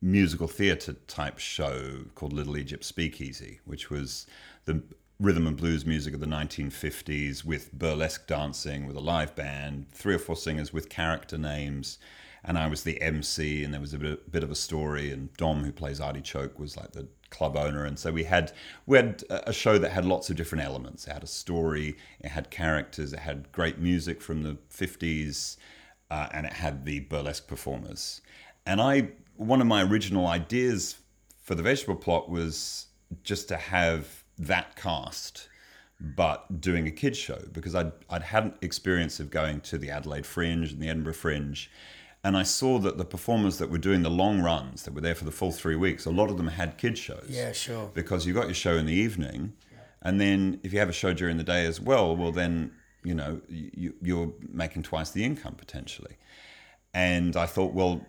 musical 0.00 0.46
theatre 0.46 0.94
type 1.06 1.38
show 1.38 2.04
called 2.14 2.32
Little 2.32 2.56
Egypt 2.56 2.84
Speakeasy, 2.84 3.60
which 3.64 3.90
was 3.90 4.26
the 4.66 4.82
rhythm 5.18 5.46
and 5.46 5.56
blues 5.56 5.86
music 5.86 6.12
of 6.12 6.20
the 6.20 6.26
1950s 6.26 7.44
with 7.44 7.72
burlesque 7.72 8.26
dancing, 8.26 8.86
with 8.86 8.96
a 8.96 9.00
live 9.00 9.34
band, 9.34 9.86
three 9.92 10.14
or 10.14 10.18
four 10.18 10.36
singers 10.36 10.72
with 10.72 10.88
character 10.88 11.38
names. 11.38 11.98
And 12.46 12.58
I 12.58 12.66
was 12.66 12.82
the 12.82 13.00
MC, 13.00 13.64
and 13.64 13.72
there 13.72 13.80
was 13.80 13.94
a 13.94 13.98
bit, 13.98 14.30
bit 14.30 14.42
of 14.42 14.50
a 14.50 14.54
story. 14.54 15.10
And 15.10 15.32
Dom, 15.38 15.64
who 15.64 15.72
plays 15.72 16.00
Artichoke, 16.00 16.58
was 16.58 16.76
like 16.76 16.92
the 16.92 17.08
club 17.34 17.56
owner. 17.56 17.84
And 17.84 17.98
so 17.98 18.12
we 18.12 18.24
had 18.24 18.52
we 18.86 18.96
had 18.96 19.24
a 19.30 19.52
show 19.52 19.78
that 19.78 19.90
had 19.90 20.04
lots 20.04 20.30
of 20.30 20.36
different 20.36 20.64
elements. 20.64 21.06
It 21.06 21.12
had 21.12 21.24
a 21.24 21.28
story, 21.28 21.96
it 22.20 22.28
had 22.28 22.50
characters, 22.50 23.12
it 23.12 23.20
had 23.20 23.50
great 23.52 23.78
music 23.78 24.22
from 24.22 24.42
the 24.42 24.56
50s, 24.72 25.56
uh, 26.10 26.28
and 26.32 26.46
it 26.46 26.54
had 26.54 26.84
the 26.84 27.00
burlesque 27.00 27.48
performers. 27.48 28.20
And 28.66 28.80
I, 28.80 29.10
one 29.36 29.60
of 29.60 29.66
my 29.66 29.82
original 29.82 30.26
ideas 30.26 30.96
for 31.42 31.54
the 31.54 31.62
vegetable 31.62 31.96
plot 31.96 32.30
was 32.30 32.86
just 33.22 33.48
to 33.48 33.56
have 33.56 34.24
that 34.38 34.76
cast, 34.76 35.48
but 36.00 36.60
doing 36.60 36.86
a 36.86 36.90
kids 36.90 37.18
show 37.18 37.40
because 37.52 37.74
I'd 37.74 37.92
I'd 38.10 38.22
had 38.22 38.44
an 38.44 38.54
experience 38.62 39.20
of 39.20 39.30
going 39.30 39.60
to 39.62 39.78
the 39.78 39.90
Adelaide 39.90 40.26
Fringe 40.26 40.72
and 40.72 40.80
the 40.80 40.88
Edinburgh 40.88 41.14
Fringe. 41.14 41.68
And 42.24 42.38
I 42.38 42.42
saw 42.42 42.78
that 42.78 42.96
the 42.96 43.04
performers 43.04 43.58
that 43.58 43.68
were 43.68 43.78
doing 43.78 44.02
the 44.02 44.10
long 44.10 44.40
runs, 44.40 44.84
that 44.84 44.94
were 44.94 45.02
there 45.02 45.14
for 45.14 45.26
the 45.26 45.30
full 45.30 45.52
three 45.52 45.76
weeks, 45.76 46.06
a 46.06 46.10
lot 46.10 46.30
of 46.30 46.38
them 46.38 46.48
had 46.48 46.78
kids 46.78 46.98
shows. 46.98 47.26
Yeah, 47.28 47.52
sure. 47.52 47.90
Because 47.92 48.26
you 48.26 48.32
got 48.32 48.46
your 48.46 48.54
show 48.54 48.76
in 48.76 48.86
the 48.86 48.94
evening, 48.94 49.52
and 50.00 50.18
then 50.18 50.58
if 50.62 50.72
you 50.72 50.78
have 50.78 50.88
a 50.88 50.94
show 50.94 51.12
during 51.12 51.36
the 51.36 51.44
day 51.44 51.66
as 51.66 51.80
well, 51.80 52.16
well 52.16 52.32
then 52.32 52.72
you 53.02 53.14
know 53.14 53.42
you, 53.48 53.94
you're 54.00 54.32
making 54.48 54.82
twice 54.82 55.10
the 55.10 55.22
income 55.22 55.54
potentially. 55.54 56.16
And 56.94 57.36
I 57.36 57.44
thought, 57.44 57.74
well, 57.74 58.00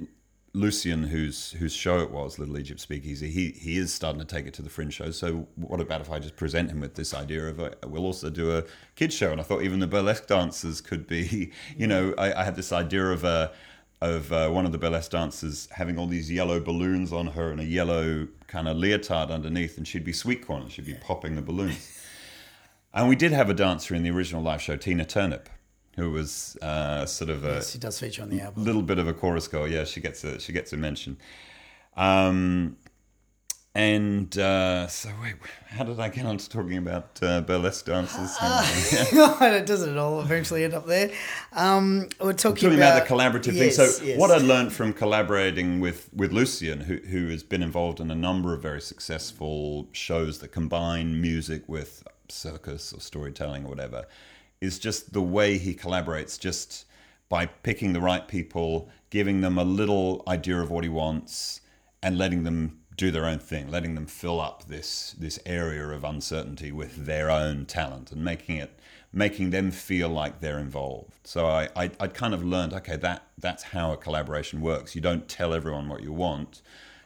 Lucian, 0.53 1.03
whose 1.03 1.51
whose 1.51 1.74
show 1.74 1.99
it 1.99 2.11
was, 2.11 2.39
Little 2.39 2.57
Egypt 2.57 2.80
Speakeasy, 2.80 3.30
he 3.30 3.51
he 3.51 3.78
is 3.78 3.93
starting 3.93 4.20
to 4.20 4.26
take 4.26 4.45
it 4.45 4.53
to 4.53 4.61
the 4.61 4.70
fringe 4.70 4.93
show. 4.93 5.11
So 5.11 5.47
what 5.55 5.82
about 5.82 5.99
if 5.99 6.09
I 6.09 6.20
just 6.20 6.38
present 6.38 6.72
him 6.72 6.80
with 6.80 6.95
this 6.95 7.13
idea 7.13 7.47
of 7.47 7.59
a, 7.59 7.74
we'll 7.86 8.05
also 8.05 8.30
do 8.30 8.55
a 8.55 8.63
kids 8.95 9.13
show? 9.13 9.32
And 9.32 9.41
I 9.41 9.43
thought 9.43 9.63
even 9.63 9.80
the 9.80 9.88
burlesque 9.88 10.28
dancers 10.28 10.80
could 10.80 11.05
be, 11.05 11.51
you 11.78 11.88
know, 11.88 12.13
I, 12.18 12.34
I 12.34 12.43
had 12.45 12.55
this 12.55 12.72
idea 12.72 13.07
of 13.07 13.26
a 13.26 13.51
of 14.05 14.31
uh, 14.31 14.49
one 14.49 14.65
of 14.65 14.71
the 14.71 14.77
burlesque 14.77 15.11
dancers 15.11 15.67
having 15.71 15.97
all 15.97 16.07
these 16.07 16.31
yellow 16.31 16.59
balloons 16.59 17.11
on 17.11 17.27
her 17.27 17.51
and 17.51 17.59
a 17.59 17.65
yellow 17.65 18.27
kind 18.47 18.67
of 18.67 18.77
leotard 18.77 19.29
underneath, 19.31 19.77
and 19.77 19.87
she'd 19.87 20.05
be 20.05 20.13
sweet 20.13 20.45
corn, 20.45 20.63
and 20.63 20.71
she'd 20.71 20.85
be 20.85 20.93
popping 20.95 21.35
the 21.35 21.41
balloons. 21.41 21.91
And 22.95 23.09
we 23.09 23.17
did 23.17 23.33
have 23.33 23.49
a 23.49 23.53
dancer 23.53 23.93
in 23.93 24.03
the 24.03 24.09
original 24.09 24.41
live 24.41 24.61
show, 24.61 24.77
Tina 24.77 25.03
Turnip, 25.03 25.49
who 25.97 26.11
was 26.11 26.55
uh, 26.61 27.05
sort 27.05 27.29
of 27.29 27.43
a 27.43 27.55
yes 27.55 27.73
he 27.73 27.77
does 27.77 27.99
feature 27.99 28.23
on 28.23 28.29
the 28.29 28.39
album 28.39 28.63
little 28.63 28.81
bit 28.81 28.99
of 28.99 29.07
a 29.09 29.13
chorus 29.13 29.49
girl. 29.49 29.67
Yeah, 29.67 29.83
she 29.83 29.99
gets 29.99 30.23
a 30.23 30.39
she 30.39 30.53
gets 30.53 30.71
a 30.71 30.77
mention. 30.77 31.17
Um, 31.97 32.77
and 33.76 34.38
uh, 34.38 34.88
so 34.88 35.09
wait, 35.21 35.36
how 35.67 35.84
did 35.84 35.99
I 35.99 36.07
get 36.07 36.26
on 36.26 36.38
to 36.38 36.49
talking 36.49 36.78
about 36.78 37.19
uh, 37.21 37.41
burlesque 37.41 37.86
dancers? 37.86 38.34
it 38.41 39.65
doesn't 39.65 39.89
at 39.89 39.97
all 39.97 40.21
eventually 40.21 40.63
end 40.63 40.73
up 40.73 40.86
there. 40.86 41.11
Um, 41.51 42.07
we're 42.21 42.32
talking, 42.32 42.69
talking 42.69 42.78
about, 42.78 43.05
the 43.05 43.13
collaborative 43.13 43.53
yes, 43.53 43.76
thing. 43.76 43.88
So 43.88 44.03
yes. 44.05 44.17
what 44.17 44.32
I 44.32 44.38
learned 44.38 44.71
from 44.71 44.93
collaborating 44.93 45.82
with 45.82 46.09
with 46.13 46.32
Lucian, 46.32 46.80
who 46.80 46.95
who 46.95 47.28
has 47.28 47.43
been 47.43 47.61
involved 47.61 47.99
in 47.99 48.09
a 48.09 48.15
number 48.15 48.53
of 48.53 48.61
very 48.61 48.80
successful 48.80 49.89
shows 49.91 50.39
that 50.39 50.53
combine 50.53 51.19
music 51.19 51.67
with 51.67 52.07
circus 52.30 52.93
or 52.93 53.01
storytelling 53.01 53.65
or 53.65 53.69
whatever, 53.69 54.05
is 54.61 54.80
just 54.80 55.11
the 55.11 55.21
way 55.21 55.57
he 55.57 55.76
collaborates. 55.76 56.39
Just 56.39 56.86
by 57.28 57.45
picking 57.45 57.91
the 57.91 57.99
right 57.99 58.26
people, 58.26 58.89
giving 59.09 59.41
them 59.41 59.57
a 59.57 59.65
little 59.65 60.23
idea 60.30 60.61
of 60.61 60.71
what 60.71 60.86
he 60.86 60.89
wants, 60.89 61.59
and 62.01 62.17
letting 62.17 62.43
them 62.43 62.80
do 62.95 63.11
their 63.11 63.25
own 63.25 63.39
thing, 63.39 63.69
letting 63.69 63.95
them 63.95 64.05
fill 64.05 64.39
up 64.39 64.65
this 64.65 65.15
this 65.19 65.39
area 65.45 65.87
of 65.89 66.03
uncertainty 66.03 66.71
with 66.71 67.05
their 67.05 67.29
own 67.29 67.65
talent 67.65 68.11
and 68.11 68.23
making 68.23 68.57
it 68.57 68.79
making 69.11 69.49
them 69.49 69.71
feel 69.71 70.09
like 70.09 70.41
they're 70.41 70.59
involved. 70.59 71.13
So 71.23 71.47
I, 71.47 71.69
I 71.75 71.91
I 71.99 72.07
kind 72.07 72.33
of 72.33 72.43
learned 72.43 72.73
okay 72.73 72.97
that 72.97 73.27
that's 73.37 73.63
how 73.63 73.91
a 73.91 73.97
collaboration 73.97 74.61
works. 74.61 74.95
You 74.95 75.01
don't 75.01 75.27
tell 75.27 75.53
everyone 75.53 75.89
what 75.89 76.03
you 76.03 76.13
want. 76.13 76.61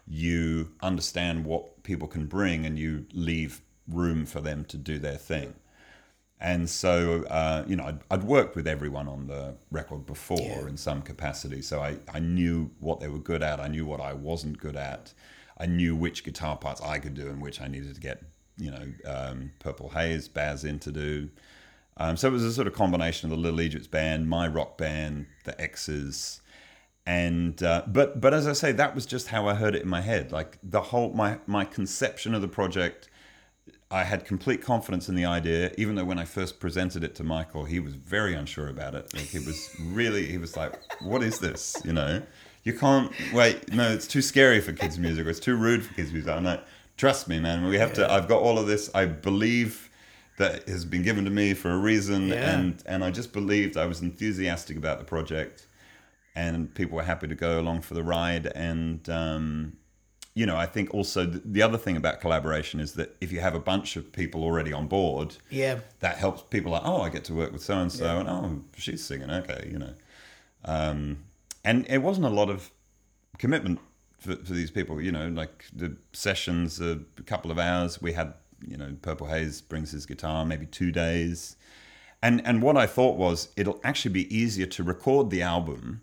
You 0.07 0.71
understand 0.81 1.45
what 1.45 1.83
people 1.83 2.07
can 2.07 2.25
bring 2.25 2.65
and 2.65 2.77
you 2.79 3.05
leave 3.13 3.61
room 3.87 4.25
for 4.25 4.41
them 4.41 4.65
to 4.65 4.77
do 4.77 4.99
their 4.99 5.17
thing. 5.17 5.53
And 6.41 6.69
so, 6.69 7.23
uh, 7.23 7.65
you 7.67 7.75
know, 7.75 7.83
I'd, 7.83 7.99
I'd 8.09 8.23
worked 8.23 8.55
with 8.55 8.65
everyone 8.65 9.09
on 9.09 9.27
the 9.27 9.55
record 9.71 10.05
before 10.05 10.69
in 10.69 10.77
some 10.77 11.01
capacity. 11.01 11.61
So 11.61 11.81
I, 11.81 11.97
I 12.13 12.19
knew 12.19 12.71
what 12.79 13.01
they 13.01 13.09
were 13.09 13.19
good 13.19 13.43
at. 13.43 13.59
I 13.59 13.67
knew 13.67 13.85
what 13.85 13.99
I 13.99 14.13
wasn't 14.13 14.57
good 14.57 14.77
at. 14.77 15.13
I 15.59 15.65
knew 15.65 15.95
which 15.95 16.23
guitar 16.23 16.57
parts 16.57 16.81
I 16.81 16.99
could 16.99 17.13
do 17.13 17.27
and 17.27 17.41
which 17.41 17.61
I 17.61 17.67
needed 17.67 17.95
to 17.95 18.01
get, 18.01 18.23
you 18.57 18.71
know, 18.71 18.87
um, 19.05 19.51
Purple 19.59 19.89
Haze, 19.89 20.27
Baz 20.27 20.63
in 20.63 20.79
to 20.79 20.91
do. 20.91 21.29
Um, 21.97 22.15
so 22.15 22.29
it 22.29 22.31
was 22.31 22.43
a 22.43 22.53
sort 22.53 22.67
of 22.67 22.73
combination 22.73 23.29
of 23.29 23.37
the 23.37 23.41
Little 23.41 23.59
Egypts 23.59 23.87
band, 23.87 24.29
my 24.29 24.47
rock 24.47 24.77
band, 24.77 25.25
the 25.43 25.59
X's, 25.59 26.41
and 27.05 27.61
uh, 27.63 27.83
but 27.87 28.21
but 28.21 28.33
as 28.33 28.47
I 28.47 28.53
say, 28.53 28.71
that 28.73 28.95
was 28.95 29.05
just 29.05 29.27
how 29.27 29.47
I 29.47 29.55
heard 29.55 29.75
it 29.75 29.81
in 29.81 29.89
my 29.89 30.01
head. 30.01 30.31
Like 30.31 30.59
the 30.63 30.81
whole 30.81 31.11
my 31.11 31.39
my 31.47 31.65
conception 31.65 32.33
of 32.33 32.41
the 32.41 32.47
project 32.47 33.09
I 33.91 34.03
had 34.03 34.23
complete 34.23 34.61
confidence 34.61 35.09
in 35.09 35.15
the 35.15 35.25
idea, 35.25 35.71
even 35.77 35.95
though 35.95 36.05
when 36.05 36.19
I 36.19 36.25
first 36.25 36.59
presented 36.59 37.03
it 37.03 37.15
to 37.15 37.23
Michael, 37.23 37.65
he 37.65 37.79
was 37.79 37.95
very 37.95 38.35
unsure 38.35 38.67
about 38.67 38.93
it. 38.93 39.11
Like 39.15 39.23
he 39.23 39.39
was 39.39 39.75
really, 39.81 40.27
he 40.27 40.37
was 40.37 40.55
like, 40.55 40.79
"What 41.01 41.23
is 41.23 41.39
this?" 41.39 41.75
You 41.83 41.93
know, 41.93 42.21
you 42.63 42.73
can't 42.73 43.11
wait. 43.33 43.71
No, 43.73 43.91
it's 43.91 44.07
too 44.07 44.21
scary 44.21 44.59
for 44.61 44.73
kids' 44.73 44.97
music, 44.99 45.25
or 45.25 45.29
it's 45.29 45.39
too 45.39 45.55
rude 45.55 45.83
for 45.83 45.93
kids' 45.93 46.11
music. 46.11 46.29
I'm 46.31 46.43
like, 46.43 46.63
trust 46.97 47.27
me, 47.27 47.39
man. 47.39 47.65
We 47.65 47.77
have 47.77 47.93
to. 47.93 48.11
I've 48.11 48.27
got 48.27 48.41
all 48.41 48.57
of 48.59 48.67
this. 48.67 48.89
I 48.93 49.05
believe 49.05 49.89
that 50.37 50.67
has 50.69 50.85
been 50.85 51.01
given 51.01 51.25
to 51.25 51.31
me 51.31 51.53
for 51.53 51.71
a 51.71 51.77
reason, 51.77 52.29
Yeah. 52.29 52.57
and 52.57 52.81
and 52.85 53.03
I 53.03 53.11
just 53.11 53.33
believed. 53.33 53.77
I 53.77 53.85
was 53.85 54.01
enthusiastic 54.01 54.77
about 54.77 54.99
the 54.99 55.05
project, 55.05 55.67
and 56.35 56.73
people 56.73 56.95
were 56.97 57.03
happy 57.03 57.27
to 57.27 57.35
go 57.35 57.59
along 57.59 57.81
for 57.81 57.93
the 57.93 58.03
ride, 58.03 58.45
and 58.55 59.07
um, 59.09 59.73
you 60.35 60.45
know, 60.45 60.55
I 60.55 60.65
think 60.67 60.93
also 60.93 61.25
th- 61.25 61.41
the 61.43 61.61
other 61.61 61.77
thing 61.77 61.97
about 61.97 62.21
collaboration 62.21 62.79
is 62.79 62.93
that 62.93 63.17
if 63.19 63.31
you 63.31 63.41
have 63.41 63.55
a 63.55 63.59
bunch 63.59 63.97
of 63.97 64.13
people 64.13 64.43
already 64.43 64.71
on 64.71 64.87
board, 64.87 65.35
Yeah. 65.49 65.79
that 65.99 66.17
helps 66.17 66.43
people 66.43 66.71
like, 66.71 66.83
oh, 66.85 67.01
I 67.01 67.09
get 67.09 67.25
to 67.25 67.33
work 67.33 67.51
with 67.51 67.61
so 67.63 67.79
and 67.79 67.91
so, 67.91 68.19
and 68.19 68.29
oh, 68.29 68.61
she's 68.77 69.03
singing, 69.03 69.29
okay, 69.29 69.67
you 69.69 69.79
know. 69.79 69.93
Um, 70.63 71.17
and 71.63 71.85
it 71.89 71.99
wasn't 71.99 72.25
a 72.25 72.29
lot 72.29 72.49
of 72.49 72.71
commitment 73.37 73.79
for, 74.19 74.35
for 74.35 74.53
these 74.53 74.71
people, 74.71 75.01
you 75.01 75.11
know, 75.11 75.27
like 75.29 75.65
the 75.73 75.95
sessions, 76.13 76.79
a 76.81 76.99
couple 77.25 77.51
of 77.51 77.59
hours. 77.59 78.01
We 78.01 78.13
had, 78.13 78.33
you 78.65 78.77
know, 78.77 78.95
Purple 79.01 79.27
Haze 79.27 79.61
brings 79.61 79.91
his 79.91 80.05
guitar, 80.05 80.45
maybe 80.45 80.65
two 80.65 80.91
days. 80.91 81.55
And, 82.21 82.45
and 82.45 82.61
what 82.61 82.77
I 82.77 82.85
thought 82.85 83.17
was 83.17 83.49
it'll 83.55 83.79
actually 83.83 84.11
be 84.13 84.35
easier 84.35 84.65
to 84.67 84.83
record 84.83 85.29
the 85.29 85.41
album, 85.41 86.01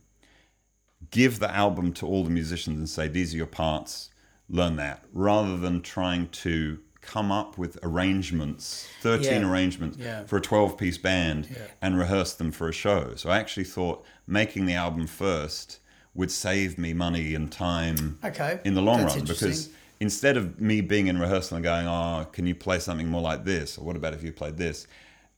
give 1.11 1.39
the 1.39 1.55
album 1.55 1.93
to 1.95 2.07
all 2.07 2.25
the 2.25 2.31
musicians 2.31 2.79
and 2.79 2.89
say, 2.89 3.09
these 3.09 3.35
are 3.35 3.37
your 3.37 3.47
parts, 3.47 4.11
learn 4.49 4.77
that, 4.77 5.05
rather 5.13 5.59
than 5.59 5.83
trying 5.83 6.29
to 6.29 6.79
come 7.07 7.31
up 7.33 7.57
with 7.57 7.79
arrangements, 7.83 8.89
13 9.01 9.43
Yeah. 9.43 9.49
arrangements 9.51 9.97
Yeah. 9.99 10.25
for 10.25 10.37
a 10.37 10.41
12 10.41 10.77
piece 10.77 10.99
band 10.99 11.49
Yeah. 11.51 11.59
and 11.81 11.97
rehearse 11.99 12.33
them 12.35 12.51
for 12.53 12.69
a 12.69 12.73
show. 12.73 13.15
So 13.17 13.31
I 13.31 13.39
actually 13.39 13.65
thought 13.65 14.05
making 14.27 14.67
the 14.67 14.75
album 14.75 15.07
first 15.07 15.79
would 16.15 16.31
save 16.31 16.79
me 16.79 16.93
money 16.93 17.35
and 17.35 17.51
time 17.53 18.19
Okay. 18.25 18.61
in 18.65 18.75
the 18.75 18.83
long 18.83 19.03
That's 19.03 19.17
run 19.17 19.25
because 19.25 19.69
instead 20.01 20.37
of 20.37 20.61
me 20.61 20.81
being 20.81 21.07
in 21.07 21.19
rehearsal 21.19 21.57
and 21.57 21.65
going, 21.65 21.87
"Oh, 21.87 22.27
can 22.33 22.47
you 22.47 22.55
play 22.55 22.79
something 22.79 23.09
more 23.09 23.23
like 23.23 23.45
this?" 23.45 23.79
or 23.79 23.85
"What 23.85 23.97
about 23.97 24.13
if 24.15 24.23
you 24.23 24.33
played 24.33 24.57
this?" 24.57 24.87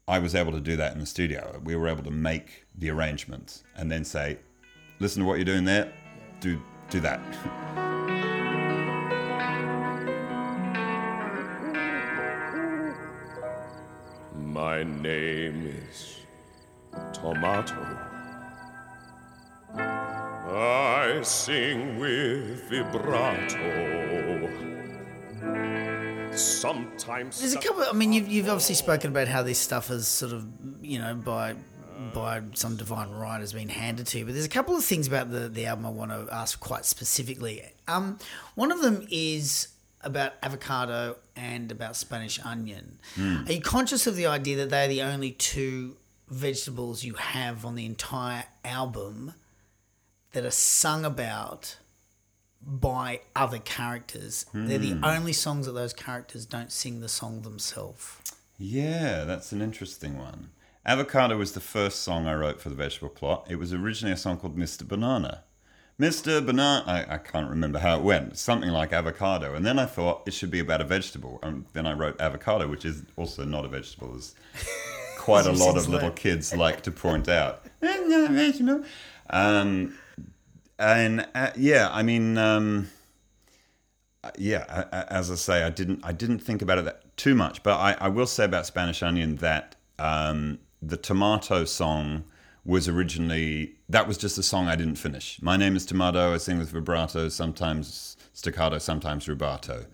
I 0.07 0.19
was 0.21 0.35
able 0.35 0.53
to 0.53 0.61
do 0.61 0.77
that 0.77 0.95
in 0.95 1.01
the 1.01 1.07
studio. 1.07 1.61
We 1.63 1.77
were 1.77 1.87
able 1.89 2.05
to 2.05 2.11
make 2.11 2.65
the 2.75 2.91
arrangements 2.91 3.63
and 3.77 3.91
then 3.91 4.05
say, 4.05 4.39
"Listen 5.01 5.23
to 5.23 5.29
what 5.29 5.35
you're 5.37 5.45
doing 5.45 5.65
there. 5.65 5.93
Do 6.41 6.63
do 6.91 7.01
that." 7.01 7.21
My 14.53 14.83
name 14.83 15.67
is 15.67 16.17
Tomato. 17.13 17.87
I 19.77 21.21
sing 21.23 21.99
with 21.99 22.67
vibrato. 22.71 23.59
Sometimes. 26.35 27.41
There's 27.41 27.55
a 27.55 27.59
couple. 27.59 27.83
I 27.83 27.93
mean, 27.93 28.15
you've, 28.15 28.27
you've 28.27 28.49
obviously 28.49 28.77
spoken 28.77 29.11
about 29.11 29.29
how 29.29 29.43
this 29.43 29.59
stuff 29.59 29.91
is 29.91 30.09
sort 30.09 30.33
of, 30.33 30.47
you 30.81 30.99
know, 30.99 31.15
by 31.15 31.55
by 32.15 32.41
some 32.55 32.77
divine 32.77 33.11
right 33.11 33.41
has 33.41 33.53
been 33.53 33.69
handed 33.69 34.07
to 34.07 34.19
you. 34.19 34.25
But 34.25 34.33
there's 34.33 34.47
a 34.47 34.49
couple 34.49 34.75
of 34.75 34.83
things 34.83 35.07
about 35.07 35.31
the 35.31 35.51
the 35.51 35.67
album 35.67 35.85
I 35.85 35.91
want 35.91 36.11
to 36.11 36.27
ask 36.35 36.59
quite 36.59 36.87
specifically. 36.87 37.65
Um, 37.87 38.19
one 38.55 38.73
of 38.73 38.81
them 38.81 39.07
is 39.11 39.69
about 40.03 40.35
avocado 40.43 41.17
and 41.37 41.73
about 41.73 41.97
Spanish 41.97 42.39
onion. 42.45 42.99
Hmm. 43.15 43.45
Are 43.47 43.53
you 43.53 43.61
conscious 43.61 44.07
of 44.07 44.17
the 44.17 44.27
idea 44.27 44.57
that 44.59 44.71
they're 44.71 44.89
the 44.89 45.03
only 45.03 45.33
two 45.33 45.97
vegetables 46.29 47.05
you 47.05 47.15
have 47.15 47.65
on 47.65 47.75
the 47.75 47.87
entire 47.87 48.45
album 48.65 49.35
that 50.33 50.45
are 50.45 50.51
sung 50.51 51.05
about? 51.05 51.77
by 52.61 53.21
other 53.37 53.59
characters. 53.59 54.45
They're 54.53 54.79
the 54.79 54.95
hmm. 54.95 55.05
only 55.05 55.33
songs 55.33 55.67
that 55.67 55.73
those 55.73 55.93
characters 55.93 56.45
don't 56.45 56.73
sing 56.73 57.01
the 57.01 57.09
song 57.09 57.43
themselves. 57.43 58.17
Yeah, 58.59 59.25
that's 59.25 59.53
an 59.53 59.63
interesting 59.63 60.19
one. 60.19 60.51
Avocado 60.85 61.37
was 61.37 61.53
the 61.53 61.61
first 61.61 62.01
song 62.01 62.27
I 62.27 62.35
wrote 62.35 62.61
for 62.61 62.69
the 62.69 62.75
vegetable 62.75 63.11
plot. 63.11 63.47
It 63.49 63.57
was 63.57 63.73
originally 63.73 64.13
a 64.13 64.17
song 64.17 64.39
called 64.39 64.57
Mr. 64.57 64.87
Banana. 64.87 65.45
Mr. 66.01 66.45
Banana, 66.45 66.85
I, 66.87 67.15
I 67.15 67.19
can't 67.19 67.51
remember 67.51 67.81
how 67.81 67.97
it 67.97 68.03
went, 68.03 68.39
something 68.39 68.71
like 68.71 68.93
avocado. 68.93 69.55
And 69.55 69.67
then 69.67 69.81
I 69.81 69.87
thought 69.87 70.23
it 70.27 70.33
should 70.33 70.51
be 70.51 70.61
about 70.61 70.81
a 70.81 70.85
vegetable. 70.85 71.41
And 71.43 71.65
then 71.73 71.87
I 71.87 71.93
wrote 71.93 72.21
avocado, 72.21 72.69
which 72.69 72.85
is 72.85 73.03
also 73.17 73.45
not 73.45 73.65
a 73.65 73.69
vegetable, 73.69 74.15
as 74.17 74.35
quite 75.19 75.47
a 75.47 75.53
lot 75.65 75.77
of 75.77 75.89
little 75.89 76.13
kids 76.13 76.55
like 76.55 76.83
to 76.83 76.93
point 76.93 77.29
out. 77.29 77.65
It's 77.83 78.09
not 78.09 78.31
a 78.31 78.33
vegetable. 78.33 78.85
Um, 79.31 79.99
and 80.79 81.27
uh, 81.35 81.51
yeah, 81.57 81.89
I 81.91 82.03
mean, 82.03 82.39
um, 82.39 82.89
yeah, 84.37 84.85
as 85.11 85.31
I 85.31 85.35
say, 85.35 85.63
I 85.63 85.71
didn't 85.71 86.01
I 86.05 86.13
didn't 86.13 86.39
think 86.39 86.63
about 86.63 86.79
it 86.79 86.85
that 86.85 87.17
too 87.17 87.35
much, 87.35 87.63
but 87.63 87.79
I, 87.79 87.97
I 88.01 88.09
will 88.09 88.27
say 88.27 88.45
about 88.45 88.67
Spanish 88.67 89.03
Onion 89.03 89.37
that 89.37 89.77
um, 89.99 90.59
the 90.81 90.97
tomato 90.97 91.65
song 91.65 92.25
was 92.69 92.87
originally 92.87 93.77
that 93.89 94.07
was 94.07 94.19
just 94.19 94.37
a 94.37 94.43
song 94.43 94.69
I 94.69 94.77
didn't 94.77 94.97
finish. 94.97 95.41
My 95.41 95.57
name 95.57 95.75
is 95.75 95.87
Tomato. 95.87 96.35
I 96.35 96.37
sing 96.37 96.59
with 96.59 96.69
vibrato, 96.69 97.31
sometimes 97.31 98.19
staccato, 98.35 98.77
sometimes 98.77 99.25
rubato. 99.25 99.87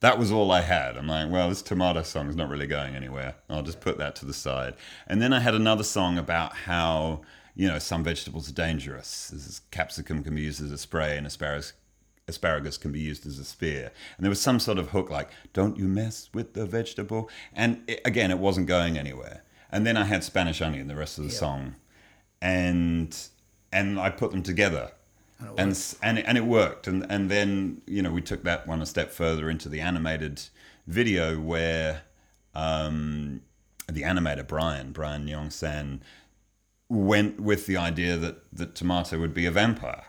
That 0.00 0.18
was 0.18 0.30
all 0.30 0.52
I 0.52 0.60
had. 0.60 0.98
I'm 0.98 1.08
like, 1.08 1.30
well, 1.30 1.48
this 1.48 1.62
tomato 1.62 2.02
song 2.02 2.28
is 2.28 2.36
not 2.36 2.50
really 2.50 2.66
going 2.66 2.94
anywhere. 2.94 3.36
I'll 3.48 3.62
just 3.62 3.80
put 3.80 3.96
that 3.96 4.14
to 4.16 4.26
the 4.26 4.34
side. 4.34 4.74
And 5.06 5.22
then 5.22 5.32
I 5.32 5.40
had 5.40 5.54
another 5.54 5.82
song 5.82 6.18
about 6.18 6.54
how 6.54 7.22
you 7.56 7.66
know 7.66 7.78
some 7.78 8.04
vegetables 8.04 8.50
are 8.50 8.54
dangerous. 8.54 9.30
This 9.30 9.46
is, 9.46 9.62
capsicum 9.70 10.22
can 10.22 10.34
be 10.34 10.42
used 10.42 10.62
as 10.62 10.70
a 10.70 10.78
spray, 10.78 11.16
and 11.16 11.26
asparagus 11.26 11.72
asparagus 12.28 12.76
can 12.76 12.92
be 12.92 13.00
used 13.00 13.26
as 13.26 13.38
a 13.38 13.44
spear. 13.44 13.90
And 14.18 14.24
there 14.24 14.28
was 14.30 14.40
some 14.40 14.60
sort 14.60 14.76
of 14.76 14.90
hook 14.90 15.08
like, 15.08 15.30
don't 15.54 15.78
you 15.78 15.88
mess 15.88 16.28
with 16.34 16.52
the 16.52 16.66
vegetable. 16.66 17.30
And 17.54 17.80
it, 17.86 18.02
again, 18.04 18.30
it 18.30 18.38
wasn't 18.38 18.66
going 18.66 18.98
anywhere. 18.98 19.44
And 19.72 19.86
then 19.86 19.96
I 19.96 20.04
had 20.04 20.22
Spanish 20.22 20.60
onion, 20.60 20.88
the 20.88 20.94
rest 20.94 21.16
of 21.16 21.24
the 21.24 21.30
song. 21.30 21.76
And 22.40 23.16
and 23.72 23.98
I 23.98 24.10
put 24.10 24.30
them 24.30 24.42
together. 24.42 24.92
And 25.56 25.70
s- 25.70 25.96
and 26.02 26.18
it, 26.18 26.24
and 26.26 26.36
it 26.36 26.44
worked. 26.44 26.86
And 26.88 27.06
and 27.10 27.30
then, 27.30 27.82
you 27.86 28.02
know, 28.02 28.10
we 28.10 28.20
took 28.22 28.42
that 28.44 28.66
one 28.66 28.82
a 28.82 28.86
step 28.86 29.10
further 29.12 29.48
into 29.48 29.68
the 29.68 29.80
animated 29.80 30.42
video 30.86 31.38
where 31.38 32.02
um, 32.54 33.42
the 33.86 34.02
animator 34.02 34.46
Brian, 34.46 34.90
Brian 34.92 35.28
Yong 35.28 35.50
San, 35.50 36.02
went 36.88 37.38
with 37.40 37.66
the 37.66 37.76
idea 37.76 38.16
that 38.16 38.42
that 38.52 38.74
Tomato 38.74 39.18
would 39.20 39.32
be 39.34 39.46
a 39.46 39.50
vampire. 39.52 40.06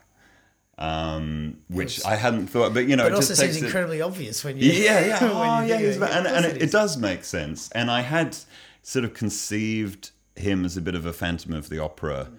Um, 0.78 1.58
which 1.68 2.06
I 2.06 2.16
hadn't 2.16 2.48
thought, 2.48 2.74
but 2.74 2.88
you 2.88 2.96
know, 2.96 3.04
But 3.04 3.10
it 3.12 3.12
it 3.12 3.16
also 3.16 3.28
just 3.30 3.42
seems 3.42 3.54
takes 3.56 3.62
it- 3.64 3.66
incredibly 3.66 4.02
obvious 4.02 4.44
when 4.46 4.58
you. 4.58 4.72
yeah, 4.72 5.06
yeah, 5.06 5.20
oh, 5.22 5.62
yeah, 5.62 5.68
think 5.68 5.82
he's 5.82 5.98
of 5.98 6.04
it. 6.04 6.06
about, 6.06 6.18
and, 6.26 6.28
and 6.28 6.46
it, 6.46 6.62
it 6.64 6.72
does 6.72 6.96
make 6.98 7.26
sense. 7.26 7.70
And 7.72 7.92
I 7.92 8.00
had 8.02 8.38
sort 8.82 9.04
of 9.04 9.14
conceived 9.14 10.12
him 10.40 10.66
as 10.66 10.78
a 10.78 10.82
bit 10.82 10.96
of 10.96 11.06
a 11.06 11.14
Phantom 11.14 11.54
of 11.54 11.70
the 11.70 11.80
Opera 11.80 12.30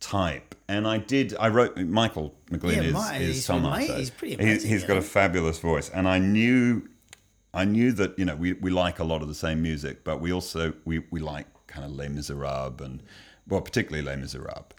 type, 0.00 0.54
and 0.68 0.86
I 0.86 0.98
did. 0.98 1.34
I 1.38 1.48
wrote 1.48 1.76
Michael 1.78 2.34
McLean 2.50 2.76
Yeah, 2.76 2.82
is, 2.88 2.92
Mike, 2.94 3.20
is 3.20 3.34
he's 3.36 3.46
Tomato. 3.46 3.68
ama- 3.84 3.98
he's 3.98 4.10
pretty 4.10 4.36
He- 4.36 4.42
amazing, 4.42 4.70
he's 4.70 4.84
got 4.84 4.96
a 4.96 5.02
fabulous 5.02 5.58
voice, 5.58 5.88
and 5.88 6.06
I 6.08 6.18
knew, 6.18 6.88
I 7.54 7.64
knew 7.64 7.92
that 7.92 8.18
you 8.18 8.24
know 8.24 8.36
we, 8.36 8.52
we 8.54 8.70
like 8.70 8.98
a 8.98 9.04
lot 9.04 9.22
of 9.22 9.28
the 9.28 9.34
same 9.34 9.62
music, 9.62 10.04
but 10.04 10.20
we 10.20 10.32
also 10.32 10.74
we, 10.84 11.00
we 11.10 11.20
like 11.20 11.46
kind 11.66 11.84
of 11.84 11.92
Les 11.92 12.08
Miserables 12.08 12.80
and 12.80 13.02
well, 13.48 13.60
particularly 13.60 14.04
Les 14.06 14.16
Miserables. 14.16 14.72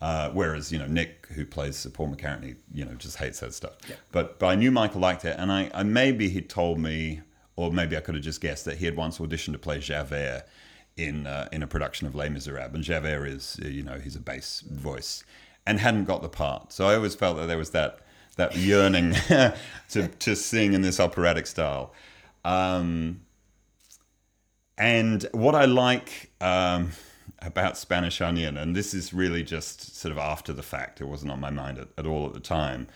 Uh, 0.00 0.30
whereas 0.30 0.72
you 0.72 0.78
know 0.78 0.86
Nick, 0.86 1.26
who 1.34 1.44
plays 1.44 1.86
Paul 1.92 2.14
McCartney, 2.14 2.56
you 2.72 2.84
know 2.84 2.94
just 2.94 3.16
hates 3.18 3.40
that 3.40 3.52
stuff. 3.52 3.72
But 4.12 4.38
but 4.38 4.46
I 4.46 4.54
knew 4.54 4.70
Michael 4.70 5.00
liked 5.00 5.24
it, 5.24 5.36
and 5.38 5.50
I, 5.52 5.70
I 5.74 5.82
maybe 5.82 6.28
he 6.30 6.40
told 6.40 6.78
me, 6.78 7.20
or 7.56 7.70
maybe 7.72 7.96
I 7.96 8.00
could 8.00 8.14
have 8.14 8.24
just 8.24 8.40
guessed 8.40 8.64
that 8.66 8.78
he 8.78 8.86
had 8.86 8.96
once 8.96 9.18
auditioned 9.18 9.52
to 9.52 9.58
play 9.58 9.78
Javert 9.80 10.44
in 11.00 11.26
uh, 11.26 11.48
in 11.52 11.62
a 11.62 11.66
production 11.66 12.06
of 12.06 12.14
Les 12.14 12.28
Miserables, 12.28 12.74
and 12.74 12.84
Javert 12.84 13.26
is 13.26 13.58
uh, 13.64 13.68
you 13.68 13.82
know 13.82 13.98
he's 13.98 14.16
a 14.16 14.20
bass 14.20 14.60
voice, 14.60 15.24
and 15.66 15.80
hadn't 15.80 16.04
got 16.04 16.22
the 16.22 16.28
part. 16.28 16.72
So 16.72 16.86
I 16.86 16.94
always 16.94 17.14
felt 17.14 17.36
that 17.38 17.46
there 17.46 17.58
was 17.58 17.70
that 17.70 18.00
that 18.36 18.56
yearning 18.56 19.12
to 19.90 20.08
to 20.08 20.36
sing 20.36 20.72
in 20.72 20.82
this 20.82 21.00
operatic 21.00 21.46
style. 21.46 21.92
Um, 22.44 23.22
and 24.78 25.26
what 25.32 25.54
I 25.54 25.66
like 25.66 26.30
um, 26.40 26.92
about 27.40 27.76
Spanish 27.76 28.20
Onion, 28.20 28.56
and 28.56 28.74
this 28.74 28.94
is 28.94 29.12
really 29.12 29.42
just 29.42 29.94
sort 29.96 30.12
of 30.12 30.18
after 30.18 30.52
the 30.52 30.62
fact, 30.62 31.00
it 31.00 31.04
wasn't 31.04 31.32
on 31.32 31.40
my 31.40 31.50
mind 31.50 31.78
at, 31.78 31.88
at 31.98 32.06
all 32.06 32.26
at 32.26 32.32
the 32.32 32.40
time. 32.40 32.86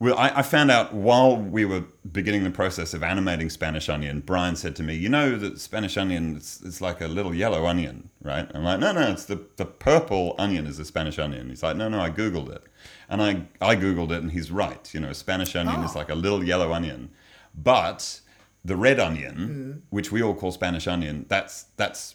Well, 0.00 0.16
I, 0.16 0.38
I 0.38 0.42
found 0.42 0.70
out 0.70 0.94
while 0.94 1.36
we 1.36 1.66
were 1.66 1.84
beginning 2.10 2.42
the 2.42 2.50
process 2.50 2.94
of 2.94 3.02
animating 3.02 3.50
Spanish 3.50 3.90
Onion, 3.90 4.20
Brian 4.20 4.56
said 4.56 4.74
to 4.76 4.82
me, 4.82 4.94
You 4.94 5.10
know 5.10 5.36
that 5.36 5.60
Spanish 5.60 5.98
Onion 5.98 6.36
is 6.36 6.62
it's 6.64 6.80
like 6.80 7.02
a 7.02 7.06
little 7.06 7.34
yellow 7.34 7.66
onion, 7.66 8.08
right? 8.22 8.50
I'm 8.54 8.64
like, 8.64 8.80
No, 8.80 8.92
no, 8.92 9.10
it's 9.10 9.26
the, 9.26 9.44
the 9.56 9.66
purple 9.66 10.34
onion 10.38 10.66
is 10.66 10.78
a 10.78 10.86
Spanish 10.86 11.18
onion. 11.18 11.50
He's 11.50 11.62
like, 11.62 11.76
No, 11.76 11.90
no, 11.90 12.00
I 12.00 12.08
Googled 12.08 12.50
it. 12.50 12.62
And 13.10 13.20
I, 13.20 13.42
I 13.60 13.76
Googled 13.76 14.10
it, 14.10 14.22
and 14.22 14.32
he's 14.32 14.50
right. 14.50 14.92
You 14.94 15.00
know, 15.00 15.10
a 15.10 15.14
Spanish 15.14 15.54
onion 15.54 15.84
is 15.84 15.94
like 15.94 16.08
a 16.08 16.14
little 16.14 16.42
yellow 16.42 16.72
onion. 16.72 17.10
But 17.54 18.20
the 18.64 18.76
red 18.76 18.98
onion, 18.98 19.82
which 19.90 20.10
we 20.10 20.22
all 20.22 20.34
call 20.34 20.50
Spanish 20.50 20.86
onion, 20.86 21.26
that's, 21.28 21.64
that's 21.76 22.14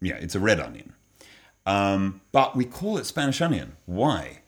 yeah, 0.00 0.16
it's 0.16 0.36
a 0.36 0.40
red 0.40 0.60
onion. 0.60 0.92
Um, 1.66 2.20
but 2.30 2.54
we 2.54 2.64
call 2.64 2.96
it 2.98 3.06
Spanish 3.06 3.40
onion. 3.40 3.72
Why? 3.86 4.41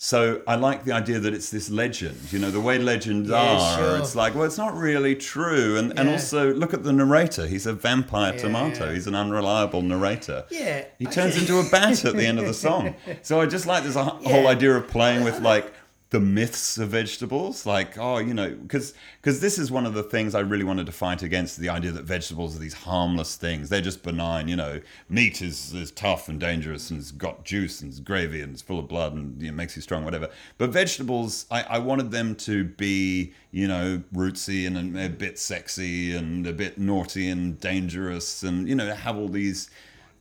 So 0.00 0.42
I 0.46 0.54
like 0.54 0.84
the 0.84 0.92
idea 0.92 1.18
that 1.18 1.34
it's 1.34 1.50
this 1.50 1.68
legend. 1.70 2.16
You 2.32 2.38
know, 2.38 2.52
the 2.52 2.60
way 2.60 2.78
legends 2.78 3.28
Yeah, 3.30 3.36
are. 3.58 3.76
sure. 3.78 3.98
It's 3.98 4.14
like, 4.14 4.32
well, 4.36 4.44
it's 4.44 4.56
not 4.56 4.76
really 4.76 5.16
true. 5.16 5.76
And 5.76 5.98
and 5.98 6.08
also 6.08 6.54
look 6.54 6.72
at 6.72 6.84
the 6.84 6.92
narrator. 6.92 7.48
He's 7.48 7.66
a 7.66 7.72
vampire 7.72 8.38
tomato. 8.38 8.94
He's 8.94 9.08
an 9.08 9.16
unreliable 9.16 9.82
narrator. 9.82 10.44
Yeah, 10.50 10.84
He 11.00 11.06
turns 11.06 11.36
into 11.36 11.58
a 11.58 11.64
bat 11.68 12.04
at 12.04 12.14
the 12.14 12.24
end 12.24 12.38
of 12.38 12.46
the 12.46 12.54
song. 12.68 12.94
So 13.22 13.40
I 13.40 13.46
just 13.46 13.66
like 13.66 13.82
this 13.82 13.96
whole 13.96 14.20
Yeah. 14.22 14.46
idea 14.46 14.76
of 14.76 14.86
playing 14.86 15.24
with 15.24 15.40
like 15.40 15.72
the 16.10 16.18
myths 16.20 16.78
of 16.78 16.88
vegetables 16.88 17.66
like 17.66 17.98
oh 17.98 18.16
you 18.16 18.32
know 18.32 18.48
because 18.48 18.94
because 19.20 19.40
this 19.40 19.58
is 19.58 19.70
one 19.70 19.84
of 19.84 19.92
the 19.92 20.02
things 20.02 20.34
i 20.34 20.40
really 20.40 20.64
wanted 20.64 20.86
to 20.86 20.92
fight 20.92 21.22
against 21.22 21.58
the 21.58 21.68
idea 21.68 21.92
that 21.92 22.04
vegetables 22.04 22.56
are 22.56 22.58
these 22.58 22.72
harmless 22.72 23.36
things. 23.36 23.68
They're 23.68 23.82
just 23.82 24.02
benign 24.02 24.48
you 24.48 24.56
know. 24.56 24.80
Meat 25.10 25.42
is, 25.42 25.74
is 25.74 25.90
tough 25.90 26.28
and 26.30 26.40
dangerous 26.40 26.90
and 26.90 26.98
it's 26.98 27.10
got 27.10 27.44
juice 27.44 27.82
and 27.82 27.90
it's 27.90 28.00
gravy 28.00 28.40
and 28.40 28.52
it's 28.54 28.62
full 28.62 28.78
of 28.78 28.88
blood 28.88 29.12
and 29.12 29.40
you 29.42 29.48
know, 29.50 29.56
makes 29.56 29.76
you 29.76 29.82
strong 29.82 30.04
whatever. 30.04 30.30
But 30.56 30.70
vegetables 30.70 31.44
I, 31.50 31.62
I 31.64 31.78
wanted 31.78 32.10
them 32.10 32.34
to 32.36 32.64
be 32.64 33.34
you 33.50 33.68
know 33.68 34.02
rootsy 34.14 34.66
and 34.66 34.98
a, 34.98 35.08
bit 35.10 35.38
sexy 35.38 36.14
and 36.14 36.46
a 36.46 36.52
bit 36.52 36.78
naughty 36.78 37.28
and 37.28 37.60
dangerous 37.60 38.42
and 38.42 38.66
you 38.66 38.74
know 38.74 38.94
have 38.94 39.16
all 39.18 39.28
these 39.28 39.68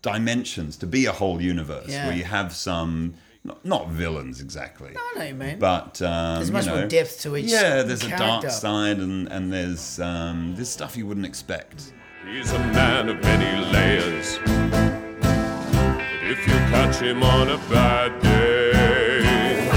dimensions 0.02 0.76
to 0.78 0.86
be 0.88 1.06
a 1.06 1.12
whole 1.12 1.42
universe 1.42 1.88
Yeah. 1.90 2.08
where 2.08 2.16
you 2.16 2.24
have 2.26 2.54
some 2.54 3.14
not, 3.48 3.66
not 3.66 3.88
villains 3.90 4.42
exactly 4.42 4.94
I 4.96 5.14
know, 5.18 5.24
you 5.26 5.34
mean. 5.34 5.58
but 5.58 6.02
um, 6.02 6.36
There's 6.36 6.50
you 6.50 6.54
much 6.54 6.68
more 6.68 6.86
depth 6.86 7.22
to 7.22 7.38
each 7.38 7.46
Yeah, 7.50 7.82
there's 7.82 8.04
a 8.04 8.10
dark 8.10 8.50
side, 8.52 8.98
and 8.98 9.28
and 9.32 9.52
there's 9.52 10.00
um, 10.00 10.54
there's 10.56 10.70
stuff 10.70 10.98
you 10.98 11.08
wouldn't 11.08 11.26
expect. 11.26 11.94
He's 12.30 12.52
a 12.52 12.60
man 12.60 13.08
of 13.08 13.22
many 13.24 13.66
layers. 13.72 14.38
But 14.46 16.24
if 16.24 16.40
you 16.46 16.54
catch 16.74 16.98
him 16.98 17.24
on 17.24 17.48
a 17.50 17.58
bad 17.70 18.22
day, 18.22 19.72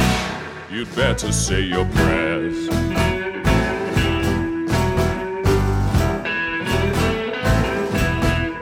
you'd 0.75 0.93
better 0.97 1.31
say 1.33 1.61
your 1.61 1.85
prayers. 1.87 2.69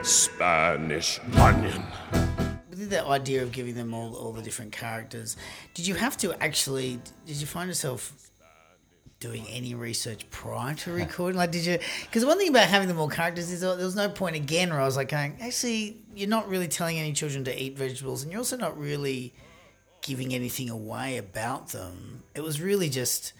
Spanish 0.03 1.19
onion. 1.35 1.83
The 2.85 3.03
idea 3.05 3.43
of 3.43 3.51
giving 3.51 3.75
them 3.75 3.93
all, 3.93 4.15
all 4.15 4.31
the 4.31 4.41
different 4.41 4.71
characters, 4.71 5.37
did 5.73 5.87
you 5.87 5.95
have 5.95 6.17
to 6.17 6.33
actually? 6.41 6.99
Did 7.25 7.37
you 7.37 7.47
find 7.47 7.67
yourself 7.67 8.29
doing 9.19 9.45
any 9.49 9.75
research 9.75 10.29
prior 10.29 10.73
to 10.73 10.93
recording? 10.93 11.37
Like, 11.37 11.51
did 11.51 11.65
you? 11.65 11.79
Because 12.03 12.25
one 12.25 12.37
thing 12.37 12.49
about 12.49 12.67
having 12.67 12.87
them 12.87 12.99
all 12.99 13.09
characters 13.09 13.51
is 13.51 13.61
there 13.61 13.75
was 13.75 13.95
no 13.95 14.09
point 14.09 14.35
again 14.35 14.69
where 14.69 14.79
I 14.79 14.85
was 14.85 14.95
like, 14.95 15.09
going, 15.09 15.37
actually, 15.41 15.97
you're 16.15 16.29
not 16.29 16.47
really 16.47 16.67
telling 16.67 16.97
any 16.97 17.13
children 17.13 17.43
to 17.45 17.63
eat 17.63 17.77
vegetables, 17.77 18.23
and 18.23 18.31
you're 18.31 18.39
also 18.39 18.57
not 18.57 18.79
really 18.79 19.33
giving 20.01 20.33
anything 20.33 20.69
away 20.69 21.17
about 21.17 21.69
them. 21.69 22.23
It 22.35 22.41
was 22.41 22.61
really 22.61 22.89
just. 22.89 23.33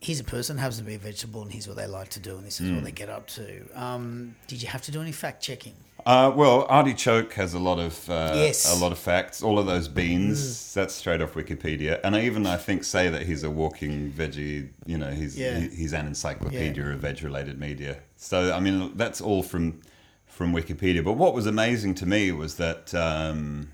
He's 0.00 0.20
a 0.20 0.24
person, 0.24 0.58
happens 0.58 0.76
to 0.76 0.84
be 0.84 0.96
a 0.96 0.98
vegetable, 0.98 1.40
and 1.40 1.50
here's 1.50 1.66
what 1.66 1.78
they 1.78 1.86
like 1.86 2.10
to 2.10 2.20
do, 2.20 2.36
and 2.36 2.44
this 2.44 2.60
is 2.60 2.70
what 2.70 2.84
they 2.84 2.92
get 2.92 3.08
up 3.08 3.26
to. 3.28 3.62
Um, 3.74 4.36
did 4.48 4.60
you 4.60 4.68
have 4.68 4.82
to 4.82 4.90
do 4.90 5.00
any 5.00 5.12
fact 5.12 5.42
checking? 5.42 5.72
Uh, 6.06 6.30
well, 6.36 6.66
artichoke 6.68 7.32
has 7.32 7.54
a 7.54 7.58
lot 7.58 7.78
of 7.78 8.10
uh, 8.10 8.32
Yes. 8.34 8.70
a 8.70 8.78
lot 8.78 8.92
of 8.92 8.98
facts. 8.98 9.42
All 9.42 9.58
of 9.58 9.64
those 9.66 9.88
beans, 9.88 10.72
that's 10.74 10.92
straight 10.94 11.22
off 11.22 11.32
Wikipedia. 11.32 11.98
And 12.04 12.14
I 12.14 12.26
even 12.26 12.46
I 12.46 12.56
think 12.58 12.84
say 12.84 13.08
that 13.08 13.22
he's 13.22 13.42
a 13.42 13.50
walking 13.50 14.12
veggie. 14.12 14.68
You 14.84 14.98
know, 14.98 15.10
he's 15.10 15.38
Yeah. 15.38 15.58
he, 15.60 15.68
he's 15.68 15.94
an 15.94 16.06
encyclopedia 16.06 16.84
of 16.90 17.00
veg-related 17.00 17.58
media. 17.58 18.00
So 18.16 18.52
I 18.52 18.60
mean, 18.60 18.92
that's 18.96 19.20
all 19.22 19.42
from 19.42 19.80
from 20.26 20.52
Wikipedia. 20.52 21.02
But 21.02 21.14
what 21.14 21.32
was 21.32 21.46
amazing 21.46 21.94
to 21.96 22.06
me 22.06 22.32
was 22.32 22.56
that. 22.56 22.94
Um, 22.94 23.70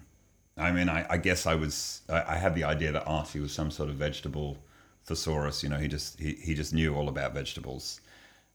I 0.57 0.73
mean, 0.73 0.91
I, 0.91 1.07
I 1.09 1.17
guess 1.17 1.47
I 1.47 1.55
was. 1.55 2.03
I, 2.09 2.35
I 2.35 2.37
had 2.37 2.55
the 2.55 2.65
idea 2.65 2.93
that 2.93 3.05
Artie 3.07 3.41
was 3.41 3.51
some 3.51 3.71
sort 3.71 3.89
of 3.89 3.95
vegetable 3.97 4.59
thesaurus. 5.05 5.63
You 5.63 5.71
know, 5.71 5.79
he 5.79 5.89
just 5.89 6.21
he, 6.21 6.35
he 6.35 6.55
just 6.55 6.75
knew 6.75 6.95
all 6.95 7.09
about 7.09 7.33
vegetables. 7.35 8.01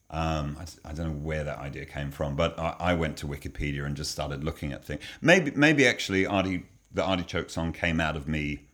Um, 0.09 0.57
I, 0.59 0.89
I 0.89 0.93
don't 0.93 1.07
know 1.07 1.25
where 1.25 1.43
that 1.43 1.57
idea 1.57 1.85
came 1.85 2.11
from, 2.11 2.35
but 2.35 2.57
I, 2.59 2.75
I 2.79 2.93
went 2.93 3.17
to 3.17 3.27
Wikipedia 3.27 3.85
and 3.85 3.95
just 3.95 4.11
started 4.11 4.43
looking 4.43 4.71
at 4.71 4.85
things. 4.85 5.01
Maybe 5.21 5.51
maybe 5.51 5.87
actually 5.87 6.25
Artie, 6.25 6.65
the 6.93 7.03
artichoke 7.03 7.49
song 7.49 7.73
came 7.73 7.99
out 7.99 8.15
of 8.15 8.27
me 8.27 8.65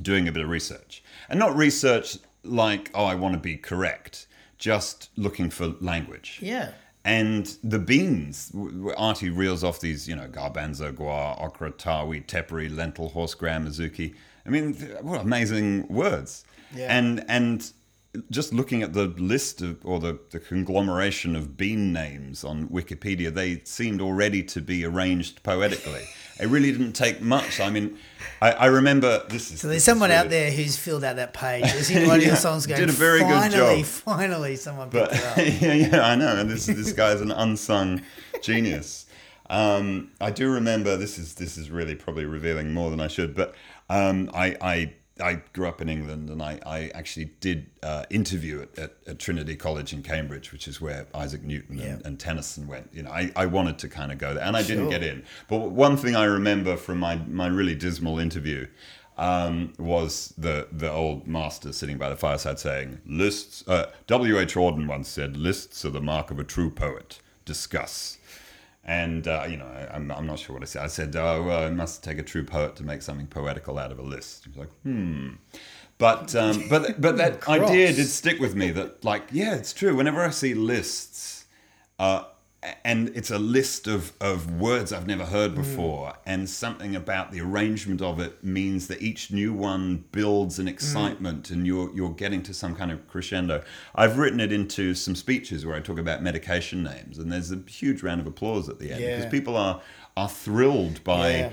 doing 0.00 0.28
a 0.28 0.32
bit 0.32 0.42
of 0.42 0.48
research, 0.48 1.02
and 1.28 1.38
not 1.38 1.56
research 1.56 2.18
like 2.44 2.90
oh 2.94 3.04
I 3.04 3.14
want 3.14 3.34
to 3.34 3.40
be 3.40 3.56
correct, 3.56 4.26
just 4.58 5.10
looking 5.16 5.50
for 5.50 5.74
language. 5.80 6.38
Yeah. 6.42 6.72
And 7.02 7.46
the 7.64 7.78
beans, 7.78 8.52
Artie 8.98 9.30
reels 9.30 9.64
off 9.64 9.80
these, 9.80 10.06
you 10.06 10.14
know, 10.14 10.28
garbanzo, 10.28 10.92
guar, 10.92 11.42
okra, 11.42 11.70
tawi, 11.70 12.20
tepary, 12.20 12.68
lentil, 12.68 13.08
horse 13.08 13.34
gram, 13.34 13.66
azuki. 13.66 14.14
I 14.44 14.50
mean, 14.50 14.74
what 15.00 15.22
amazing 15.22 15.88
words. 15.88 16.44
Yeah. 16.74 16.94
And 16.94 17.24
and 17.28 17.72
just 18.30 18.52
looking 18.52 18.82
at 18.82 18.92
the 18.92 19.06
list 19.06 19.62
of, 19.62 19.78
or 19.84 20.00
the, 20.00 20.18
the 20.30 20.40
conglomeration 20.40 21.36
of 21.36 21.56
bean 21.56 21.92
names 21.92 22.42
on 22.42 22.68
Wikipedia, 22.68 23.32
they 23.32 23.60
seemed 23.64 24.00
already 24.00 24.42
to 24.42 24.60
be 24.60 24.84
arranged 24.84 25.42
poetically. 25.42 26.02
It 26.40 26.48
really 26.48 26.72
didn't 26.72 26.94
take 26.94 27.20
much. 27.20 27.60
I 27.60 27.70
mean, 27.70 27.98
I, 28.42 28.52
I 28.52 28.66
remember 28.66 29.22
this 29.28 29.52
is. 29.52 29.60
So 29.60 29.68
there's 29.68 29.84
someone 29.84 30.10
out 30.10 30.28
there 30.28 30.50
who's 30.50 30.76
filled 30.76 31.04
out 31.04 31.16
that 31.16 31.34
page. 31.34 31.62
There's 31.72 31.90
of 31.90 31.96
Yeah, 31.96 32.14
your 32.16 32.36
songs 32.36 32.66
going, 32.66 32.80
did 32.80 32.88
a 32.88 32.92
very 32.92 33.20
good 33.20 33.52
job." 33.52 33.52
finally, 33.52 33.82
finally, 33.82 34.56
someone 34.56 34.90
picked 34.90 35.10
But 35.10 35.18
it 35.18 35.24
up. 35.24 35.36
yeah, 35.60 35.74
yeah, 35.74 36.00
I 36.00 36.16
know. 36.16 36.36
And 36.36 36.50
this 36.50 36.66
this 36.66 36.92
guy's 36.92 37.20
an 37.20 37.30
unsung 37.30 38.02
genius. 38.40 39.06
Um, 39.50 40.12
I 40.20 40.30
do 40.30 40.50
remember 40.50 40.96
this 40.96 41.18
is 41.18 41.34
this 41.34 41.58
is 41.58 41.70
really 41.70 41.94
probably 41.94 42.24
revealing 42.24 42.72
more 42.72 42.88
than 42.88 43.00
I 43.00 43.08
should, 43.08 43.34
but 43.34 43.54
um, 43.90 44.30
I, 44.32 44.56
I 44.60 44.92
I 45.20 45.42
grew 45.52 45.66
up 45.68 45.80
in 45.80 45.88
England 45.88 46.30
and 46.30 46.42
I, 46.42 46.58
I 46.66 46.90
actually 46.94 47.32
did 47.40 47.66
uh, 47.82 48.04
interview 48.10 48.62
at, 48.62 48.78
at, 48.78 48.96
at 49.06 49.18
Trinity 49.18 49.56
College 49.56 49.92
in 49.92 50.02
Cambridge, 50.02 50.52
which 50.52 50.66
is 50.66 50.80
where 50.80 51.06
Isaac 51.14 51.42
Newton 51.42 51.78
and, 51.80 52.00
Yeah. 52.00 52.06
and 52.06 52.18
Tennyson 52.18 52.66
went. 52.66 52.88
You 52.92 53.02
know, 53.04 53.10
I, 53.10 53.30
I 53.36 53.46
wanted 53.46 53.78
to 53.78 53.88
kind 53.88 54.10
of 54.12 54.18
go 54.18 54.34
there, 54.34 54.44
and 54.44 54.56
I 54.56 54.62
didn't 54.62 54.88
get 54.90 55.02
in. 55.02 55.24
But 55.48 55.70
one 55.70 55.96
thing 55.96 56.16
I 56.16 56.24
remember 56.24 56.76
from 56.76 56.98
my 56.98 57.16
my 57.16 57.46
really 57.46 57.74
dismal 57.74 58.18
interview 58.18 58.66
um, 59.18 59.72
was 59.78 60.32
the 60.38 60.68
the 60.72 60.90
old 60.90 61.26
master 61.26 61.72
sitting 61.72 61.98
by 61.98 62.08
the 62.08 62.16
fireside 62.16 62.58
saying, 62.58 63.00
"Lists." 63.06 63.62
Uh, 63.68 63.86
W. 64.06 64.38
H. 64.38 64.54
Auden 64.54 64.86
once 64.86 65.08
said, 65.08 65.36
"Lists 65.36 65.84
are 65.84 65.90
the 65.90 66.00
mark 66.00 66.30
of 66.30 66.38
a 66.38 66.44
true 66.44 66.70
poet. 66.70 67.18
Discuss." 67.44 68.16
And 68.84 69.28
uh, 69.28 69.46
you 69.48 69.56
know, 69.56 69.66
I, 69.66 69.94
I'm, 69.94 70.10
I'm 70.10 70.26
not 70.26 70.38
sure 70.38 70.54
what 70.54 70.62
I 70.62 70.66
said. 70.66 70.82
I 70.82 70.86
said, 70.86 71.14
"Oh, 71.14 71.42
well, 71.42 71.66
it 71.66 71.72
must 71.72 72.02
take 72.02 72.18
a 72.18 72.22
true 72.22 72.44
poet 72.44 72.76
to 72.76 72.82
make 72.82 73.02
something 73.02 73.26
poetical 73.26 73.78
out 73.78 73.92
of 73.92 73.98
a 73.98 74.02
list." 74.02 74.44
He 74.44 74.50
was 74.50 74.58
like, 74.58 74.70
"Hmm." 74.82 75.30
But 75.98 76.34
um, 76.34 76.64
but 76.70 77.00
but 77.00 77.18
that 77.18 77.46
idea 77.46 77.92
did 77.92 78.08
stick 78.08 78.40
with 78.40 78.54
me. 78.54 78.70
That 78.70 79.04
like, 79.04 79.24
yeah, 79.30 79.54
it's 79.54 79.74
true. 79.74 79.94
Whenever 79.94 80.24
I 80.24 80.30
see 80.30 80.54
lists, 80.54 81.44
uh, 81.98 82.24
and 82.84 83.08
it's 83.14 83.30
a 83.30 83.38
list 83.38 83.86
of, 83.86 84.12
of 84.20 84.60
words 84.60 84.92
I've 84.92 85.06
never 85.06 85.24
heard 85.24 85.54
before, 85.54 86.14
and 86.26 86.48
something 86.48 86.94
about 86.94 87.32
the 87.32 87.40
arrangement 87.40 88.02
of 88.02 88.20
it 88.20 88.44
means 88.44 88.86
that 88.88 89.00
each 89.00 89.30
new 89.30 89.52
one 89.54 90.04
builds 90.12 90.58
an 90.58 90.68
excitement, 90.68 91.50
and 91.50 91.66
you're 91.66 91.90
you're 91.94 92.10
getting 92.10 92.42
to 92.42 92.52
some 92.54 92.74
kind 92.76 92.90
of 92.90 93.08
crescendo. 93.08 93.62
I've 93.94 94.18
written 94.18 94.40
it 94.40 94.52
into 94.52 94.94
some 94.94 95.14
speeches 95.14 95.64
where 95.64 95.74
I 95.74 95.80
talk 95.80 95.98
about 95.98 96.22
medication 96.22 96.82
names, 96.82 97.18
and 97.18 97.32
there's 97.32 97.50
a 97.50 97.60
huge 97.66 98.02
round 98.02 98.20
of 98.20 98.26
applause 98.26 98.68
at 98.68 98.78
the 98.78 98.92
end 98.92 99.00
Yeah. 99.00 99.16
because 99.16 99.30
people 99.30 99.56
are 99.56 99.80
are 100.16 100.28
thrilled 100.28 101.02
by. 101.04 101.30
Yeah. 101.30 101.52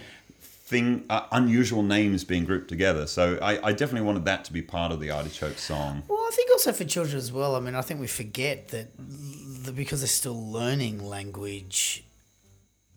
Thing 0.70 1.05
uh, 1.10 1.22
unusual 1.32 1.82
names 1.82 2.26
being 2.26 2.43
grouped 2.43 2.68
together, 2.68 3.08
so 3.08 3.39
I, 3.41 3.70
I 3.70 3.72
definitely 3.72 4.05
wanted 4.05 4.26
that 4.26 4.43
to 4.43 4.51
be 4.51 4.62
part 4.62 4.91
of 4.91 4.99
the 4.99 5.10
artichoke 5.12 5.58
song. 5.58 6.03
Well, 6.10 6.20
I 6.20 6.32
think 6.36 6.51
also 6.51 6.74
for 6.74 6.84
children 6.84 7.16
as 7.16 7.32
well. 7.32 7.55
I 7.55 7.62
mean, 7.62 7.74
I 7.74 7.80
think 7.80 8.01
we 8.01 8.08
forget 8.08 8.68
that 8.68 8.89
because 9.76 10.01
they're 10.01 10.07
still 10.07 10.51
learning 10.51 11.05
language, 11.05 12.03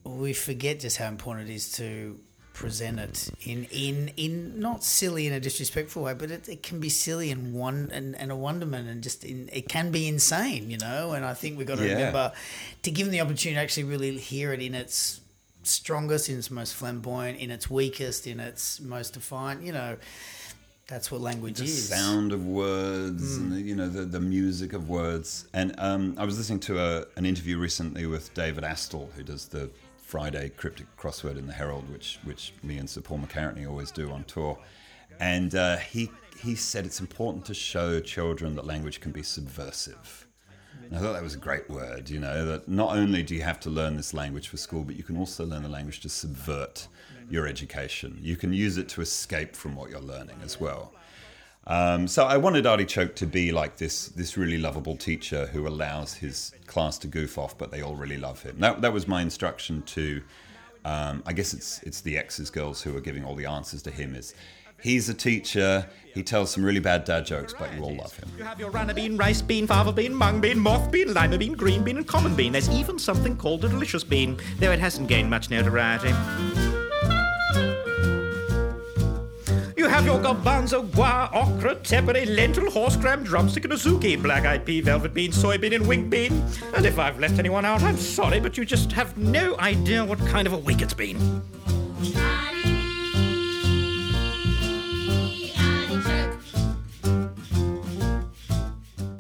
we 0.05 0.33
forget 0.33 0.81
just 0.81 0.97
how 0.97 1.09
important 1.09 1.49
it 1.51 1.55
is 1.55 1.73
to 1.73 2.18
present 2.53 2.99
it 2.99 3.31
in 3.47 3.64
in 3.71 4.09
in 4.16 4.61
not 4.61 4.83
silly 4.85 5.27
in 5.27 5.33
a 5.33 5.41
disrespectful 5.41 6.03
way, 6.03 6.14
but 6.14 6.31
it, 6.31 6.49
it 6.49 6.62
can 6.62 6.81
be 6.81 6.89
silly 6.89 7.31
and 7.31 7.55
one 7.55 7.89
and, 7.93 8.14
and 8.16 8.31
a 8.31 8.37
wonderment 8.37 8.89
and 8.89 9.03
just 9.03 9.25
in, 9.25 9.49
it 9.53 9.68
can 9.68 9.91
be 9.91 10.07
insane, 10.09 10.71
you 10.71 10.77
know. 10.79 11.12
And 11.12 11.25
I 11.25 11.33
think 11.35 11.57
we've 11.57 11.66
got 11.66 11.79
to 11.79 11.87
Yeah. 11.87 11.95
remember 11.95 12.33
to 12.83 12.91
give 12.91 13.07
them 13.07 13.12
the 13.12 13.21
opportunity 13.21 13.55
to 13.55 13.61
actually 13.61 13.85
really 13.85 14.16
hear 14.18 14.53
it 14.53 14.61
in 14.61 14.75
its 14.75 15.21
strongest, 15.62 16.29
in 16.29 16.39
its 16.39 16.51
most 16.51 16.75
flamboyant, 16.75 17.39
in 17.39 17.51
its 17.51 17.71
weakest, 17.71 18.27
in 18.27 18.41
its 18.41 18.81
most 18.81 19.14
defiant. 19.14 19.62
You 19.62 19.73
know, 19.73 19.97
that's 20.91 21.11
what 21.11 21.20
language 21.20 21.59
the 21.59 21.64
is. 21.64 21.88
The 21.88 21.97
sound 21.97 22.32
of 22.32 22.45
words 22.45 23.36
Hmm. 23.36 23.43
and 23.45 23.53
the, 23.53 23.61
you 23.61 23.76
know 23.76 23.88
the, 23.88 24.05
the 24.05 24.20
music 24.20 24.72
of 24.72 24.88
words 24.88 25.47
and 25.55 25.74
um, 25.78 26.14
i 26.18 26.24
was 26.24 26.36
listening 26.36 26.61
to 26.61 26.78
a, 26.80 27.07
an 27.16 27.24
interview 27.24 27.57
recently 27.59 28.07
with 28.07 28.34
david 28.34 28.64
astle 28.64 29.11
who 29.14 29.22
does 29.22 29.47
the 29.47 29.70
friday 29.97 30.51
cryptic 30.51 30.86
crossword 30.97 31.38
in 31.38 31.47
the 31.47 31.53
herald 31.53 31.88
which 31.91 32.18
which 32.24 32.53
me 32.62 32.76
and 32.78 32.91
sir 32.91 33.01
paul 33.01 33.18
mccartney 33.18 33.68
always 33.68 33.91
do 33.91 34.11
on 34.11 34.24
tour 34.24 34.59
and 35.20 35.55
uh, 35.55 35.76
he 35.76 36.11
he 36.43 36.55
said 36.55 36.84
it's 36.86 37.01
important 37.01 37.45
to 37.45 37.55
show 37.55 38.01
children 38.01 38.55
that 38.57 38.66
language 38.66 39.01
can 39.01 39.12
be 39.12 39.22
subversive 39.22 40.26
and 40.86 40.99
I 40.99 41.03
thought 41.03 41.12
that 41.12 41.22
was 41.22 41.34
a 41.34 41.38
great 41.38 41.70
word, 41.70 42.11
you 42.11 42.18
know, 42.18 42.45
that 42.47 42.66
not 42.66 42.97
only 42.97 43.22
do 43.22 43.34
you 43.36 43.43
have 43.43 43.61
to 43.61 43.70
learn 43.70 43.97
this 43.97 44.12
language 44.12 44.49
for 44.49 44.57
school, 44.57 44.82
but 44.82 44.97
you 44.97 45.05
can 45.05 45.16
also 45.16 45.45
learn 45.45 45.62
the 45.62 45.68
language 45.68 46.01
to 46.01 46.09
subvert 46.09 46.88
your 47.31 47.47
education. 47.47 48.18
You 48.20 48.37
can 48.37 48.53
use 48.53 48.76
it 48.76 48.89
to 48.91 49.01
escape 49.01 49.55
from 49.55 49.74
what 49.76 49.91
you're 49.91 50.01
learning 50.01 50.37
as 50.43 50.61
well. 50.61 50.93
Um, 51.66 52.09
so 52.09 52.24
I 52.24 52.37
wanted 52.37 52.66
Artichoke 52.66 53.14
to 53.16 53.26
be 53.26 53.53
like 53.53 53.76
this 53.76 54.09
this 54.09 54.37
really 54.37 54.59
lovable 54.59 54.97
teacher 54.97 55.47
who 55.47 55.68
allows 55.68 56.14
his 56.14 56.53
class 56.66 56.99
to 56.99 57.07
goof 57.07 57.39
off, 57.39 57.57
but 57.57 57.70
they 57.70 57.83
all 57.83 57.95
really 57.95 58.16
love 58.16 58.43
him. 58.43 58.59
That, 58.59 58.81
that 58.81 58.93
was 58.93 59.07
my 59.07 59.22
instruction 59.22 59.83
to, 59.83 60.22
um, 60.85 61.22
I 61.26 61.33
guess 61.33 61.55
it's 61.55 61.83
it's 61.83 62.01
the 62.01 62.16
exes 62.16 62.51
girls 62.51 62.83
who 62.83 62.97
are 62.97 63.01
giving 63.01 63.24
all 63.24 63.35
the 63.35 63.47
answers 63.47 63.83
to 63.83 63.91
him. 63.91 64.14
Is 64.14 64.35
He's 64.83 65.09
a 65.09 65.14
teacher. 65.14 65.87
He 66.14 66.22
tells 66.22 66.51
some 66.51 66.64
really 66.64 66.81
bad 66.81 67.05
dad 67.05 67.26
jokes, 67.26 67.55
but 67.57 67.72
you 67.74 67.83
all 67.83 67.95
love 67.95 68.16
him. 68.16 68.28
You 68.37 68.45
have 68.45 68.59
your 68.59 68.70
runner 68.70 68.95
bean, 68.95 69.16
rice 69.16 69.43
bean, 69.43 69.66
fava 69.66 69.93
bean, 69.93 70.14
mung 70.14 70.41
bean, 70.41 70.59
moth 70.59 70.91
bean, 70.91 71.14
lima 71.14 71.39
bean, 71.39 71.53
green 71.53 71.85
bean, 71.85 71.99
and 71.99 72.07
common 72.07 72.35
bean. 72.35 72.53
There's 72.53 72.70
even 72.70 72.99
something 72.99 73.37
called 73.37 73.64
a 73.64 73.68
delicious 73.68 74.03
bean, 74.03 74.39
though 74.59 74.72
it 74.72 74.81
hasn't 74.81 75.09
gained 75.09 75.31
much 75.31 75.51
notoriety. 75.51 76.12
Your 80.05 80.18
garbanzo, 80.18 80.88
guar, 80.90 81.30
okra, 81.32 81.76
tepary, 81.76 82.24
lentil, 82.26 82.70
horse 82.70 82.96
gram, 82.96 83.22
drumstick, 83.22 83.64
and 83.64 83.72
azuki, 83.74 84.20
black-eyed 84.20 84.64
pea, 84.64 84.80
velvet 84.80 85.14
bean, 85.14 85.30
soybean, 85.30 85.74
and 85.74 85.86
wing 85.86 86.11
bean. 86.11 86.42
And 86.74 86.84
if 86.84 86.98
I've 86.98 87.20
left 87.20 87.38
anyone 87.38 87.64
out, 87.64 87.82
I'm 87.82 87.96
sorry, 87.96 88.40
but 88.40 88.57
you 88.57 88.64
just 88.64 88.90
have 88.92 89.16
no 89.16 89.57
idea 89.59 90.05
what 90.05 90.18
kind 90.26 90.48
of 90.48 90.53
a 90.55 90.59
week 90.59 90.82
it's 90.82 90.94
been. 90.94 91.42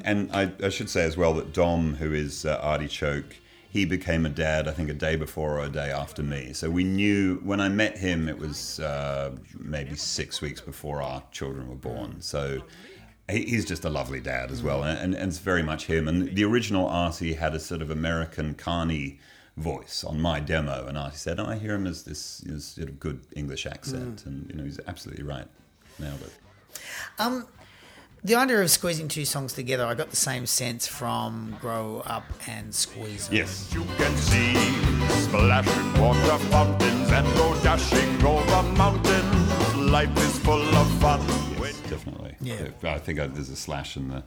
And 0.04 0.32
I, 0.32 0.50
I 0.62 0.70
should 0.70 0.90
say 0.90 1.04
as 1.04 1.16
well 1.16 1.34
that 1.34 1.52
Dom, 1.52 1.94
who 1.94 2.12
is 2.12 2.44
uh, 2.44 2.58
Artichoke, 2.60 3.36
he 3.70 3.84
became 3.84 4.26
a 4.26 4.28
dad, 4.28 4.66
I 4.66 4.72
think, 4.72 4.90
a 4.90 4.94
day 4.94 5.14
before 5.14 5.58
or 5.58 5.64
a 5.64 5.68
day 5.70 5.90
after 5.92 6.24
me. 6.24 6.52
So 6.52 6.68
we 6.68 6.82
knew 6.82 7.36
when 7.44 7.60
I 7.60 7.68
met 7.68 7.96
him, 7.96 8.28
it 8.28 8.36
was 8.36 8.80
uh, 8.80 9.36
maybe 9.58 9.94
six 9.94 10.40
weeks 10.40 10.60
before 10.60 11.00
our 11.00 11.22
children 11.30 11.68
were 11.68 11.76
born. 11.76 12.20
So 12.20 12.62
he's 13.30 13.64
just 13.64 13.84
a 13.84 13.88
lovely 13.88 14.20
dad 14.20 14.50
as 14.50 14.60
well, 14.60 14.82
and, 14.82 15.14
and, 15.14 15.28
it's 15.28 15.38
very 15.38 15.62
much 15.62 15.86
him. 15.86 16.08
And 16.08 16.34
the 16.34 16.44
original 16.44 16.88
Artie 16.88 17.34
had 17.34 17.54
a 17.54 17.60
sort 17.60 17.80
of 17.80 17.92
American 17.92 18.54
carny 18.54 19.20
voice 19.56 20.02
on 20.02 20.20
my 20.20 20.40
demo, 20.40 20.86
and 20.86 20.98
Artie 20.98 21.16
said, 21.16 21.38
oh, 21.38 21.46
"I 21.46 21.56
hear 21.56 21.76
him 21.76 21.86
as 21.86 22.02
this, 22.02 22.38
this 22.38 22.64
sort 22.64 22.88
of 22.88 22.98
good 22.98 23.20
English 23.36 23.66
accent," 23.66 24.26
and 24.26 24.50
you 24.50 24.56
know 24.56 24.64
he's 24.64 24.80
absolutely 24.88 25.22
right. 25.22 25.46
Nailed 26.00 26.22
it. 26.22 26.32
The 28.22 28.34
idea 28.34 28.60
of 28.60 28.70
squeezing 28.70 29.08
two 29.08 29.24
songs 29.24 29.54
together, 29.54 29.86
I 29.86 29.94
got 29.94 30.10
the 30.10 30.16
same 30.16 30.44
sense 30.44 30.86
from 30.86 31.56
Grow 31.58 32.02
Up 32.04 32.24
and 32.46 32.74
Squeeze. 32.74 33.28
'Em. 33.28 33.36
Yes. 33.36 33.70
You 33.72 33.82
can 33.96 34.14
see 34.16 34.52
splashing 35.22 35.94
water 36.00 36.38
fountains 36.50 37.10
and 37.10 37.26
go 37.34 37.54
dashing 37.62 38.22
over 38.22 38.62
mountains. 38.74 39.74
Life 39.76 40.14
is 40.18 40.38
full 40.40 40.60
of 40.76 40.90
fun. 41.00 41.20
when 41.58 41.72
definitely. 41.88 42.36
Yeah. 42.42 42.68
I 42.84 42.98
think 42.98 43.18
I, 43.20 43.26
there's 43.26 43.48
a 43.48 43.56
slash 43.56 43.96
in 43.96 44.08
the 44.08 44.22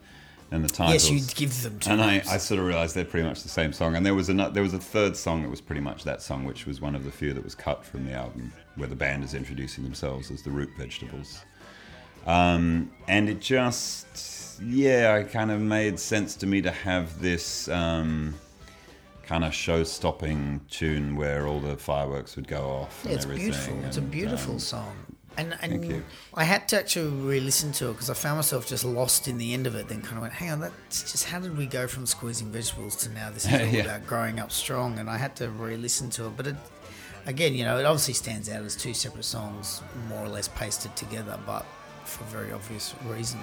in 0.51 0.63
the 0.63 0.69
title. 0.69 0.93
Yes, 0.93 1.09
you 1.09 1.21
give 1.35 1.61
them 1.61 1.77
two 1.79 1.91
And 1.91 2.01
I. 2.01 2.15
I 2.27 2.37
sort 2.37 2.59
of 2.59 2.65
realised 2.65 2.95
they're 2.95 3.05
pretty 3.05 3.27
much 3.27 3.43
the 3.43 3.49
same 3.49 3.73
song. 3.73 3.95
And 3.95 4.03
there 4.03 4.15
was 4.15 4.27
a 4.29 4.33
there 4.33 4.63
was 4.63 4.73
a 4.73 4.79
third 4.79 5.15
song 5.15 5.43
that 5.43 5.49
was 5.49 5.61
pretty 5.61 5.81
much 5.81 6.03
that 6.03 6.21
song, 6.23 6.45
which 6.45 6.65
was 6.65 6.81
one 6.81 6.95
of 6.95 7.03
the 7.05 7.11
few 7.11 7.31
that 7.33 7.43
was 7.43 7.53
cut 7.53 7.85
from 7.85 8.05
the 8.05 8.13
album, 8.13 8.51
where 8.75 8.89
the 8.89 8.95
band 8.95 9.23
is 9.23 9.35
introducing 9.35 9.83
themselves 9.83 10.31
as 10.31 10.41
the 10.41 10.49
Root 10.49 10.69
Vegetables. 10.79 11.43
Um, 12.26 12.91
and 13.07 13.30
it 13.30 13.41
just, 13.41 14.61
yeah, 14.61 15.15
it 15.17 15.32
kind 15.32 15.51
of 15.51 15.59
made 15.59 15.99
sense 15.99 16.36
to 16.38 16.47
me 16.47 16.61
to 16.61 16.71
have 16.71 17.21
this 17.21 17.67
um, 17.67 18.36
kind 19.24 19.43
of 19.43 19.53
show-stopping 19.53 20.61
tune 20.69 21.15
where 21.15 21.47
all 21.47 21.59
the 21.59 21.76
fireworks 21.78 22.36
would 22.36 22.47
go 22.47 22.61
off. 22.69 23.01
Yeah, 23.03 23.11
and 23.11 23.17
it's 23.17 23.26
beautiful. 23.26 23.86
It's 23.86 23.97
a 23.97 24.01
beautiful 24.01 24.53
um, 24.53 24.59
song. 24.59 24.95
And, 25.36 25.55
Thank 25.59 25.74
and 25.74 25.86
you. 25.86 26.03
I 26.36 26.43
had 26.43 26.67
to 26.69 26.78
actually 26.80 27.09
re-listen 27.09 27.71
to 27.74 27.89
it 27.89 27.93
because 27.93 28.09
I 28.11 28.13
found 28.13 28.38
myself 28.38 28.67
just 28.67 28.86
lost 28.86 29.28
in 29.28 29.39
the 29.39 29.53
end 29.55 29.65
of 29.65 29.74
it. 29.74 29.88
Then 29.88 30.01
kind 30.03 30.17
of 30.17 30.21
went, 30.21 30.34
"Hang 30.34 30.51
on, 30.51 30.59
that's 30.59 31.11
just 31.11 31.26
how 31.26 31.39
did 31.39 31.57
we 31.57 31.65
go 31.65 31.88
from 31.88 32.05
squeezing 32.05 32.51
vegetables 32.51 32.95
to 32.97 33.09
now 33.09 33.32
this 33.32 33.45
is 33.47 33.53
all 33.53 33.65
Yeah. 33.74 33.82
about 33.86 34.05
growing 34.05 34.39
up 34.39 34.51
strong?" 34.51 34.99
And 34.99 35.09
I 35.09 35.17
had 35.17 35.36
to 35.38 35.49
re-listen 35.49 36.11
to 36.11 36.28
it. 36.28 36.38
But 36.38 36.47
it, 36.47 36.55
again, 37.26 37.55
you 37.55 37.63
know, 37.65 37.80
it 37.80 37.86
obviously 37.86 38.13
stands 38.13 38.47
out 38.47 38.63
as 38.63 38.76
two 38.76 38.93
separate 38.93 39.26
songs, 39.26 39.82
more 40.07 40.24
or 40.24 40.30
less 40.30 40.49
pasted 40.49 40.95
together, 40.95 41.39
but 41.47 41.65
for 42.05 42.23
very 42.25 42.51
obvious 42.51 42.93
reason. 43.05 43.39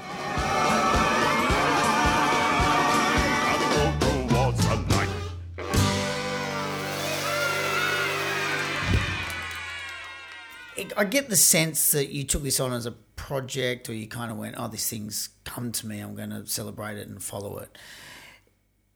I 10.97 11.05
get 11.05 11.31
the 11.31 11.37
sense 11.37 11.93
that 11.93 12.11
you 12.11 12.25
took 12.25 12.43
this 12.43 12.61
on 12.61 12.73
as 12.75 12.85
a 12.85 12.93
project, 12.93 13.89
or 13.89 13.95
you 13.95 14.07
kind 14.07 14.31
of 14.31 14.37
went, 14.37 14.57
"Oh, 14.59 14.69
this 14.69 14.89
thing's 14.89 15.31
come 15.45 15.73
to 15.73 15.87
me. 15.87 16.01
I'm 16.01 16.15
going 16.15 16.31
to 16.31 16.47
celebrate 16.47 16.99
it 16.99 17.09
and 17.09 17.23
follow 17.23 17.59
it." 17.59 17.79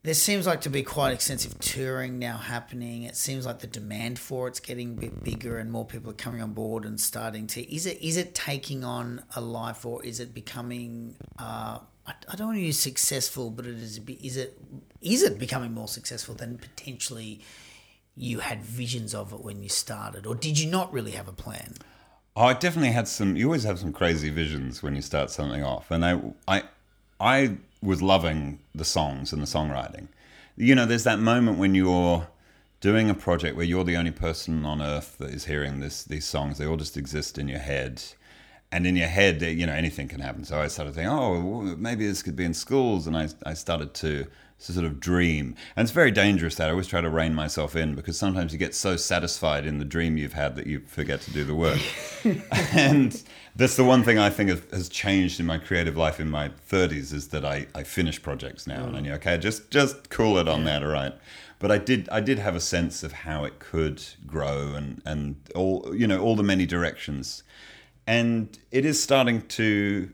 There 0.05 0.13
seems 0.13 0.47
like 0.47 0.61
to 0.61 0.69
be 0.69 0.83
quite 0.83 1.15
extensive 1.15 1.59
touring 1.61 2.19
now 2.19 2.37
happening. 2.37 3.05
It 3.05 3.17
seems 3.17 3.47
like 3.47 3.61
the 3.61 3.67
demand 3.67 4.19
for 4.19 4.47
it's 4.49 4.61
getting 4.61 4.93
a 4.93 5.01
bit 5.01 5.25
bigger, 5.25 5.57
and 5.57 5.73
more 5.73 5.87
people 5.87 6.11
are 6.11 6.15
coming 6.15 6.43
on 6.43 6.53
board 6.53 6.85
and 6.85 7.01
starting 7.01 7.47
to. 7.49 7.75
Is 7.75 7.87
it 7.87 8.03
is 8.03 8.19
it 8.19 8.35
taking 8.35 8.85
on 8.85 9.23
a 9.35 9.41
life, 9.41 9.87
or 9.87 10.05
is 10.05 10.21
it 10.21 10.35
becoming? 10.35 11.17
Uh, 11.39 11.79
I, 12.07 12.13
I 12.29 12.37
don't 12.37 12.49
want 12.49 12.59
to 12.59 12.65
use 12.65 12.79
successful, 12.79 13.51
but 13.51 13.65
it 13.65 13.77
is. 13.77 13.99
Is 14.23 14.37
it 14.37 14.59
is 15.01 15.23
it 15.23 15.39
becoming 15.39 15.73
more 15.73 15.89
successful 15.89 16.35
than 16.35 16.59
potentially 16.59 17.41
you 18.15 18.41
had 18.41 18.63
visions 18.63 19.15
of 19.15 19.33
it 19.33 19.41
when 19.41 19.63
you 19.63 19.71
started, 19.71 20.27
or 20.27 20.35
did 20.35 20.59
you 20.59 20.71
not 20.71 20.93
really 20.93 21.13
have 21.13 21.29
a 21.29 21.33
plan? 21.33 21.73
Oh, 22.37 22.45
I 22.45 22.53
definitely 22.53 22.93
had 22.93 23.09
some. 23.09 23.37
You 23.37 23.47
always 23.47 23.65
have 23.65 23.79
some 23.79 23.95
crazy 23.95 24.29
visions 24.29 24.83
when 24.83 24.95
you 24.95 25.01
start 25.01 25.31
something 25.31 25.65
off, 25.65 25.91
and 25.91 26.05
I, 26.05 26.21
I, 26.47 26.63
I 27.19 27.57
was 27.85 28.03
loving 28.03 28.61
the 28.75 28.85
songs 28.85 29.33
and 29.33 29.43
the 29.43 29.47
songwriting. 29.47 30.09
You 30.57 30.75
know, 30.75 30.87
there's 30.87 31.05
that 31.05 31.19
moment 31.19 31.59
when 31.59 31.75
you're 31.75 32.27
doing 32.81 33.11
a 33.11 33.15
project 33.15 33.57
where 33.57 33.65
you're 33.65 33.85
the 33.85 33.97
only 33.97 34.11
person 34.11 34.65
on 34.65 34.83
earth 34.83 35.17
that 35.19 35.31
is 35.31 35.45
hearing 35.45 35.81
this 35.81 36.05
these 36.05 36.25
songs. 36.25 36.59
They 36.59 36.67
all 36.67 36.77
just 36.77 36.97
exist 36.97 37.39
in 37.39 37.49
your 37.49 37.59
head, 37.59 38.03
and 38.73 38.87
in 38.87 38.97
your 38.97 39.09
head, 39.09 39.43
you 39.43 39.67
know, 39.67 39.73
anything 39.73 40.09
can 40.09 40.21
happen. 40.21 40.45
So 40.45 40.61
I 40.61 40.69
started 40.69 40.95
thinking, 40.95 41.13
oh, 41.13 41.77
maybe 41.77 42.07
this 42.07 42.23
could 42.23 42.37
be 42.37 42.45
in 42.45 42.55
schools, 42.55 43.07
and 43.07 43.17
I, 43.17 43.29
I 43.45 43.55
started 43.55 43.95
to 43.95 44.27
sort 44.59 44.87
of 44.87 45.01
dream. 45.01 45.55
And 45.77 45.85
it's 45.85 45.93
very 45.93 46.11
dangerous 46.11 46.55
that 46.57 46.69
I 46.69 46.71
always 46.71 46.87
try 46.87 47.01
to 47.01 47.11
rein 47.11 47.35
myself 47.35 47.77
in 47.77 47.95
because 47.95 48.17
sometimes 48.17 48.53
you 48.53 48.59
get 48.59 48.75
so 48.75 48.97
satisfied 48.97 49.67
in 49.67 49.79
the 49.79 49.85
dream 49.85 50.17
you've 50.17 50.33
had 50.33 50.57
that 50.57 50.67
you 50.67 50.81
forget 50.87 51.21
to 51.23 51.31
do 51.33 51.45
the 51.45 51.55
work. 51.55 51.81
and 52.73 53.23
that's 53.57 53.77
the 53.77 53.85
one 53.85 54.03
thing 54.03 54.19
I 54.19 54.31
think 54.31 54.51
has- 54.51 54.63
has 54.73 54.89
changed 54.89 55.39
in 55.39 55.47
my 55.47 55.59
creative 55.59 55.97
life 55.97 56.19
in 56.19 56.29
my 56.29 56.49
30s 56.49 57.13
is 57.13 57.29
that 57.29 57.45
I, 57.45 57.67
I 57.75 57.85
finish 57.85 58.21
projects 58.21 58.67
now 58.67 58.85
and 58.85 58.97
I 58.97 59.01
knew, 59.01 59.13
mm. 59.13 59.17
okay, 59.17 59.39
just 59.39 59.71
just 59.71 60.11
cool 60.11 60.39
it 60.39 60.49
on 60.49 60.65
that, 60.65 60.83
all 60.83 60.91
right. 60.91 61.15
But 61.61 61.71
I 61.71 61.79
did 61.79 62.09
I 62.11 62.21
did 62.21 62.39
have 62.39 62.57
a 62.57 62.61
sense 62.61 63.03
of 63.03 63.13
how 63.13 63.45
it 63.45 63.59
could 63.59 64.03
grow 64.27 64.75
and, 64.75 65.01
and 65.07 65.37
all 65.55 65.95
you 65.95 66.07
know, 66.07 66.21
all 66.21 66.37
the 66.37 66.43
many 66.43 66.67
directions. 66.67 67.43
And 68.07 68.59
it 68.71 68.85
is 68.85 69.03
starting 69.03 69.43
to 69.43 70.11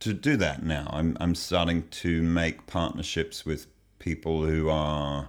to 0.00 0.12
do 0.14 0.36
that 0.36 0.62
now. 0.62 0.88
I'm 0.90 1.16
I'm 1.20 1.34
starting 1.34 1.88
to 1.88 2.22
make 2.22 2.66
partnerships 2.66 3.44
with 3.44 3.66
people 3.98 4.46
who 4.46 4.70
are 4.70 5.28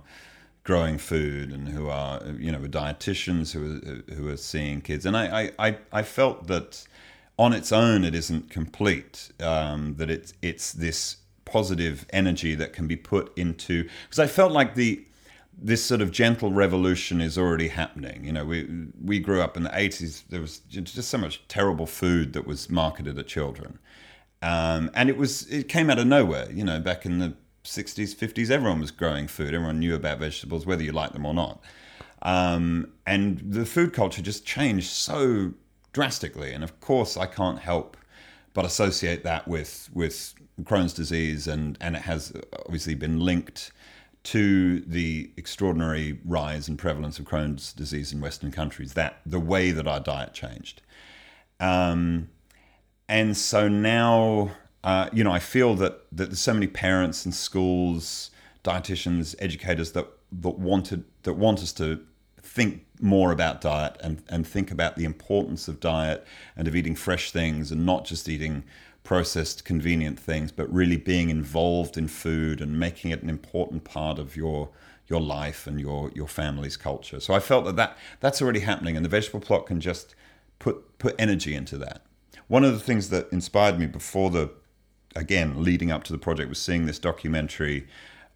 growing 0.63 0.97
food 0.97 1.51
and 1.51 1.67
who 1.69 1.89
are 1.89 2.21
you 2.37 2.51
know 2.51 2.59
dietitians 2.59 3.51
who 3.51 3.61
are 3.65 4.13
who 4.15 4.29
are 4.29 4.37
seeing 4.37 4.79
kids. 4.79 5.05
And 5.05 5.17
I 5.17 5.41
I, 5.41 5.67
I, 5.67 5.77
I 5.91 6.01
felt 6.03 6.47
that 6.47 6.87
on 7.39 7.53
its 7.53 7.71
own 7.71 8.03
it 8.03 8.13
isn't 8.13 8.49
complete. 8.51 9.31
Um, 9.39 9.95
that 9.95 10.11
it's 10.11 10.33
it's 10.41 10.73
this 10.73 11.17
positive 11.45 12.05
energy 12.11 12.53
that 12.53 12.73
can 12.73 12.85
be 12.85 12.95
put 12.95 13.35
into 13.35 13.89
because 14.03 14.19
I 14.19 14.27
felt 14.27 14.51
like 14.51 14.75
the 14.75 15.03
this 15.61 15.83
sort 15.83 16.01
of 16.01 16.11
gentle 16.11 16.51
revolution 16.51 17.19
is 17.21 17.37
already 17.37 17.69
happening. 17.69 18.23
You 18.25 18.33
know, 18.33 18.45
we 18.45 18.67
we 19.03 19.19
grew 19.19 19.41
up 19.41 19.57
in 19.57 19.63
the 19.63 19.71
eighties. 19.73 20.23
There 20.29 20.41
was 20.41 20.59
just 20.69 21.09
so 21.09 21.17
much 21.17 21.41
terrible 21.47 21.87
food 21.87 22.33
that 22.33 22.45
was 22.45 22.69
marketed 22.69 23.17
at 23.17 23.27
children, 23.27 23.79
um, 24.41 24.91
and 24.93 25.09
it 25.09 25.17
was 25.17 25.47
it 25.47 25.69
came 25.69 25.89
out 25.89 25.97
of 25.97 26.07
nowhere. 26.07 26.51
You 26.51 26.65
know, 26.65 26.79
back 26.81 27.05
in 27.05 27.19
the 27.19 27.33
sixties, 27.63 28.13
fifties, 28.13 28.51
everyone 28.51 28.81
was 28.81 28.91
growing 28.91 29.27
food. 29.27 29.53
Everyone 29.53 29.79
knew 29.79 29.95
about 29.95 30.19
vegetables, 30.19 30.65
whether 30.65 30.83
you 30.83 30.91
liked 30.91 31.13
them 31.13 31.25
or 31.25 31.33
not. 31.33 31.61
Um, 32.21 32.91
and 33.07 33.39
the 33.39 33.65
food 33.65 33.93
culture 33.93 34.21
just 34.21 34.45
changed 34.45 34.89
so 34.89 35.53
drastically. 35.93 36.53
And 36.53 36.63
of 36.63 36.79
course, 36.79 37.17
I 37.17 37.25
can't 37.25 37.59
help 37.59 37.97
but 38.53 38.65
associate 38.65 39.23
that 39.23 39.47
with 39.47 39.89
with 39.93 40.33
Crohn's 40.63 40.93
disease, 40.93 41.47
and 41.47 41.77
and 41.79 41.95
it 41.95 42.03
has 42.03 42.33
obviously 42.65 42.95
been 42.95 43.19
linked 43.19 43.71
to 44.21 44.81
the 44.81 45.31
extraordinary 45.37 46.19
rise 46.25 46.67
and 46.67 46.77
prevalence 46.77 47.19
of 47.19 47.25
Crohn's 47.25 47.71
disease 47.73 48.11
in 48.11 48.19
Western 48.19 48.51
countries. 48.51 48.93
That 48.93 49.21
the 49.25 49.39
way 49.39 49.71
that 49.71 49.87
our 49.87 49.99
diet 49.99 50.33
changed, 50.33 50.81
um, 51.59 52.29
and 53.07 53.37
so 53.37 53.67
now 53.67 54.51
uh, 54.83 55.09
you 55.13 55.23
know 55.23 55.31
I 55.31 55.39
feel 55.39 55.75
that 55.75 56.05
that 56.11 56.25
there's 56.25 56.41
so 56.41 56.53
many 56.53 56.67
parents 56.67 57.25
and 57.25 57.33
schools, 57.33 58.31
dietitians, 58.63 59.35
educators 59.39 59.91
that 59.93 60.07
that 60.31 60.57
wanted 60.57 61.03
that 61.23 61.33
want 61.33 61.59
us 61.59 61.71
to 61.73 62.03
think 62.41 62.85
more 62.99 63.31
about 63.31 63.61
diet 63.61 63.95
and, 64.01 64.21
and 64.29 64.45
think 64.45 64.71
about 64.71 64.95
the 64.95 65.05
importance 65.05 65.67
of 65.67 65.79
diet 65.79 66.25
and 66.55 66.67
of 66.67 66.75
eating 66.75 66.95
fresh 66.95 67.31
things 67.31 67.71
and 67.71 67.85
not 67.85 68.05
just 68.05 68.27
eating 68.27 68.63
processed 69.03 69.63
convenient 69.63 70.19
things 70.19 70.51
but 70.51 70.71
really 70.71 70.97
being 70.97 71.29
involved 71.29 71.97
in 71.97 72.07
food 72.07 72.61
and 72.61 72.79
making 72.79 73.11
it 73.11 73.23
an 73.23 73.29
important 73.29 73.83
part 73.83 74.19
of 74.19 74.35
your 74.35 74.69
your 75.07 75.21
life 75.21 75.65
and 75.65 75.79
your 75.79 76.11
your 76.13 76.27
family's 76.27 76.75
culture 76.75 77.19
so 77.19 77.33
i 77.33 77.39
felt 77.39 77.65
that, 77.65 77.77
that 77.77 77.97
that's 78.19 78.41
already 78.41 78.59
happening 78.59 78.95
and 78.95 79.05
the 79.05 79.09
vegetable 79.09 79.39
plot 79.39 79.65
can 79.65 79.79
just 79.79 80.13
put 80.59 80.97
put 80.99 81.15
energy 81.17 81.55
into 81.55 81.77
that 81.77 82.03
one 82.49 82.63
of 82.63 82.73
the 82.73 82.79
things 82.79 83.09
that 83.09 83.31
inspired 83.31 83.79
me 83.79 83.85
before 83.85 84.31
the, 84.31 84.49
again, 85.15 85.63
leading 85.63 85.91
up 85.91 86.03
to 86.05 86.11
the 86.11 86.17
project 86.17 86.49
was 86.49 86.59
seeing 86.59 86.87
this 86.87 86.97
documentary. 86.97 87.87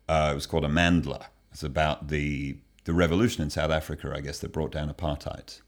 Uh, 0.07 0.30
it 0.32 0.36
was 0.36 0.45
called 0.45 0.64
Amandla. 0.64 1.26
It's 1.51 1.64
about 1.64 2.09
the 2.09 2.57
the 2.86 2.93
revolution 2.93 3.43
in 3.43 3.49
South 3.49 3.71
Africa, 3.71 4.11
I 4.15 4.21
guess, 4.21 4.39
that 4.39 4.51
brought 4.51 4.71
down 4.71 4.93
apartheid. 4.93 5.61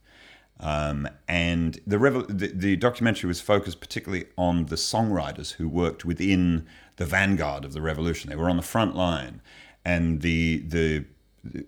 Um, 0.59 1.07
and 1.28 1.80
the, 1.86 1.97
revo- 1.97 2.28
the 2.28 2.47
the 2.47 2.76
documentary 2.78 3.28
was 3.28 3.41
focused 3.41 3.82
particularly 3.82 4.28
on 4.38 4.68
the 4.68 4.78
songwriters 4.78 5.53
who 5.53 5.68
worked 5.68 6.05
within 6.05 6.66
the 6.95 7.05
vanguard 7.05 7.66
of 7.66 7.74
the 7.74 7.82
revolution. 7.82 8.30
They 8.30 8.38
were 8.38 8.49
on 8.49 8.57
the 8.57 8.63
front 8.63 8.95
line, 8.95 9.41
and 9.84 10.22
the 10.22 10.63
the 10.66 11.05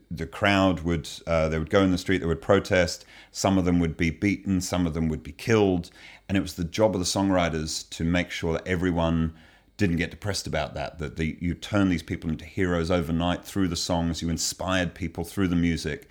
the 0.10 0.26
crowd 0.26 0.82
would 0.82 1.10
uh, 1.28 1.50
they 1.50 1.60
would 1.60 1.70
go 1.70 1.84
in 1.84 1.92
the 1.92 1.98
street, 1.98 2.20
they 2.20 2.26
would 2.26 2.42
protest. 2.42 3.06
Some 3.32 3.58
of 3.58 3.66
them 3.66 3.80
would 3.80 3.98
be 3.98 4.10
beaten, 4.10 4.62
some 4.62 4.88
of 4.88 4.94
them 4.94 5.10
would 5.10 5.22
be 5.22 5.34
killed, 5.34 5.92
and 6.28 6.38
it 6.38 6.42
was 6.42 6.54
the 6.54 6.64
job 6.64 6.96
of 6.96 7.00
the 7.00 7.06
songwriters 7.06 7.88
to 7.90 8.04
make 8.04 8.32
sure 8.32 8.54
that 8.54 8.68
everyone 8.68 9.34
didn't 9.78 9.98
get 9.98 10.12
depressed 10.12 10.48
about 10.48 10.74
that. 10.74 11.00
That 11.00 11.16
the, 11.16 11.38
you 11.40 11.54
turn 11.54 11.90
these 11.90 12.04
people 12.04 12.30
into 12.30 12.46
heroes 12.46 12.92
overnight 12.92 13.46
through 13.46 13.68
the 13.68 13.76
songs. 13.76 14.22
You 14.22 14.30
inspired 14.30 14.96
people 14.96 15.24
through 15.24 15.48
the 15.48 15.56
music, 15.56 16.10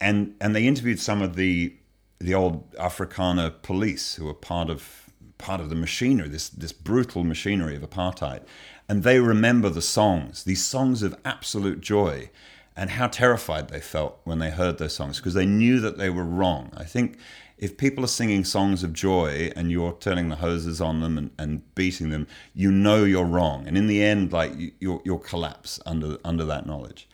and 0.00 0.34
and 0.40 0.54
they 0.54 0.66
interviewed 0.66 1.00
some 1.00 1.22
of 1.22 1.34
the 1.34 1.74
the 2.20 2.34
old 2.34 2.72
Afrikaner 2.74 3.62
police 3.62 4.16
who 4.16 4.26
were 4.26 4.34
part 4.34 4.70
of 4.70 5.10
part 5.38 5.60
of 5.60 5.70
the 5.70 5.76
machinery, 5.76 6.28
this 6.28 6.48
this 6.48 6.72
brutal 6.72 7.24
machinery 7.24 7.76
of 7.76 7.82
apartheid, 7.82 8.42
and 8.88 9.02
they 9.02 9.20
remember 9.20 9.70
the 9.70 9.82
songs, 9.82 10.44
these 10.44 10.64
songs 10.64 11.02
of 11.02 11.16
absolute 11.24 11.80
joy, 11.80 12.30
and 12.76 12.90
how 12.90 13.06
terrified 13.06 13.68
they 13.68 13.80
felt 13.80 14.20
when 14.24 14.38
they 14.38 14.50
heard 14.50 14.78
those 14.78 14.94
songs 14.94 15.18
because 15.18 15.34
they 15.34 15.46
knew 15.46 15.80
that 15.80 15.98
they 15.98 16.10
were 16.10 16.24
wrong. 16.24 16.72
I 16.76 16.84
think 16.84 17.18
if 17.58 17.76
people 17.76 18.04
are 18.04 18.08
singing 18.08 18.44
songs 18.44 18.82
of 18.82 18.92
joy 18.92 19.50
and 19.56 19.70
you're 19.70 19.96
turning 20.00 20.28
the 20.28 20.36
hoses 20.36 20.80
on 20.80 21.00
them 21.00 21.18
and, 21.18 21.30
and 21.38 21.74
beating 21.74 22.10
them, 22.10 22.26
you 22.54 22.70
know 22.70 23.04
you're 23.04 23.24
wrong, 23.24 23.66
and 23.66 23.76
in 23.76 23.86
the 23.86 24.02
end, 24.02 24.32
like 24.32 24.56
you, 24.56 24.72
you'll 24.80 25.02
you'll 25.04 25.18
collapse 25.18 25.80
under 25.86 26.18
under 26.24 26.44
that 26.44 26.66
knowledge. 26.66 27.08